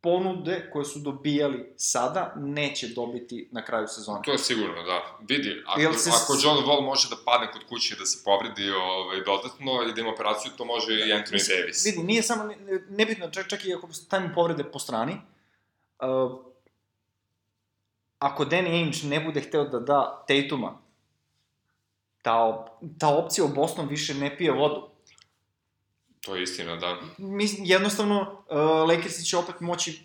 ponude 0.00 0.70
koje 0.72 0.84
su 0.84 0.98
dobijali 0.98 1.72
sada 1.76 2.32
neće 2.36 2.88
dobiti 2.88 3.48
na 3.52 3.64
kraju 3.64 3.88
sezone. 3.88 4.22
To 4.24 4.32
je 4.32 4.38
sigurno, 4.38 4.82
da. 4.82 5.18
Vidi, 5.28 5.62
ako, 5.66 5.92
se... 5.92 6.10
ako 6.22 6.32
John 6.42 6.58
Wall 6.66 6.84
može 6.84 7.08
da 7.08 7.16
padne 7.24 7.52
kod 7.52 7.64
kuće 7.68 7.96
da 7.96 8.06
se 8.06 8.24
povredi 8.24 8.70
ovaj, 8.70 9.20
dodatno 9.24 9.82
ili 9.82 9.94
da 9.94 10.00
ima 10.00 10.10
operaciju, 10.10 10.52
to 10.56 10.64
može 10.64 10.92
i 10.92 11.12
Anthony 11.12 11.32
Mislim, 11.32 11.58
Davis. 11.60 11.86
Vidi, 11.86 12.02
nije 12.02 12.22
samo, 12.22 12.52
nebitno, 12.88 13.30
čak, 13.30 13.48
čak 13.48 13.64
i 13.64 13.74
ako 13.74 13.92
stavimo 13.92 14.34
povrede 14.34 14.64
po 14.64 14.78
strani, 14.78 15.12
uh, 15.12 16.38
ako 18.18 18.44
Danny 18.44 18.70
Ainge 18.70 18.98
ne 19.04 19.20
bude 19.20 19.40
hteo 19.40 19.64
da 19.64 19.80
da 19.80 20.24
Tatuma, 20.28 20.78
ta, 22.22 22.66
ta 22.98 23.08
opcija 23.08 23.44
u 23.44 23.48
Boston 23.48 23.88
više 23.88 24.14
ne 24.14 24.36
pije 24.36 24.52
vodu. 24.52 24.89
To 26.20 26.36
je 26.36 26.42
istina, 26.42 26.76
da. 26.76 26.96
Mislim, 27.18 27.64
jednostavno, 27.64 28.44
uh, 28.50 28.88
Lakersi 28.88 29.24
će 29.24 29.36
opet 29.36 29.60
moći 29.60 30.00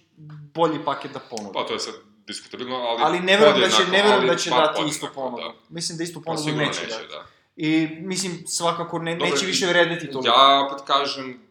bolji 0.53 0.79
paket 0.85 1.11
da 1.11 1.19
ponude. 1.19 1.53
Pa 1.53 1.65
to 1.65 1.73
je 1.73 1.79
sad 1.79 1.93
diskutabilno, 2.27 2.75
ali... 2.75 3.01
Ali 3.03 3.19
ne 3.19 3.37
verujem 3.37 3.61
da 3.61 3.69
će, 3.69 3.83
ne 3.91 4.03
verujem 4.03 4.27
da 4.27 4.35
će 4.35 4.49
dati 4.49 4.81
istu 4.87 5.07
ponudu. 5.15 5.43
Da. 5.43 5.53
Mislim 5.69 5.97
da 5.97 6.03
istu 6.03 6.21
pa 6.21 6.31
ponudu 6.31 6.51
neće, 6.51 6.81
neće 6.81 6.97
da. 6.97 7.07
da. 7.07 7.25
I, 7.55 7.87
mislim, 7.99 8.43
svakako 8.47 8.99
ne, 8.99 9.15
Dobre, 9.15 9.29
neće 9.29 9.45
više 9.45 9.65
vrediti 9.65 10.11
to. 10.11 10.21
Ja 10.25 10.67
opet 10.67 10.85
kažem, 10.87 11.41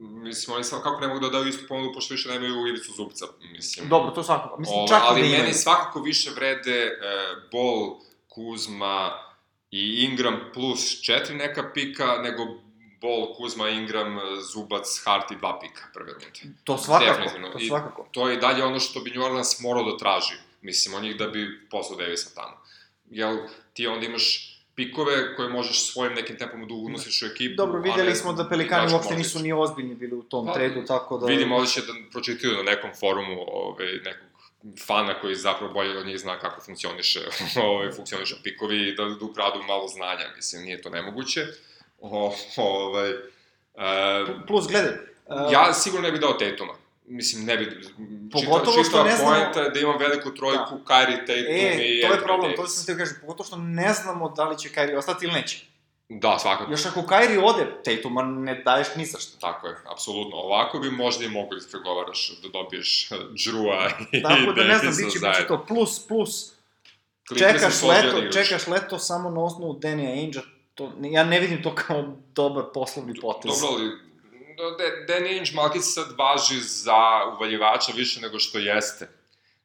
mislim, 0.00 0.54
oni 0.54 0.64
samo 0.64 0.82
kako 0.82 1.00
ne 1.00 1.08
mogu 1.08 1.20
da 1.20 1.28
daju 1.28 1.48
istu 1.48 1.64
ponudu, 1.68 1.94
pošto 1.94 2.14
više 2.14 2.28
nemaju 2.28 2.66
Ivicu 2.66 2.92
Zubca, 2.96 3.26
mislim. 3.52 3.88
Dobro, 3.88 4.10
to 4.10 4.22
svakako. 4.22 4.60
Mislim, 4.60 4.78
Ova, 4.78 4.88
čak 4.88 5.02
ali 5.04 5.22
da 5.22 5.28
meni 5.28 5.54
svakako 5.54 6.00
više 6.00 6.30
vrede 6.30 6.80
e, 6.80 6.92
Bol, 7.52 8.00
Kuzma 8.28 9.10
i 9.70 10.06
Ingram 10.10 10.40
plus 10.54 11.00
četiri 11.02 11.34
neka 11.34 11.70
pika, 11.74 12.18
nego 12.22 12.42
Bol, 13.02 13.34
Kuzma, 13.34 13.68
Ingram, 13.68 14.18
Zubac, 14.52 15.02
Hart 15.04 15.30
i 15.30 15.36
dva 15.36 15.58
pika 15.60 15.82
prve 15.94 16.12
runde. 16.12 16.56
To 16.64 16.78
svakako, 16.78 17.30
to 17.52 17.58
svakako. 17.68 18.06
I 18.10 18.14
to 18.14 18.28
je 18.28 18.36
dalje 18.36 18.64
ono 18.64 18.80
što 18.80 19.00
bi 19.00 19.10
New 19.10 19.24
Orleans 19.24 19.60
morao 19.60 19.90
da 19.90 19.96
traži, 19.96 20.34
mislim, 20.62 20.94
on 20.94 21.02
njih 21.02 21.16
da 21.16 21.26
bi 21.26 21.68
poslao 21.70 21.98
Davisa 21.98 22.30
tamo. 22.34 22.56
Jel, 23.10 23.36
ti 23.74 23.86
onda 23.86 24.06
imaš 24.06 24.52
pikove 24.74 25.36
koje 25.36 25.48
možeš 25.48 25.92
svojim 25.92 26.14
nekim 26.14 26.38
tempom 26.38 26.68
da 26.68 26.74
unosiš 26.74 27.22
u 27.22 27.26
ekipu. 27.26 27.56
Dobro, 27.56 27.80
videli 27.80 28.14
smo 28.14 28.32
da 28.32 28.48
Pelikani 28.48 28.92
uopšte 28.92 29.16
nisu 29.16 29.38
ni 29.38 29.52
ozbiljni 29.52 29.94
bili 29.94 30.14
u 30.14 30.22
tom 30.22 30.46
pa, 30.46 30.52
tredu, 30.52 30.84
tako 30.86 31.18
da... 31.18 31.26
Vidim, 31.26 31.52
ovdje 31.52 31.70
će 31.70 31.80
da 31.80 31.92
pročitaju 32.12 32.56
na 32.56 32.62
nekom 32.62 32.90
forumu 33.00 33.44
ove, 33.46 33.86
nekog 34.04 34.32
fana 34.86 35.20
koji 35.20 35.34
zapravo 35.34 35.72
bolje 35.72 35.98
od 35.98 36.06
njih 36.06 36.18
zna 36.18 36.38
kako 36.38 36.60
funkcioniše, 36.60 37.20
ove, 37.62 37.92
funkcioniše 37.92 38.36
pikovi 38.42 38.88
i 38.88 38.94
da, 38.94 39.04
da 39.04 39.24
ukradu 39.24 39.62
malo 39.68 39.88
znanja, 39.88 40.24
mislim, 40.36 40.62
nije 40.62 40.82
to 40.82 40.90
nemoguće. 40.90 41.46
O, 42.02 42.32
ovaj, 42.56 43.10
e, 43.10 43.16
Plus, 44.46 44.68
gledaj... 44.68 44.92
Uh, 45.26 45.52
ja 45.52 45.72
sigurno 45.72 46.06
ne 46.06 46.12
bih 46.12 46.20
dao 46.20 46.32
Tatuma. 46.32 46.72
Mislim, 47.06 47.44
ne 47.44 47.56
bi... 47.56 47.80
Pogotovo 48.32 48.76
čita, 48.76 48.88
što 48.88 49.04
ne 49.04 49.16
znamo... 49.16 49.30
Poenta 49.30 49.68
da 49.68 49.80
imam 49.80 49.98
veliku 49.98 50.34
trojku, 50.34 50.76
da. 50.76 50.94
Kyrie, 50.94 51.18
Tatum 51.18 51.54
e, 51.54 51.86
i... 51.88 51.98
E, 51.98 52.08
to 52.08 52.14
je 52.14 52.20
problem, 52.20 52.56
to 52.56 52.66
sam 52.66 52.86
te 52.86 52.98
kažem, 52.98 53.16
pogotovo 53.20 53.46
što 53.46 53.56
ne 53.56 53.92
znamo 53.92 54.28
da 54.28 54.44
li 54.44 54.58
će 54.58 54.68
Kyrie 54.68 54.96
ostati 54.98 55.24
ili 55.24 55.34
neće. 55.34 55.64
Da, 56.08 56.38
svakako. 56.38 56.70
Još 56.70 56.86
ako 56.86 57.00
Kyrie 57.00 57.44
ode, 57.44 57.66
Tatuma 57.84 58.22
ne 58.22 58.54
daješ 58.54 58.86
ni 58.96 59.04
za 59.04 59.18
što. 59.18 59.38
Tako 59.38 59.66
je, 59.68 59.76
apsolutno. 59.92 60.36
Ovako 60.36 60.78
bi 60.78 60.90
možda 60.90 61.24
i 61.24 61.28
mogli 61.28 61.60
da 61.60 61.66
pregovaraš 61.70 62.32
da 62.42 62.48
dobiješ 62.48 63.08
Drewa 63.10 63.90
i 64.12 64.22
Tako 64.22 64.52
da 64.52 64.64
ne 64.64 64.78
znam, 64.78 64.94
biće, 64.96 65.18
biće 65.18 65.46
to 65.48 65.64
plus, 65.68 66.06
plus. 66.06 66.52
čekaš 67.38 67.82
leto, 67.82 68.32
čekaš 68.32 68.66
leto 68.66 68.98
samo 68.98 69.30
na 69.30 69.44
osnovu 69.44 69.74
Danny 69.74 70.12
Ainge-a, 70.12 70.42
to, 70.74 70.92
ja 71.00 71.24
ne 71.24 71.40
vidim 71.40 71.62
to 71.62 71.74
kao 71.74 72.16
dobar 72.34 72.64
poslovni 72.74 73.20
potez. 73.20 73.60
Dobro, 73.60 73.74
ali 73.76 73.90
Danny 75.08 75.28
Ainge 75.28 75.50
Malkic 75.54 75.82
sad 75.82 76.06
važi 76.18 76.60
za 76.60 77.24
uvaljivača 77.36 77.92
više 77.96 78.20
nego 78.20 78.38
što 78.38 78.58
jeste. 78.58 79.08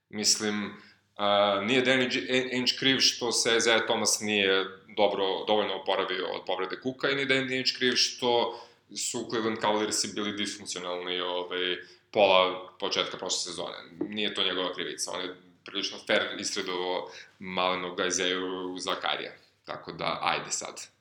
Mislim, 0.09 0.65
uh, 0.65 1.65
nije 1.65 1.85
Danny 1.85 2.31
Ainge 2.53 2.73
kriv 2.79 2.99
što 2.99 3.31
se 3.31 3.57
Isaiah 3.57 3.85
Thomas 3.85 4.19
nije 4.21 4.65
dobro, 4.97 5.45
dovoljno 5.47 5.75
oporavio 5.75 6.27
od 6.27 6.41
povrede 6.45 6.79
Kuka 6.81 7.09
i 7.09 7.15
ni 7.15 7.25
Danny 7.25 7.51
Ainge 7.51 7.71
kriv 7.77 7.93
što 7.95 8.59
su 8.97 9.27
Cleveland 9.29 9.61
Cavaliersi 9.61 10.13
bili 10.15 10.31
disfunkcionalni 10.31 11.19
ovaj, 11.19 11.77
pola 12.11 12.71
početka 12.79 13.17
prošle 13.17 13.39
sezone. 13.39 13.77
Nije 13.99 14.33
to 14.33 14.43
njegova 14.43 14.73
krivica, 14.73 15.11
on 15.11 15.21
je 15.21 15.35
prilično 15.65 15.97
fair 16.07 16.21
istredovao 16.39 17.11
malenog 17.39 17.99
Isaiah 18.07 18.41
Zakarija. 18.77 19.31
Tako 19.65 19.91
da, 19.91 20.19
ajde 20.21 20.51
sad 20.51 20.96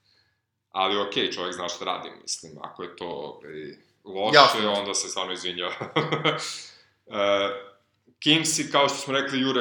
ali 0.77 0.99
okej, 0.99 1.23
okay, 1.23 1.35
čovjek 1.35 1.55
zna 1.55 1.69
šta 1.69 1.85
radi, 1.85 2.11
mislim, 2.23 2.53
ako 2.63 2.83
je 2.83 2.97
to 2.97 3.07
ovaj, 3.07 3.77
loše, 4.05 4.37
Jasno. 4.37 4.73
onda 4.73 4.95
se 4.95 5.09
stvarno 5.09 5.33
izvinjava. 5.33 5.75
uh, 7.07 7.17
Kingsi, 8.19 8.71
kao 8.71 8.89
što 8.89 8.99
smo 8.99 9.15
rekli, 9.15 9.41
jure 9.41 9.61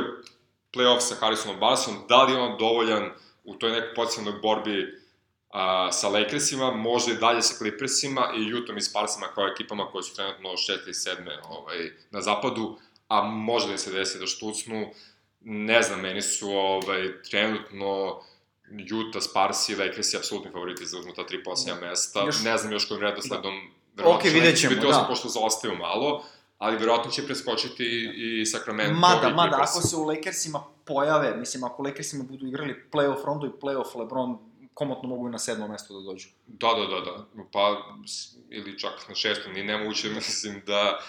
playoff 0.74 1.00
sa 1.00 1.16
Harrisonom 1.16 1.60
Barnesom, 1.60 1.96
da 2.10 2.24
li 2.24 2.32
je 2.32 2.40
on 2.40 2.58
dovoljan 2.58 3.12
u 3.44 3.56
toj 3.56 3.72
nekoj 3.72 3.96
potencijalnoj 3.96 4.42
borbi 4.42 4.84
uh, 4.84 5.60
sa 5.92 6.10
Lakersima, 6.10 6.72
možda 6.72 7.12
i 7.12 7.18
dalje 7.18 7.42
sa 7.42 7.58
Clippersima 7.58 8.34
i 8.38 8.54
Utah 8.54 8.78
i 8.78 8.82
Sparsima 8.82 9.28
kao 9.28 9.48
ekipama 9.48 9.92
koje 9.92 10.04
su 10.04 10.16
trenutno 10.16 10.50
6. 10.50 10.56
i 10.88 10.94
7. 10.94 11.40
Ovaj, 11.50 11.92
na 12.12 12.22
zapadu, 12.22 12.78
a 13.08 13.22
možda 13.22 13.72
da 13.72 13.78
se 13.78 13.92
desi 13.92 14.20
da 14.20 14.28
štucnu, 14.28 14.92
ne 15.42 15.82
znam, 15.82 16.02
meni 16.02 16.22
su 16.22 16.50
ovaj, 16.50 17.22
trenutno 17.30 18.22
Utah, 18.72 19.22
Sparsi 19.22 19.74
i 19.74 19.76
Lakersi 19.76 20.18
apsolutni 20.18 20.52
favoriti 20.52 20.86
za 20.86 21.00
uzmu 21.00 21.14
ta 21.14 21.26
tri 21.26 21.44
posljednja 21.44 21.80
da. 21.80 21.88
mesta. 21.88 22.24
Još... 22.26 22.44
Ne 22.44 22.58
znam 22.58 22.72
još 22.74 22.88
kojim 22.88 23.02
redosledom, 23.02 23.54
verovatno 23.96 24.30
okay, 24.30 24.34
vidjet 24.34 24.60
ćemo, 24.60 24.76
biti 24.76 24.88
da. 24.88 25.06
pošto 25.10 25.30
zaostaju 25.30 25.78
malo, 25.78 26.24
ali 26.58 26.78
verovatno 26.78 27.12
će 27.12 27.26
preskočiti 27.26 28.12
i 28.16 28.46
Sacramento 28.46 28.94
mada, 28.94 29.30
i 29.30 29.34
Mada, 29.34 29.58
ako 29.62 29.82
se 29.82 29.96
u 29.96 30.04
Lakersima 30.04 30.64
pojave, 30.86 31.38
mislim, 31.38 31.64
ako 31.64 31.84
Lakersima 31.84 32.24
budu 32.24 32.48
igrali 32.48 32.84
playoff 32.92 33.26
Rondo 33.26 33.48
i 33.48 33.50
playoff 33.62 34.00
LeBron, 34.00 34.38
komotno 34.74 35.10
mogu 35.10 35.28
i 35.28 35.32
na 35.32 35.40
sedmo 35.40 35.68
mesto 35.68 36.00
da 36.00 36.06
dođu. 36.06 36.28
Da, 36.48 36.68
da, 36.68 36.96
da, 36.96 37.12
da. 37.12 37.26
Pa, 37.52 37.96
ili 38.50 38.80
čak 38.80 39.10
na 39.10 39.16
šestom, 39.16 39.54
ni 39.54 39.64
nemoguće, 39.64 40.10
mislim 40.20 40.62
da 40.66 41.00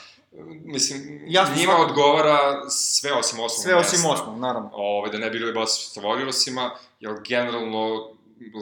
mislim, 0.64 1.24
Jasno, 1.26 1.55
njima 1.57 1.72
svakako. 1.72 1.91
odgovara 1.91 2.70
sve 2.70 3.12
osim 3.12 3.41
osmog 3.41 3.62
Sve 3.62 3.74
osim 3.74 4.11
osmog, 4.11 4.39
naravno. 4.39 4.70
Ove, 4.72 5.11
da 5.11 5.18
ne 5.18 5.30
bi 5.30 5.39
bili 5.39 5.53
baš 5.53 5.93
sa 5.93 6.01
Warriorsima, 6.01 6.70
jer 7.01 7.12
generalno 7.28 8.11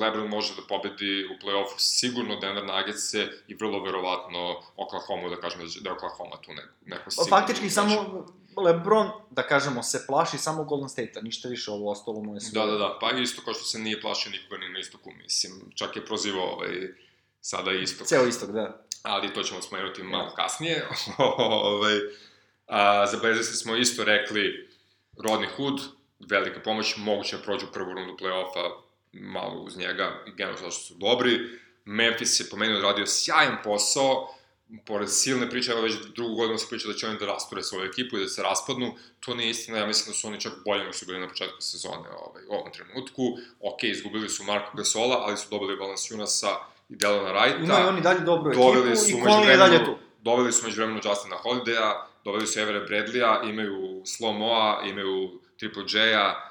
LeBron 0.00 0.28
može 0.28 0.54
da 0.54 0.62
pobedi 0.68 1.24
u 1.24 1.46
play-offu 1.46 1.74
sigurno 1.78 2.36
Denver 2.36 2.64
nuggets 2.64 3.14
i 3.48 3.54
vrlo 3.54 3.82
verovatno 3.82 4.60
Oklahoma, 4.76 5.28
da 5.28 5.40
kažemo 5.40 5.64
da 5.80 5.90
je 5.90 5.94
Oklahoma 5.94 6.36
tu 6.36 6.52
neko, 6.52 6.68
neko 6.86 7.10
sigurno. 7.10 7.36
Faktički 7.36 7.70
samo 7.70 8.24
LeBron, 8.56 9.10
da 9.30 9.42
kažemo, 9.42 9.82
se 9.82 10.04
plaši 10.06 10.38
samo 10.38 10.64
Golden 10.64 10.88
State-a, 10.88 11.20
ništa 11.22 11.48
više 11.48 11.70
ovo 11.70 11.90
ostalo 11.90 12.20
mu 12.20 12.34
je 12.34 12.40
sve. 12.40 12.60
Da, 12.60 12.66
da, 12.66 12.78
da, 12.78 12.98
pa 13.00 13.10
isto 13.10 13.42
kao 13.44 13.54
što 13.54 13.64
se 13.64 13.78
nije 13.78 14.00
plašio 14.00 14.32
nikoga 14.32 14.58
ni 14.60 14.68
na 14.68 14.78
istoku, 14.78 15.10
mislim, 15.22 15.52
čak 15.74 15.96
je 15.96 16.06
prozivao 16.06 16.46
ovaj, 16.46 16.70
sada 17.40 17.72
istok. 17.72 18.06
Ceo 18.06 18.26
istok, 18.26 18.50
da. 18.50 18.83
Ali 19.04 19.34
to 19.34 19.42
ćemo 19.42 19.62
spomenuti 19.62 20.02
malo 20.02 20.30
kasnije. 20.36 20.88
ovaj, 21.18 21.94
a, 22.66 23.06
za 23.06 23.18
Blazers 23.18 23.62
smo 23.62 23.76
isto 23.76 24.04
rekli 24.04 24.68
Rodney 25.16 25.48
Hood, 25.56 25.80
velika 26.28 26.60
pomoć, 26.60 26.96
moguće 26.96 27.36
da 27.36 27.42
prođu 27.42 27.66
prvu 27.72 27.92
rundu 27.92 28.16
play-offa, 28.20 28.72
malo 29.12 29.60
uz 29.60 29.76
njega 29.76 30.22
i 30.26 30.30
generalno 30.30 30.58
zato 30.58 30.70
što 30.70 30.84
su 30.84 30.94
dobri. 30.94 31.38
Memphis 31.84 32.40
je 32.40 32.46
po 32.50 32.56
meni 32.56 32.74
odradio 32.74 33.06
sjajan 33.06 33.56
posao, 33.64 34.34
pored 34.86 35.10
silne 35.10 35.50
priče, 35.50 35.70
evo 35.70 35.80
već 35.82 35.94
drugu 36.14 36.34
godinu 36.34 36.58
se 36.58 36.66
priča 36.70 36.88
da 36.88 36.94
će 36.94 37.06
oni 37.06 37.18
da 37.18 37.26
rasture 37.26 37.62
svoju 37.62 37.84
ekipu 37.90 38.16
i 38.16 38.20
da 38.20 38.28
se 38.28 38.42
raspadnu, 38.42 38.94
to 39.20 39.34
nije 39.34 39.50
istina, 39.50 39.78
ja 39.78 39.86
mislim 39.86 40.12
da 40.12 40.18
su 40.18 40.26
oni 40.28 40.40
čak 40.40 40.52
bolje 40.64 40.80
nego 40.80 40.92
su 40.92 41.06
bili 41.06 41.20
na 41.20 41.28
početku 41.28 41.60
sezone 41.60 42.08
ovaj, 42.08 42.42
u 42.48 42.52
ovom 42.52 42.72
trenutku. 42.72 43.22
Ok, 43.60 43.82
izgubili 43.82 44.28
su 44.28 44.44
Marko 44.44 44.76
Gasola, 44.76 45.16
ali 45.16 45.36
su 45.36 45.46
dobili 45.50 45.76
Valanciunasa 45.76 46.73
i 46.88 46.96
Delona 46.96 47.32
Wrighta. 47.32 47.64
Imaju 47.64 47.88
oni 47.88 48.00
dalje 48.00 48.20
dobru 48.20 48.50
ekipu 48.50 48.60
i 49.08 49.22
Conley 49.22 49.48
je 49.48 49.56
dalje 49.56 49.84
tu. 49.84 49.96
Doveli 50.22 50.52
su 50.52 50.64
među 50.64 50.76
vremenu 50.76 51.00
Justina 51.04 51.36
Holidaya, 51.44 51.92
doveli 52.24 52.46
su 52.46 52.60
Evere 52.60 52.80
Bradleya, 52.80 53.42
imaju 53.42 54.02
Slow-Moa, 54.04 54.90
imaju 54.90 55.40
Triple 55.58 55.84
J-a, 55.92 56.50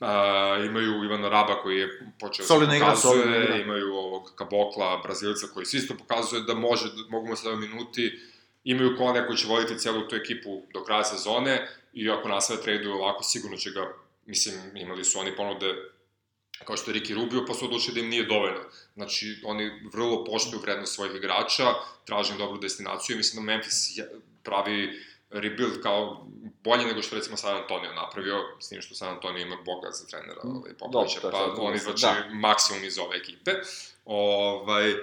Uh, 0.00 0.64
imaju 0.66 1.04
Ivana 1.04 1.28
Raba 1.28 1.62
koji 1.62 1.78
je 1.78 2.00
počeo 2.20 2.46
da 2.46 2.66
se 2.66 2.78
pokazuje, 2.78 3.24
igra, 3.24 3.44
igra. 3.44 3.56
imaju 3.56 3.94
ovog 3.94 4.32
Kabokla, 4.34 5.00
Brazilca 5.02 5.46
koji 5.54 5.66
se 5.66 5.76
isto 5.76 5.94
pokazuje 5.98 6.42
da 6.42 6.54
može, 6.54 6.88
da 6.88 7.02
mogu 7.10 7.26
mu 7.26 7.36
se 7.36 7.56
minuti, 7.56 8.20
imaju 8.64 8.96
Kone 8.96 9.26
koji 9.26 9.38
će 9.38 9.46
voditi 9.46 9.78
celu 9.78 10.08
tu 10.08 10.16
ekipu 10.16 10.62
do 10.74 10.84
kraja 10.84 11.04
sezone 11.04 11.68
i 11.92 12.10
ako 12.10 12.28
nasve 12.28 12.56
traduju 12.62 12.92
ovako, 12.92 13.22
sigurno 13.22 13.56
će 13.56 13.70
ga, 13.70 13.92
mislim, 14.26 14.54
imali 14.76 15.04
su 15.04 15.18
oni 15.18 15.36
ponude 15.36 15.74
kao 16.64 16.76
što 16.76 16.90
je 16.90 16.94
Ricky 16.94 17.14
Rubio, 17.14 17.44
pa 17.46 17.54
su 17.54 17.64
odlučili 17.64 17.94
da 17.94 18.00
im 18.00 18.10
nije 18.10 18.26
dovoljno. 18.26 18.60
Znači, 18.94 19.40
oni 19.44 19.70
vrlo 19.92 20.24
poštuju 20.24 20.60
vrednost 20.60 20.94
svojih 20.94 21.14
igrača, 21.16 21.64
traže 22.04 22.36
dobru 22.38 22.58
destinaciju 22.58 23.14
i 23.14 23.16
mislim 23.16 23.46
da 23.46 23.52
Memphis 23.52 23.74
pravi 24.42 25.02
rebuild 25.30 25.82
kao 25.82 26.26
bolje 26.64 26.86
nego 26.86 27.02
što 27.02 27.16
recimo 27.16 27.36
San 27.36 27.56
Antonio 27.56 27.92
napravio, 27.92 28.36
s 28.60 28.68
tim 28.68 28.82
što 28.82 28.94
San 28.94 29.08
Antonio 29.08 29.42
ima 29.42 29.56
Boga 29.64 29.90
za 29.90 30.06
trenera, 30.06 30.40
mm. 30.44 30.56
ovaj, 30.56 30.74
Popovića, 30.78 31.20
pa 31.22 31.54
on 31.58 31.74
izvlači 31.74 32.02
da. 32.02 32.28
maksimum 32.32 32.84
iz 32.84 32.98
ove 32.98 33.16
ekipe. 33.16 33.50
Ovaj, 34.04 34.94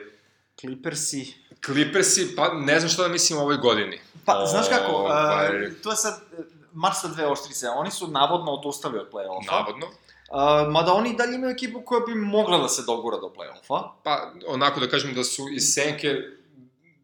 Clippersi. 0.59 1.33
Clippersi, 1.65 2.35
pa 2.35 2.53
ne 2.53 2.79
znam 2.79 2.89
šta 2.89 3.01
da 3.01 3.07
mislim 3.07 3.39
o 3.39 3.41
ovoj 3.41 3.57
godini. 3.57 3.99
Pa, 4.25 4.43
o, 4.43 4.45
znaš 4.47 4.69
kako, 4.69 4.91
ovaj... 4.91 5.67
uh, 5.67 5.73
to 5.83 5.89
je 5.91 5.95
sad 5.95 6.13
e, 6.13 6.41
mač 6.73 6.93
sa 7.01 7.07
dve 7.07 7.27
oštrice. 7.27 7.69
Oni 7.69 7.91
su 7.91 8.07
navodno 8.07 8.51
odustali 8.51 8.99
od 8.99 9.11
play-offa. 9.11 9.51
Navodno. 9.51 9.87
Uh, 10.35 10.71
mada 10.71 10.93
oni 10.93 11.15
dalje 11.15 11.35
imaju 11.35 11.51
ekipu 11.51 11.81
koja 11.85 12.05
bi 12.05 12.15
mogla 12.15 12.57
da 12.57 12.67
se 12.67 12.83
dogura 12.87 13.17
do 13.17 13.33
play-offa. 13.35 13.89
Pa, 14.03 14.31
onako 14.47 14.79
da 14.79 14.89
kažem 14.89 15.13
da 15.13 15.23
su 15.23 15.47
iz 15.51 15.73
senke 15.73 16.15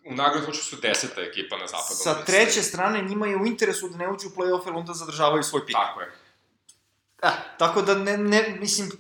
u 0.05 0.15
nagradu 0.15 0.45
hoću 0.45 0.63
su 0.63 0.75
deseta 0.75 1.21
ekipa 1.21 1.57
na 1.57 1.67
zapadu. 1.67 1.95
Sa 1.95 2.25
treće 2.25 2.61
strane, 2.61 3.01
njima 3.01 3.27
je 3.27 3.37
u 3.37 3.45
interesu 3.45 3.89
da 3.89 3.97
ne 3.97 4.09
uđu 4.09 4.27
u 4.27 4.31
play-off, 4.31 4.65
jer 4.65 4.75
onda 4.75 4.93
zadržavaju 4.93 5.43
svoj 5.43 5.65
pik. 5.65 5.75
Tako 5.75 6.01
je. 6.01 6.11
E, 7.23 7.29
tako 7.57 7.81
da 7.81 7.95
ne, 7.95 8.17
ne, 8.17 8.57
mislim, 8.59 8.91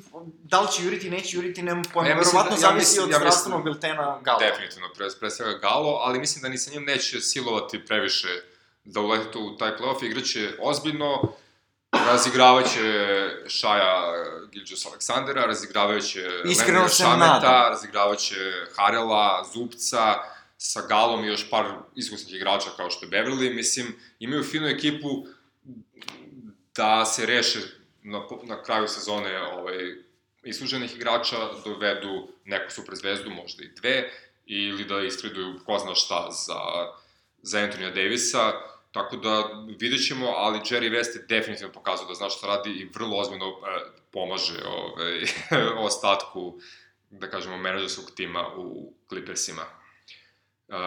da 0.43 0.61
li 0.61 0.67
će 0.71 0.83
juriti, 0.83 1.09
neće 1.09 1.37
juriti, 1.37 1.61
nema 1.61 1.83
pojma. 1.93 2.09
Ne, 2.09 2.15
Verovatno 2.15 2.49
da, 2.49 2.55
ja 2.55 2.59
zavisi 2.59 2.99
od 2.99 3.09
ja 3.09 3.17
zdravstvenog 3.17 3.63
biltena 3.63 4.19
Galo. 4.21 4.39
Definitivno, 4.39 4.87
pre, 4.95 5.07
pre 5.19 5.29
svega 5.29 5.57
Galo, 5.57 5.99
ali 6.01 6.19
mislim 6.19 6.41
da 6.41 6.49
ni 6.49 6.57
sa 6.57 6.71
njim 6.71 6.83
neće 6.83 7.19
silovati 7.19 7.85
previše 7.85 8.41
da 8.83 9.01
uleti 9.01 9.37
u 9.37 9.57
taj 9.57 9.77
play-off, 9.77 10.05
igraće 10.05 10.57
ozbiljno, 10.59 11.33
razigravaće 11.91 12.79
Šaja 13.47 14.13
Gilđus 14.51 14.85
Aleksandera, 14.85 15.45
razigravaće 15.45 16.27
Lenija 16.27 16.87
Šameta, 16.87 17.69
razigravaće 17.69 18.35
Harela, 18.77 19.45
Zupca, 19.53 20.15
sa 20.57 20.81
Galom 20.87 21.23
i 21.23 21.27
još 21.27 21.49
par 21.49 21.65
iskusnih 21.95 22.35
igrača 22.35 22.69
kao 22.77 22.89
što 22.89 23.05
je 23.05 23.09
Beverly, 23.09 23.55
mislim, 23.55 23.95
imaju 24.19 24.43
finu 24.43 24.67
ekipu 24.67 25.25
da 26.75 27.05
se 27.05 27.25
reše 27.25 27.59
na, 28.03 28.21
na 28.43 28.63
kraju 28.63 28.87
sezone 28.87 29.41
ovaj, 29.43 29.95
isluženih 30.43 30.95
igrača, 30.95 31.37
dovedu 31.65 32.27
neku 32.45 32.71
super 32.71 32.95
zvezdu, 32.95 33.29
možda 33.29 33.63
i 33.63 33.71
dve, 33.81 34.11
ili 34.45 34.85
da 34.85 35.01
istraduju 35.01 35.59
ko 35.65 35.79
zna 35.79 35.95
šta 35.95 36.27
za, 36.31 36.59
za 37.41 37.59
Antonija 37.59 37.89
Davisa, 37.89 38.51
tako 38.91 39.17
da 39.17 39.49
vidjet 39.79 40.07
ćemo, 40.07 40.25
ali 40.27 40.59
Jerry 40.59 40.91
West 40.91 41.15
je 41.15 41.25
definitivno 41.29 41.73
pokazao 41.73 42.07
da 42.07 42.13
zna 42.13 42.29
šta 42.29 42.47
radi 42.47 42.69
i 42.69 42.89
vrlo 42.93 43.17
ozbiljno 43.17 43.45
eh, 43.45 43.81
pomaže 44.11 44.63
ovaj, 44.65 45.23
ostatku, 45.87 46.59
da 47.09 47.29
kažemo, 47.29 47.57
menadžerskog 47.57 48.11
tima 48.15 48.47
u 48.57 48.93
Clippersima. 49.09 49.61
Uh, 50.67 50.77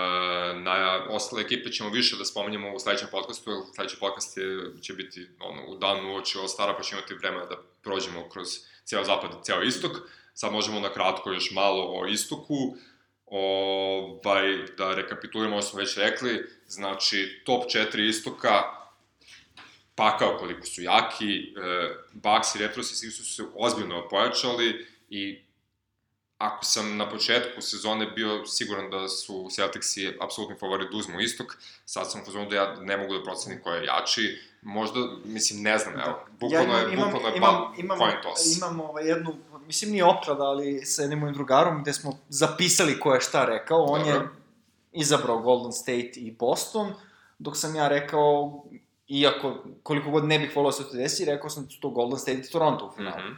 na 0.62 1.06
ostale 1.08 1.42
ekipe 1.42 1.70
ćemo 1.70 1.90
više 1.90 2.16
da 2.16 2.24
spomenjamo 2.24 2.74
u 2.74 2.78
sledećem 2.78 3.08
podcastu, 3.10 3.50
jer 3.50 3.60
sledeći 3.74 3.96
podcast 4.00 4.36
je, 4.36 4.44
će 4.82 4.92
biti 4.92 5.28
ono, 5.40 5.66
u 5.66 5.76
danu 5.78 6.14
uoči 6.14 6.38
ovo 6.38 6.48
stara, 6.48 6.74
pa 6.76 6.82
ćemo 6.82 6.98
imati 6.98 7.14
vremena 7.14 7.44
da 7.46 7.56
prođemo 7.82 8.28
kroz 8.28 8.48
ceo 8.84 9.04
zapad 9.04 9.30
i 9.30 9.44
ceo 9.44 9.62
istok. 9.62 9.92
Sad 10.34 10.52
možemo 10.52 10.80
na 10.80 10.92
kratko 10.92 11.32
još 11.32 11.50
malo 11.50 12.00
o 12.00 12.06
istoku. 12.06 12.76
Ovaj, 13.26 14.58
da 14.78 14.94
rekapituliramo 14.94 15.54
ovo 15.54 15.62
smo 15.62 15.78
već 15.78 15.96
rekli, 15.96 16.46
znači 16.74 17.42
top 17.44 17.64
4 17.64 18.08
istoka, 18.08 18.62
pakao 19.94 20.36
koliko 20.38 20.66
su 20.66 20.82
jaki, 20.82 21.38
e, 21.38 21.52
Bucks 22.12 22.54
i 22.54 22.58
Retrosi 22.58 23.10
su 23.10 23.24
se 23.24 23.42
ozbiljno 23.54 24.08
pojačali 24.08 24.86
i 25.10 25.44
ako 26.38 26.64
sam 26.64 26.96
na 26.96 27.10
početku 27.10 27.60
sezone 27.60 28.06
bio 28.06 28.46
siguran 28.46 28.90
da 28.90 29.08
su 29.08 29.48
Celticsi 29.50 30.16
apsolutni 30.20 30.56
favorit 30.60 30.90
da 30.90 30.96
uzmu 30.96 31.20
istok, 31.20 31.56
sad 31.84 32.10
sam 32.10 32.20
u 32.20 32.50
da 32.50 32.56
ja 32.56 32.76
ne 32.80 32.96
mogu 32.96 33.14
da 33.14 33.22
procenim 33.22 33.62
ko 33.62 33.70
je 33.70 33.84
jači, 33.84 34.38
možda, 34.62 35.00
mislim, 35.24 35.62
ne 35.62 35.78
znam, 35.78 35.94
evo, 36.00 36.20
bukvalno 36.40 36.72
ja 36.74 36.80
imam, 36.80 36.90
je, 36.90 36.96
bukvalno 36.96 37.28
je 37.28 37.36
imam, 37.36 37.74
imam, 37.78 37.98
coin 37.98 38.16
toss. 38.22 38.56
Imam 38.56 38.80
ovaj 38.80 39.08
jednu, 39.08 39.36
mislim 39.66 39.90
nije 39.90 40.04
opklada, 40.04 40.42
ali 40.42 40.84
sa 40.84 41.02
jednim 41.02 41.18
mojim 41.18 41.34
drugarom, 41.34 41.82
gde 41.82 41.92
smo 41.92 42.18
zapisali 42.28 43.00
ko 43.00 43.14
je 43.14 43.20
šta 43.20 43.44
rekao, 43.44 43.82
on 43.82 44.00
Dobro. 44.00 44.14
je 44.14 44.28
izabrao 44.94 45.38
Golden 45.38 45.72
State 45.72 46.12
i 46.16 46.30
Boston, 46.30 46.92
dok 47.38 47.56
sam 47.56 47.76
ja 47.76 47.88
rekao, 47.88 48.64
iako, 49.08 49.64
koliko 49.82 50.10
god 50.10 50.24
ne 50.24 50.38
bih 50.38 50.56
volao 50.56 50.72
se 50.72 50.88
to 50.88 50.96
desi, 50.96 51.24
rekao 51.24 51.50
sam 51.50 51.64
da 51.64 51.70
su 51.70 51.80
to 51.80 51.90
Golden 51.90 52.18
State 52.18 52.38
i 52.38 52.50
Toronto 52.50 52.86
u 52.86 52.96
finalu. 52.96 53.22
Mm 53.22 53.32
-hmm. 53.32 53.36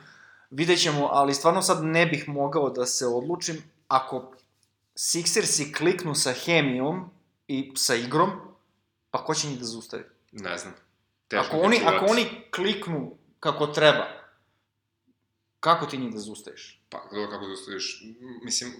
Vidjet 0.51 0.83
ćemo, 0.83 1.09
ali 1.13 1.35
stvarno 1.35 1.63
sad 1.63 1.85
ne 1.85 2.07
bih 2.07 2.29
mogao 2.29 2.71
da 2.71 2.87
se 2.87 3.07
odlučim 3.07 3.63
ako 3.89 4.33
Sixersi 4.95 5.77
kliknu 5.77 6.15
sa 6.15 6.33
hemijom 6.33 7.11
i 7.49 7.73
sa 7.77 7.95
igrom, 7.95 8.31
pa 9.11 9.25
ko 9.25 9.35
će 9.35 9.49
njih 9.49 9.59
da 9.59 9.65
zaustavi? 9.65 10.05
Ne 10.33 10.59
znam. 10.59 10.75
Teško 11.29 11.57
ako 11.57 11.67
oni, 11.67 11.81
ako 11.85 12.07
oni 12.07 12.27
kliknu 12.55 13.17
kako 13.41 13.67
treba, 13.67 14.07
kako 15.61 15.87
ti 15.87 15.99
njih 15.99 16.13
da 16.13 16.19
zaustaviš? 16.19 16.83
Pa, 16.89 17.01
kako 17.09 17.47
da 17.47 17.47
zaustaviš? 17.47 18.03
Mislim, 18.45 18.73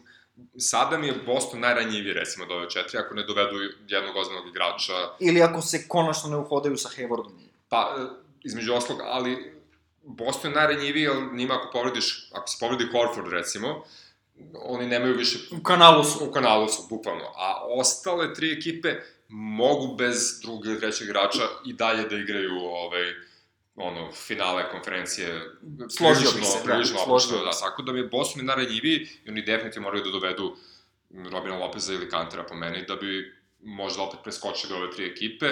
sada 0.59 0.99
mi 0.99 1.07
je 1.07 1.22
Boston 1.26 1.61
najranjiviji, 1.61 2.12
recimo, 2.12 2.45
od 2.45 2.51
ove 2.51 2.70
četiri, 2.70 2.99
ako 2.99 3.14
ne 3.14 3.22
dovedu 3.22 3.57
jednog 3.89 4.16
ozbiljnog 4.16 4.49
igrača. 4.49 4.93
Ili 5.20 5.43
ako 5.43 5.62
se 5.62 5.89
konačno 5.89 6.30
ne 6.30 6.37
uhodaju 6.37 6.76
sa 6.76 6.89
Haywardom. 6.89 7.32
Pa, 7.68 7.97
e, 7.99 8.07
između 8.45 8.74
oslog, 8.74 8.99
ali 9.05 9.57
Boston 10.03 10.51
je 10.51 10.55
najranjiviji, 10.55 11.09
ali 11.09 11.37
njima 11.37 11.55
ako 11.55 11.72
povrediš, 11.72 12.30
ako 12.32 12.49
se 12.49 12.57
povredi 12.61 12.84
Horford 12.93 13.32
recimo, 13.32 13.84
oni 14.55 14.87
nemaju 14.87 15.16
više... 15.16 15.39
U 15.61 15.62
kanalu 15.62 16.05
su. 16.05 16.24
U 16.24 16.32
kanalu 16.32 16.68
su, 16.68 16.82
bukvalno. 16.89 17.24
A 17.24 17.64
ostale 17.68 18.34
tri 18.34 18.53
ekipe 18.53 18.95
mogu 19.28 19.97
bez 19.97 20.41
drugog 20.43 20.64
trećeg 20.80 21.09
igrača 21.09 21.43
i 21.64 21.72
dalje 21.72 22.09
da 22.09 22.16
igraju 22.16 22.53
ovaj, 22.59 23.12
ono, 23.77 24.12
finale 24.12 24.70
konferencije 24.70 25.41
složio 25.99 26.31
se, 26.31 26.59
prilično 26.64 26.97
da, 26.97 27.05
složio 27.05 27.45
da, 27.45 27.51
tako 27.51 27.83
da 27.83 27.93
mi 27.93 27.99
je 27.99 28.09
Boston 28.09 28.47
najranjiviji 28.47 29.09
i 29.24 29.31
oni 29.31 29.43
definitivno 29.43 29.89
moraju 29.89 30.05
da 30.05 30.11
dovedu 30.11 30.57
Robina 31.31 31.59
Lopeza 31.59 31.93
ili 31.93 32.11
Kantera 32.11 32.45
po 32.45 32.55
meni 32.55 32.87
da 32.87 32.97
bi 32.97 33.35
možda 33.61 34.03
opet 34.03 34.20
preskočili 34.24 34.74
ove 34.74 34.91
tri 34.91 35.07
ekipe, 35.07 35.47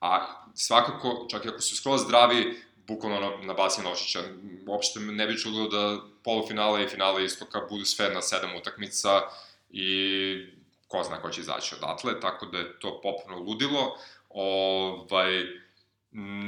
a 0.00 0.26
svakako, 0.54 1.26
čak 1.30 1.44
i 1.44 1.48
ako 1.48 1.60
su 1.60 1.76
skroz 1.76 2.00
zdravi, 2.02 2.62
bukvalno 2.86 3.20
na, 3.20 3.46
na 3.46 3.54
basi 3.54 3.82
Nošića. 3.82 4.20
Uopšte 4.66 5.00
ne 5.00 5.26
bi 5.26 5.38
čudilo 5.38 5.68
da 5.68 6.00
polufinale 6.24 6.84
i 6.84 6.88
finale 6.88 7.24
istoka 7.24 7.60
budu 7.70 7.84
sve 7.84 8.10
na 8.10 8.22
sedam 8.22 8.56
utakmica 8.56 9.20
i 9.70 10.46
ko 10.88 11.02
zna 11.02 11.22
ko 11.22 11.30
će 11.30 11.40
izaći 11.40 11.74
odatle, 11.74 12.20
tako 12.20 12.46
da 12.46 12.58
je 12.58 12.78
to 12.78 13.00
popolno 13.02 13.42
ludilo. 13.42 13.98
Ovaj, 14.30 15.44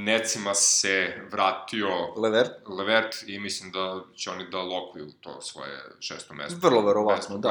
Necima 0.04 0.54
se 0.54 1.20
vratio 1.30 1.88
Levert. 2.16 2.50
Levert 2.68 3.14
i 3.26 3.38
mislim 3.38 3.72
da 3.72 4.00
će 4.16 4.30
oni 4.30 4.50
da 4.50 4.62
lokuju 4.62 5.12
to 5.20 5.40
svoje 5.40 5.78
šesto 6.00 6.34
mesto. 6.34 6.68
Vrlo 6.68 6.82
verovatno, 6.82 7.38
da. 7.38 7.48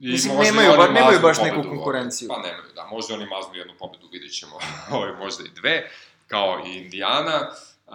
I 0.00 0.08
Mislim, 0.08 0.38
nemaju, 0.38 0.76
ba, 0.76 0.88
nemaju 0.88 1.20
baš 1.20 1.38
neku 1.38 1.62
konkurenciju. 1.62 2.28
Pa 2.28 2.36
nemaju, 2.36 2.72
da. 2.74 2.86
Možda 2.86 3.14
oni 3.14 3.26
maznu 3.26 3.54
jednu 3.54 3.72
pobedu, 3.78 4.08
vidit 4.12 4.32
ćemo. 4.32 4.58
Možda 5.24 5.44
i 5.44 5.60
dve, 5.60 5.90
kao 6.26 6.62
i 6.66 6.76
Indijana. 6.76 7.50
Uh, 7.86 7.94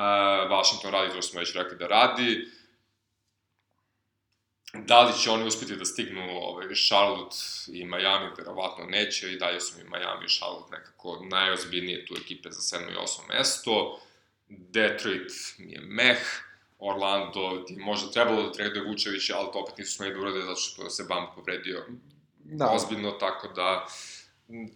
Washington 0.49 0.91
radi 0.91 1.13
to 1.13 1.21
što 1.21 1.31
smo 1.31 1.39
već 1.39 1.55
rekli 1.55 1.77
da 1.77 1.87
radi. 1.87 2.47
Da 4.73 5.01
li 5.01 5.13
će 5.19 5.31
oni 5.31 5.47
uspeti 5.47 5.75
da 5.75 5.85
stignu 5.85 6.21
ovaj, 6.41 6.67
Charlotte 6.87 7.35
i 7.67 7.85
Miami, 7.85 8.29
verovatno 8.37 8.85
neće, 8.85 9.33
i 9.33 9.37
dalje 9.37 9.61
su 9.61 9.77
mi 9.77 9.83
Miami 9.83 10.25
i 10.25 10.29
Charlotte 10.29 10.71
nekako 10.71 11.25
najozbiljnije 11.31 12.05
tu 12.05 12.15
ekipe 12.21 12.51
za 12.51 12.77
7. 12.77 12.91
i 12.91 12.95
8. 12.95 13.37
mesto. 13.37 13.99
Detroit 14.49 15.31
mi 15.57 15.71
je 15.71 15.81
meh, 15.81 16.17
Orlando 16.79 17.63
ti 17.67 17.75
možda 17.75 18.11
trebalo 18.11 18.43
da 18.43 18.51
traduje 18.51 18.87
Vučevića, 18.87 19.37
ali 19.37 19.49
to 19.53 19.59
opet 19.59 19.77
nisu 19.77 19.95
smeli 19.95 20.13
da 20.13 20.19
urade 20.19 20.41
zato 20.41 20.59
što 20.59 20.89
se 20.89 21.03
Bam 21.03 21.27
povredio 21.35 21.85
da. 22.43 22.69
ozbiljno, 22.71 23.11
tako 23.11 23.47
da, 23.47 23.87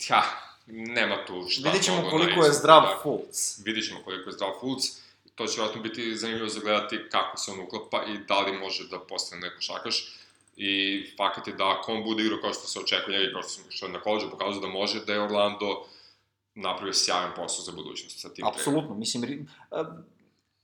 ja, 0.09 0.23
nema 0.67 1.25
tu 1.25 1.45
šta. 1.49 1.69
Vidjet 1.69 1.83
ćemo 1.85 2.09
koliko 2.09 2.45
je 2.45 2.51
zdrav 2.51 2.81
da, 2.81 2.99
Fultz. 3.03 3.65
Vidjet 3.65 3.87
ćemo 3.87 4.03
koliko 4.03 4.29
je 4.29 4.33
zdrav 4.33 4.51
Fultz. 4.59 5.06
To 5.37 5.47
će 5.47 5.61
vratno 5.61 5.81
biti 5.81 6.15
zanimljivo 6.15 6.49
za 6.49 6.59
gledati 6.59 6.99
kako 7.11 7.37
se 7.37 7.51
on 7.51 7.59
uklapa 7.59 8.03
i 8.07 8.17
da 8.17 8.39
li 8.39 8.57
može 8.57 8.87
da 8.87 8.99
postane 8.99 9.41
neko 9.41 9.61
šakaš. 9.61 10.13
I 10.55 11.03
fakat 11.17 11.47
je 11.47 11.53
da 11.53 11.69
ako 11.69 11.91
on 11.91 12.03
bude 12.03 12.23
igrao 12.23 12.41
kao 12.41 12.53
što 12.53 12.67
se 12.67 12.79
očekuje 12.79 13.19
njega, 13.19 13.31
kao 13.31 13.41
što 13.69 13.85
je 13.85 13.91
na 13.91 14.01
koleđu 14.01 14.29
pokazao 14.29 14.61
da 14.61 14.67
može, 14.67 15.05
da 15.05 15.13
je 15.13 15.21
Orlando 15.21 15.85
napravio 16.55 16.93
sjajan 16.93 17.31
posao 17.35 17.63
za 17.63 17.71
budućnost 17.71 18.19
sa 18.19 18.33
tim. 18.33 18.45
Apsolutno, 18.45 18.95
mislim, 18.95 19.23
ri, 19.23 19.45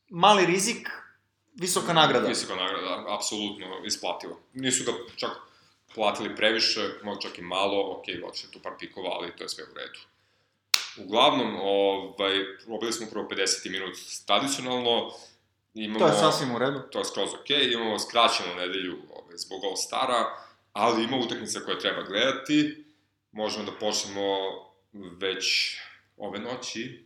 mali 0.10 0.46
rizik, 0.46 0.90
visoka 1.54 1.94
nagrada. 1.94 2.28
Visoka 2.28 2.56
nagrada, 2.56 3.06
apsolutno 3.08 3.66
isplativo. 3.86 4.40
Nisu 4.54 4.84
ga 4.84 4.92
čak 5.16 5.32
platili 5.96 6.36
previše, 6.36 6.90
možda 7.04 7.22
čak 7.22 7.38
i 7.38 7.42
malo, 7.42 7.92
ok, 7.92 8.04
otiše 8.28 8.52
tu 8.52 8.60
par 8.60 8.74
pikova, 8.80 9.10
ali 9.10 9.36
to 9.38 9.44
je 9.44 9.50
sve 9.50 9.64
u 9.64 9.74
redu. 9.76 10.00
Uglavnom, 10.98 11.56
ovaj, 11.62 12.34
probili 12.66 12.94
smo 12.94 13.08
prvo 13.12 13.28
50 13.30 13.72
minut 13.72 13.96
tradicionalno, 14.26 15.12
imamo... 15.74 16.00
To 16.00 16.08
je 16.08 16.14
sasvim 16.14 16.56
u 16.56 16.60
redu. 16.60 16.80
To 16.92 17.00
je 17.00 17.06
skroz 17.06 17.30
ok, 17.34 17.50
imamo 17.74 18.00
skraćenu 18.00 18.56
nedelju 18.56 18.98
ovaj, 19.10 19.38
zbog 19.38 19.64
All 19.64 19.76
Stara, 19.76 20.26
ali 20.74 21.04
ima 21.04 21.18
utakmica 21.18 21.60
koje 21.60 21.80
treba 21.80 22.04
gledati, 22.04 22.86
možemo 23.32 23.66
da 23.66 23.72
počnemo 23.72 24.38
već 24.94 25.78
ove 26.18 26.40
noći, 26.40 27.06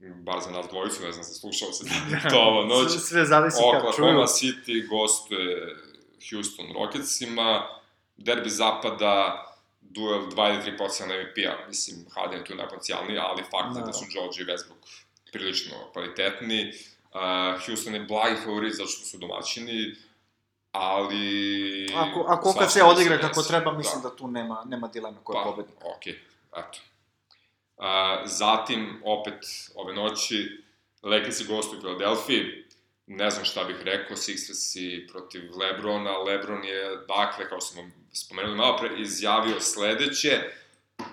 bar 0.00 0.40
za 0.40 0.50
nas 0.50 0.66
dvojicu, 0.68 1.02
ne 1.02 1.12
znam, 1.12 1.24
za 1.24 1.34
slušalce 1.34 1.84
da 1.84 2.30
to 2.30 2.40
ova 2.40 2.66
noć. 2.74 2.90
Sve 2.98 3.24
zavisi 3.24 3.58
kad 3.72 3.80
čuju. 3.80 3.88
Oklahoma 3.88 4.26
City 4.26 4.88
gostuje 4.88 5.76
Houston 6.30 6.66
Rocketsima, 6.74 7.66
derbi 8.16 8.50
zapada, 8.50 9.46
duel 9.94 10.20
2 10.20 10.54
ili 10.54 10.62
3 10.62 10.78
potencijalna 10.78 11.14
MVP-a, 11.22 11.66
mislim, 11.68 12.06
Harden 12.14 12.38
je 12.38 12.44
tu 12.44 12.54
najpotencijalniji, 12.54 13.18
ali 13.18 13.42
fakt 13.42 13.76
je 13.76 13.80
da. 13.80 13.86
da 13.86 13.92
su 13.92 14.04
George 14.12 14.36
i 14.40 14.44
Westbrook 14.44 15.04
prilično 15.32 15.76
kvalitetni. 15.92 16.72
Uh, 17.14 17.66
Houston 17.66 17.94
je 17.94 18.00
blagi 18.00 18.36
favorit 18.44 18.74
zato 18.74 18.88
što 18.88 19.04
su 19.04 19.18
domaćini, 19.18 19.94
ali... 20.72 21.86
Ako, 21.96 22.24
ako 22.28 22.52
kad 22.52 22.72
se 22.72 22.82
odigra 22.82 23.18
kako 23.18 23.42
treba, 23.42 23.72
mislim 23.72 24.02
da. 24.02 24.08
da 24.08 24.16
tu 24.16 24.28
nema, 24.28 24.64
nema 24.66 24.88
dilema 24.88 25.20
koja 25.24 25.42
pa, 25.42 25.50
pobednik. 25.50 25.76
okej, 25.96 26.12
okay, 26.12 26.18
eto. 26.60 26.78
Uh, 27.76 27.84
zatim, 28.24 29.02
opet, 29.04 29.44
ove 29.74 29.94
noći, 29.94 30.64
Lakers 31.02 31.46
gostuju 31.46 31.78
u 31.78 31.82
Filadelfiji, 31.82 32.64
ne 33.06 33.30
znam 33.30 33.44
šta 33.44 33.64
bih 33.64 33.76
rekao, 33.82 34.16
Sixersi 34.16 35.08
protiv 35.12 35.42
Lebrona, 35.56 36.18
Lebron 36.18 36.64
je, 36.64 36.96
dakle, 36.96 37.48
kao 37.48 37.60
smo 37.60 37.82
spomenuli 38.14 38.56
malo 38.56 38.76
pre, 38.76 38.90
izjavio 38.98 39.60
sledeće, 39.60 40.40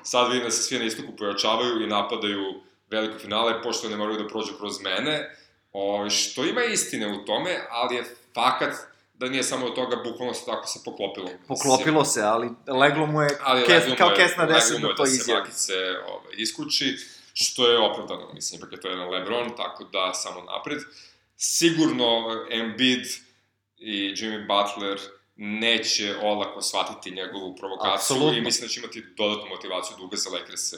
sad 0.04 0.28
vidim 0.32 0.44
da 0.44 0.52
se 0.52 0.64
svi 0.64 0.80
na 0.80 0.86
istoku 0.86 1.16
pojačavaju 1.18 1.84
i 1.84 1.88
napadaju 1.88 2.62
veliko 2.90 3.20
finale, 3.20 3.62
pošto 3.64 3.90
ne 3.90 3.98
moraju 3.98 4.20
da 4.20 4.28
prođu 4.28 4.54
kroz 4.58 4.82
mene, 4.82 5.36
o, 5.74 6.10
što 6.10 6.46
ima 6.46 6.64
istine 6.64 7.08
u 7.08 7.26
tome, 7.26 7.60
ali 7.70 7.96
je 7.96 8.04
fakat 8.34 8.74
da 9.14 9.30
nije 9.30 9.44
samo 9.44 9.66
od 9.66 9.76
toga, 9.76 9.96
bukvalno 10.04 10.34
se 10.34 10.46
tako 10.46 10.68
se 10.68 10.80
poklopilo. 10.86 11.30
Poklopilo 11.48 12.06
se, 12.06 12.22
ali 12.22 12.50
leglo 12.68 13.06
mu 13.06 13.22
je, 13.22 13.30
ali 13.42 13.66
kes, 13.66 13.84
kao 13.98 14.12
kes 14.16 14.38
na 14.38 14.46
deset 14.46 14.82
da 14.82 14.96
to 14.96 15.06
izjavi. 15.06 15.48
da 15.48 15.52
se 15.52 15.74
ovaj, 16.08 16.34
iskuči, 16.38 16.98
što 17.34 17.72
je 17.72 17.80
opravdano, 17.80 18.34
mislim, 18.34 18.60
ipak 18.60 18.72
je 18.72 18.82
to 18.82 18.88
jedan 18.88 19.10
Lebron, 19.10 19.56
tako 19.58 19.84
da 19.84 20.14
samo 20.14 20.42
napred. 20.42 20.80
Sigurno 21.38 22.24
Embiid 22.52 23.06
i 23.78 24.14
Jimmy 24.16 24.48
Butler 24.48 25.00
neće 25.44 26.16
olako 26.22 26.62
shvatiti 26.62 27.16
njegovu 27.16 27.56
provokaciju 27.56 27.94
Absolutno. 27.94 28.38
i 28.38 28.42
mislim 28.42 28.68
da 28.68 28.74
će 28.74 28.80
imati 28.80 29.06
dodatnu 29.18 29.50
motivaciju 29.50 29.98
da 29.98 30.04
ugasa 30.04 30.30
Lakers-e 30.30 30.78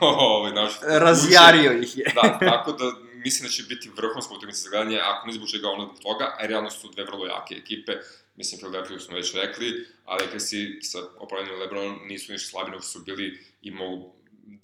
ovaj, 0.00 0.52
Razjario 0.82 1.72
ih 1.72 1.96
je. 1.96 2.12
da, 2.14 2.38
tako 2.38 2.72
da 2.72 2.84
mislim 3.24 3.46
da 3.48 3.52
će 3.52 3.62
biti 3.62 3.90
vrhunska 3.96 4.34
utakmica 4.34 4.60
za 4.60 4.70
gledanje, 4.70 4.98
ako 5.04 5.26
ne 5.26 5.32
zbog 5.32 5.48
čega 5.50 5.68
ono 5.68 5.84
zbog 5.84 5.98
toga, 5.98 6.36
a 6.38 6.46
realno 6.46 6.70
su 6.70 6.88
dve 6.88 7.04
vrlo 7.04 7.26
jake 7.26 7.54
ekipe, 7.54 7.92
mislim, 8.36 8.58
Philadelphia 8.60 8.98
smo 8.98 9.16
već 9.16 9.34
rekli, 9.34 9.86
a 10.04 10.14
Lakersi 10.14 10.78
sa 10.82 10.98
opravljenim 11.18 11.60
Lebronom 11.60 12.00
nisu 12.06 12.32
ništa 12.32 12.50
slabi, 12.50 12.70
nego 12.70 12.82
su 12.82 12.98
bili 13.00 13.44
i 13.62 13.70
mogu 13.70 14.14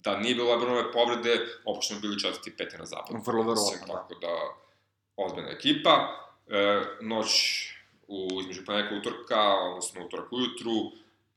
da 0.03 0.19
nije 0.19 0.35
bilo 0.35 0.51
Lebronove 0.51 0.91
povrede, 0.91 1.47
opošteno 1.65 1.99
bili 1.99 2.19
četvrti 2.19 2.57
peti 2.57 2.77
na 2.77 2.85
zapadu. 2.85 3.19
Vrlo 3.25 3.43
verovatno. 3.43 3.87
Da. 3.87 3.93
Tako 3.93 4.15
da, 4.15 4.33
ozbiljna 5.15 5.51
ekipa. 5.51 6.21
E, 6.47 6.81
noć 7.01 7.29
u, 8.07 8.41
između 8.41 8.65
ponedeka 8.65 8.95
utorka, 8.95 9.41
odnosno 9.41 10.05
utorak 10.05 10.31
ujutru, 10.31 10.71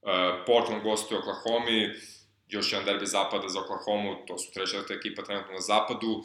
e, 0.02 0.44
Portland 0.46 0.82
gostuje 0.82 1.20
Oklahoma, 1.20 1.94
još 2.48 2.72
jedan 2.72 2.86
derbi 2.86 3.06
zapada 3.06 3.48
za 3.48 3.60
Oklahoma, 3.60 4.16
to 4.26 4.38
su 4.38 4.52
treća 4.52 4.76
ekipa 4.90 5.22
trenutno 5.22 5.52
na 5.52 5.60
zapadu, 5.60 6.24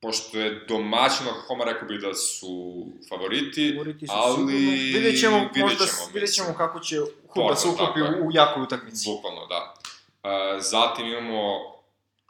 pošto 0.00 0.38
je 0.38 0.64
domaćin 0.68 1.26
Oklahoma, 1.28 1.64
rekao 1.64 1.88
bi 1.88 1.98
da 1.98 2.14
su 2.14 2.86
favoriti, 3.08 3.72
favoriti 3.72 4.06
su 4.06 4.12
ali... 4.16 4.54
Vidjet 4.94 5.20
ćemo, 5.20 5.38
vidjet 5.54 5.80
možda, 5.80 5.84
vidjet 6.12 6.34
ćemo 6.34 6.54
kako 6.56 6.80
će 6.80 7.00
Hud 7.28 7.48
da 7.48 7.56
se 7.56 7.68
uklopi 7.68 8.00
u, 8.00 8.26
u 8.26 8.30
jakoj 8.32 8.62
utakmici. 8.62 9.10
Bukvalno, 9.10 9.46
da. 9.46 9.74
Uh, 9.74 10.62
zatim 10.62 11.06
imamo 11.06 11.74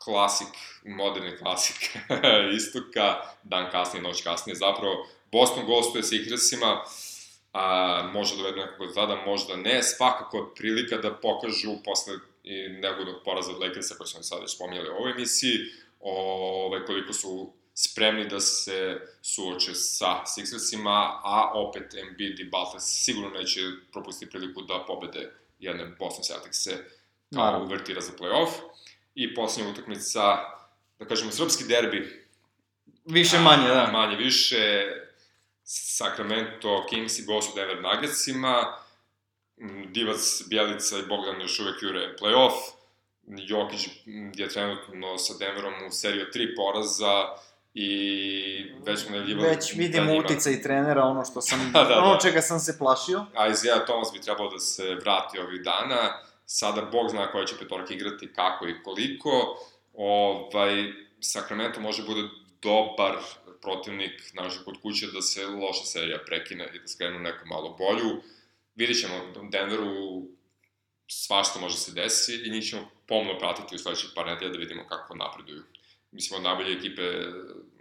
klasik, 0.04 0.54
moderni 0.84 1.36
klasik 1.36 1.96
istoka, 2.58 3.14
dan 3.42 3.70
kasnije, 3.70 4.02
noć 4.02 4.22
kasnije, 4.22 4.56
zapravo 4.56 5.06
Boston 5.32 5.66
gostuje 5.66 6.02
sa 6.02 6.14
Igrasima, 6.14 6.84
a, 7.54 8.10
može 8.12 8.36
dovedu 8.36 8.56
nekog 8.56 8.88
od 8.88 8.94
tada, 8.94 9.16
možda 9.26 9.56
ne, 9.56 9.82
svakako 9.82 10.52
prilika 10.56 10.96
da 10.96 11.14
pokažu 11.14 11.82
posle 11.84 12.14
i 12.44 12.68
negodnog 12.68 13.16
poraza 13.24 13.52
od 13.52 13.60
Lakersa, 13.60 13.94
koji 13.94 14.08
smo 14.08 14.22
sad 14.22 14.40
već 14.40 14.54
spominjali 14.54 14.90
u 14.90 14.94
ovoj 14.94 15.10
emisiji, 15.10 15.58
ove, 16.00 16.86
koliko 16.86 17.12
su 17.12 17.52
spremni 17.74 18.28
da 18.28 18.40
se 18.40 19.00
suoče 19.22 19.74
sa 19.74 20.22
Sixersima, 20.26 21.20
a 21.22 21.52
opet 21.54 21.94
Embiid 21.94 22.40
i 22.40 22.44
Butler 22.44 22.80
sigurno 22.80 23.30
neće 23.30 23.60
propustiti 23.92 24.30
priliku 24.30 24.62
da 24.62 24.84
pobede 24.86 25.32
jedne 25.58 25.84
Boston 25.98 26.24
Celtics-e 26.24 26.84
kao 27.34 27.62
uvertira 27.64 28.00
za 28.00 28.12
playoff. 28.18 28.50
I 29.14 29.34
posljednja 29.34 29.70
utakmica, 29.70 30.38
da 30.98 31.06
kažemo, 31.06 31.30
srpski 31.30 31.64
derbi. 31.64 32.26
Više 33.04 33.38
manje, 33.38 33.68
da. 33.68 33.90
Manje 33.92 34.16
više, 34.16 34.92
Sacramento 35.64 36.86
Kings 36.88 37.18
i 37.18 37.24
gostu 37.24 37.52
Denver 37.56 37.82
Nuggetsima, 37.82 38.76
Divac, 39.86 40.42
Bjelica 40.48 40.98
i 40.98 41.06
Bogdan 41.08 41.40
još 41.40 41.60
uvek 41.60 41.82
jure 41.82 42.16
playoff, 42.20 42.56
Jokić 43.26 43.88
je 44.34 44.48
trenutno 44.48 45.18
sa 45.18 45.34
Denverom 45.38 45.74
u 45.88 45.90
seriju 45.90 46.30
tri 46.32 46.54
poraza, 46.54 47.26
i 47.74 48.72
već 48.86 49.00
smo 49.00 49.10
najavljivali... 49.10 49.48
Već 49.48 49.74
vidimo 49.74 50.12
da 50.12 50.18
utica 50.18 50.50
i 50.50 50.62
trenera, 50.62 51.02
ono 51.02 51.24
što 51.24 51.40
sam, 51.40 51.58
da, 51.72 51.84
da, 51.84 51.98
ono 51.98 52.20
čega 52.20 52.40
sam 52.40 52.60
se 52.60 52.78
plašio. 52.78 53.24
A 53.36 53.48
Isaiah 53.48 53.84
Thomas 53.84 54.12
bi 54.12 54.20
trebalo 54.20 54.50
da 54.50 54.58
se 54.58 54.94
vrati 54.94 55.38
ovih 55.38 55.62
dana, 55.62 56.18
sada 56.46 56.82
Bog 56.82 57.10
zna 57.10 57.32
koja 57.32 57.44
će 57.44 57.54
petorka 57.58 57.94
igrati, 57.94 58.32
kako 58.32 58.68
i 58.68 58.82
koliko. 58.82 59.58
Ovaj, 59.94 60.92
Sacramento 61.20 61.80
može 61.80 62.02
bude 62.02 62.28
dobar 62.62 63.16
protivnik 63.64 64.34
naše 64.34 64.58
kod 64.64 64.80
kuće 64.82 65.06
da 65.06 65.22
se 65.22 65.46
loša 65.46 65.84
serija 65.84 66.18
prekine 66.26 66.70
i 66.74 66.78
da 66.78 66.88
skrenu 66.88 67.18
neku 67.18 67.46
malo 67.46 67.76
bolju. 67.78 68.22
Vidjet 68.74 69.00
ćemo 69.00 69.14
Denveru 69.50 70.22
svašta 71.08 71.60
može 71.60 71.76
se 71.76 71.92
desi 71.92 72.34
i 72.44 72.50
njih 72.50 72.64
ćemo 72.64 72.90
pomno 73.06 73.38
pratiti 73.38 73.74
u 73.74 73.78
sledećih 73.78 74.10
par 74.14 74.26
nedelja 74.26 74.52
da 74.52 74.58
vidimo 74.58 74.86
kako 74.88 75.14
napreduju 75.14 75.62
mislim, 76.14 76.38
od 76.38 76.44
najbolje 76.44 76.72
ekipe 76.72 77.02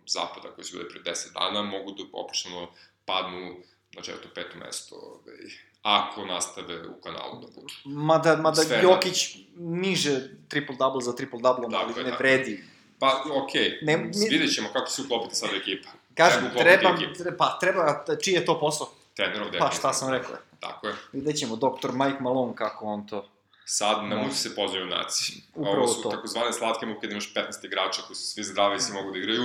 zapada 0.08 0.56
koje 0.56 0.66
su 0.66 0.78
bile 0.78 0.90
pre 0.90 1.00
10 1.12 1.34
dana, 1.34 1.62
mogu 1.62 1.92
da 1.92 2.04
opušteno 2.14 2.68
padnu 3.06 3.56
na 3.96 4.02
četvrto, 4.02 4.30
peto 4.36 4.58
mesto, 4.58 4.96
ovaj, 4.96 5.38
ako 5.82 6.26
nastave 6.26 6.88
u 6.88 7.02
kanalu 7.02 7.42
da 7.42 7.48
budu. 7.48 7.68
Mada, 7.86 8.36
mada 8.36 8.62
Sfera. 8.62 8.82
Jokić 8.82 9.38
niže 9.58 10.30
triple-double 10.50 11.02
za 11.02 11.12
triple-double, 11.12 11.76
ali 11.76 12.04
ne 12.04 12.18
vredi. 12.20 12.64
Pa, 13.04 13.24
okej, 13.44 13.62
okay. 13.62 13.86
ne, 13.86 13.98
mi... 13.98 14.30
vidjet 14.30 14.56
ćemo 14.56 14.70
kako 14.74 14.90
se 14.90 15.02
uklopiti 15.02 15.36
sad 15.36 15.50
ekipa. 15.54 15.90
Kažem, 16.16 16.52
treba, 16.58 16.98
treba, 17.18 17.38
pa 17.38 17.58
treba, 17.62 18.06
čiji 18.24 18.34
je 18.34 18.46
to 18.46 18.60
posao? 18.60 18.90
Trenerov, 19.16 19.48
Pa 19.60 19.72
šta 19.72 19.94
sam 19.94 20.10
rekao? 20.10 20.36
Tako 20.60 20.88
je. 20.88 20.94
Vidjet 21.12 21.38
ćemo, 21.38 21.56
doktor 21.56 21.92
Mike 21.94 22.18
Malone, 22.20 22.56
kako 22.56 22.86
on 22.86 23.08
to 23.08 23.30
Sad 23.66 24.04
ne 24.04 24.16
mogu 24.16 24.34
se 24.34 24.56
pozvaju 24.56 24.86
naci. 24.86 25.42
Upravo 25.56 25.78
Ovo 25.78 25.88
su 25.88 26.02
to. 26.02 26.10
takozvane 26.10 26.54
slatke 26.54 26.86
muke 26.86 27.08
da 27.08 27.12
imaš 27.12 27.34
15 27.34 27.66
igrača 27.66 28.02
koji 28.02 28.16
su 28.16 28.28
svi 28.28 28.44
zdravi 28.44 28.76
i 28.76 28.80
svi 28.80 28.94
mogu 28.94 29.12
da 29.12 29.18
igraju. 29.18 29.44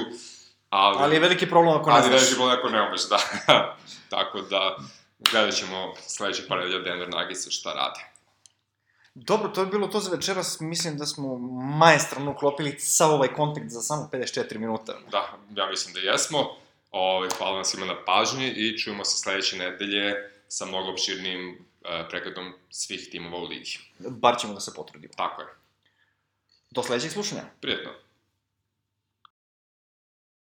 Ali, 0.71 0.97
ali 1.01 1.17
je 1.17 1.21
veliki 1.21 1.49
problem 1.49 1.77
ako 1.77 1.91
ne 1.91 1.97
znaš. 1.97 2.05
Ali 2.05 2.15
je 2.15 2.19
veliki 2.19 2.35
problem 2.35 2.59
ako 2.59 2.69
ne 2.69 2.89
umeš, 2.89 3.09
da. 3.09 3.19
Tako 4.15 4.41
da, 4.41 4.77
gledat 5.19 5.55
ćemo 5.55 5.95
sledećih 6.07 6.45
par 6.49 6.59
nedelja 6.59 6.79
Denver 6.79 7.09
Nuggets 7.09 7.51
šta 7.51 7.73
rade. 7.73 8.18
Dobro, 9.25 9.49
to 9.49 9.61
je 9.61 9.67
bilo 9.67 9.87
to 9.87 10.01
za 10.01 10.11
večeras. 10.11 10.61
Mislim 10.61 10.99
da 10.99 11.07
smo 11.07 11.39
majestralno 11.79 12.31
uklopili 12.31 12.81
sav 12.81 13.11
ovaj 13.11 13.29
kontakt 13.29 13.69
za 13.69 13.81
samo 13.81 14.09
54 14.13 14.59
minuta. 14.59 14.95
Da, 15.11 15.39
ja 15.57 15.71
mislim 15.71 15.95
da 15.95 16.01
jesmo. 16.01 16.57
Ove, 16.91 17.29
hvala 17.39 17.55
vam 17.55 17.65
svima 17.65 17.87
na 17.87 18.05
pažnji 18.05 18.49
i 18.51 18.79
čujemo 18.79 19.05
se 19.05 19.19
sledeće 19.19 19.57
nedelje 19.57 20.15
sa 20.49 20.67
mnogo 20.67 20.91
opširnim 20.91 21.51
uh, 21.51 21.91
pregledom 22.11 22.53
svih 22.71 23.09
timova 23.11 23.39
u 23.39 23.47
ligi. 23.47 23.79
Bar 23.99 24.37
ćemo 24.41 24.55
da 24.55 24.61
se 24.61 24.75
potrudimo. 24.75 25.13
Tako 25.17 25.43
je. 25.43 25.49
Do 26.71 26.83
sledećeg 26.83 27.11
slušanja. 27.11 27.43
Prijetno. 27.61 27.91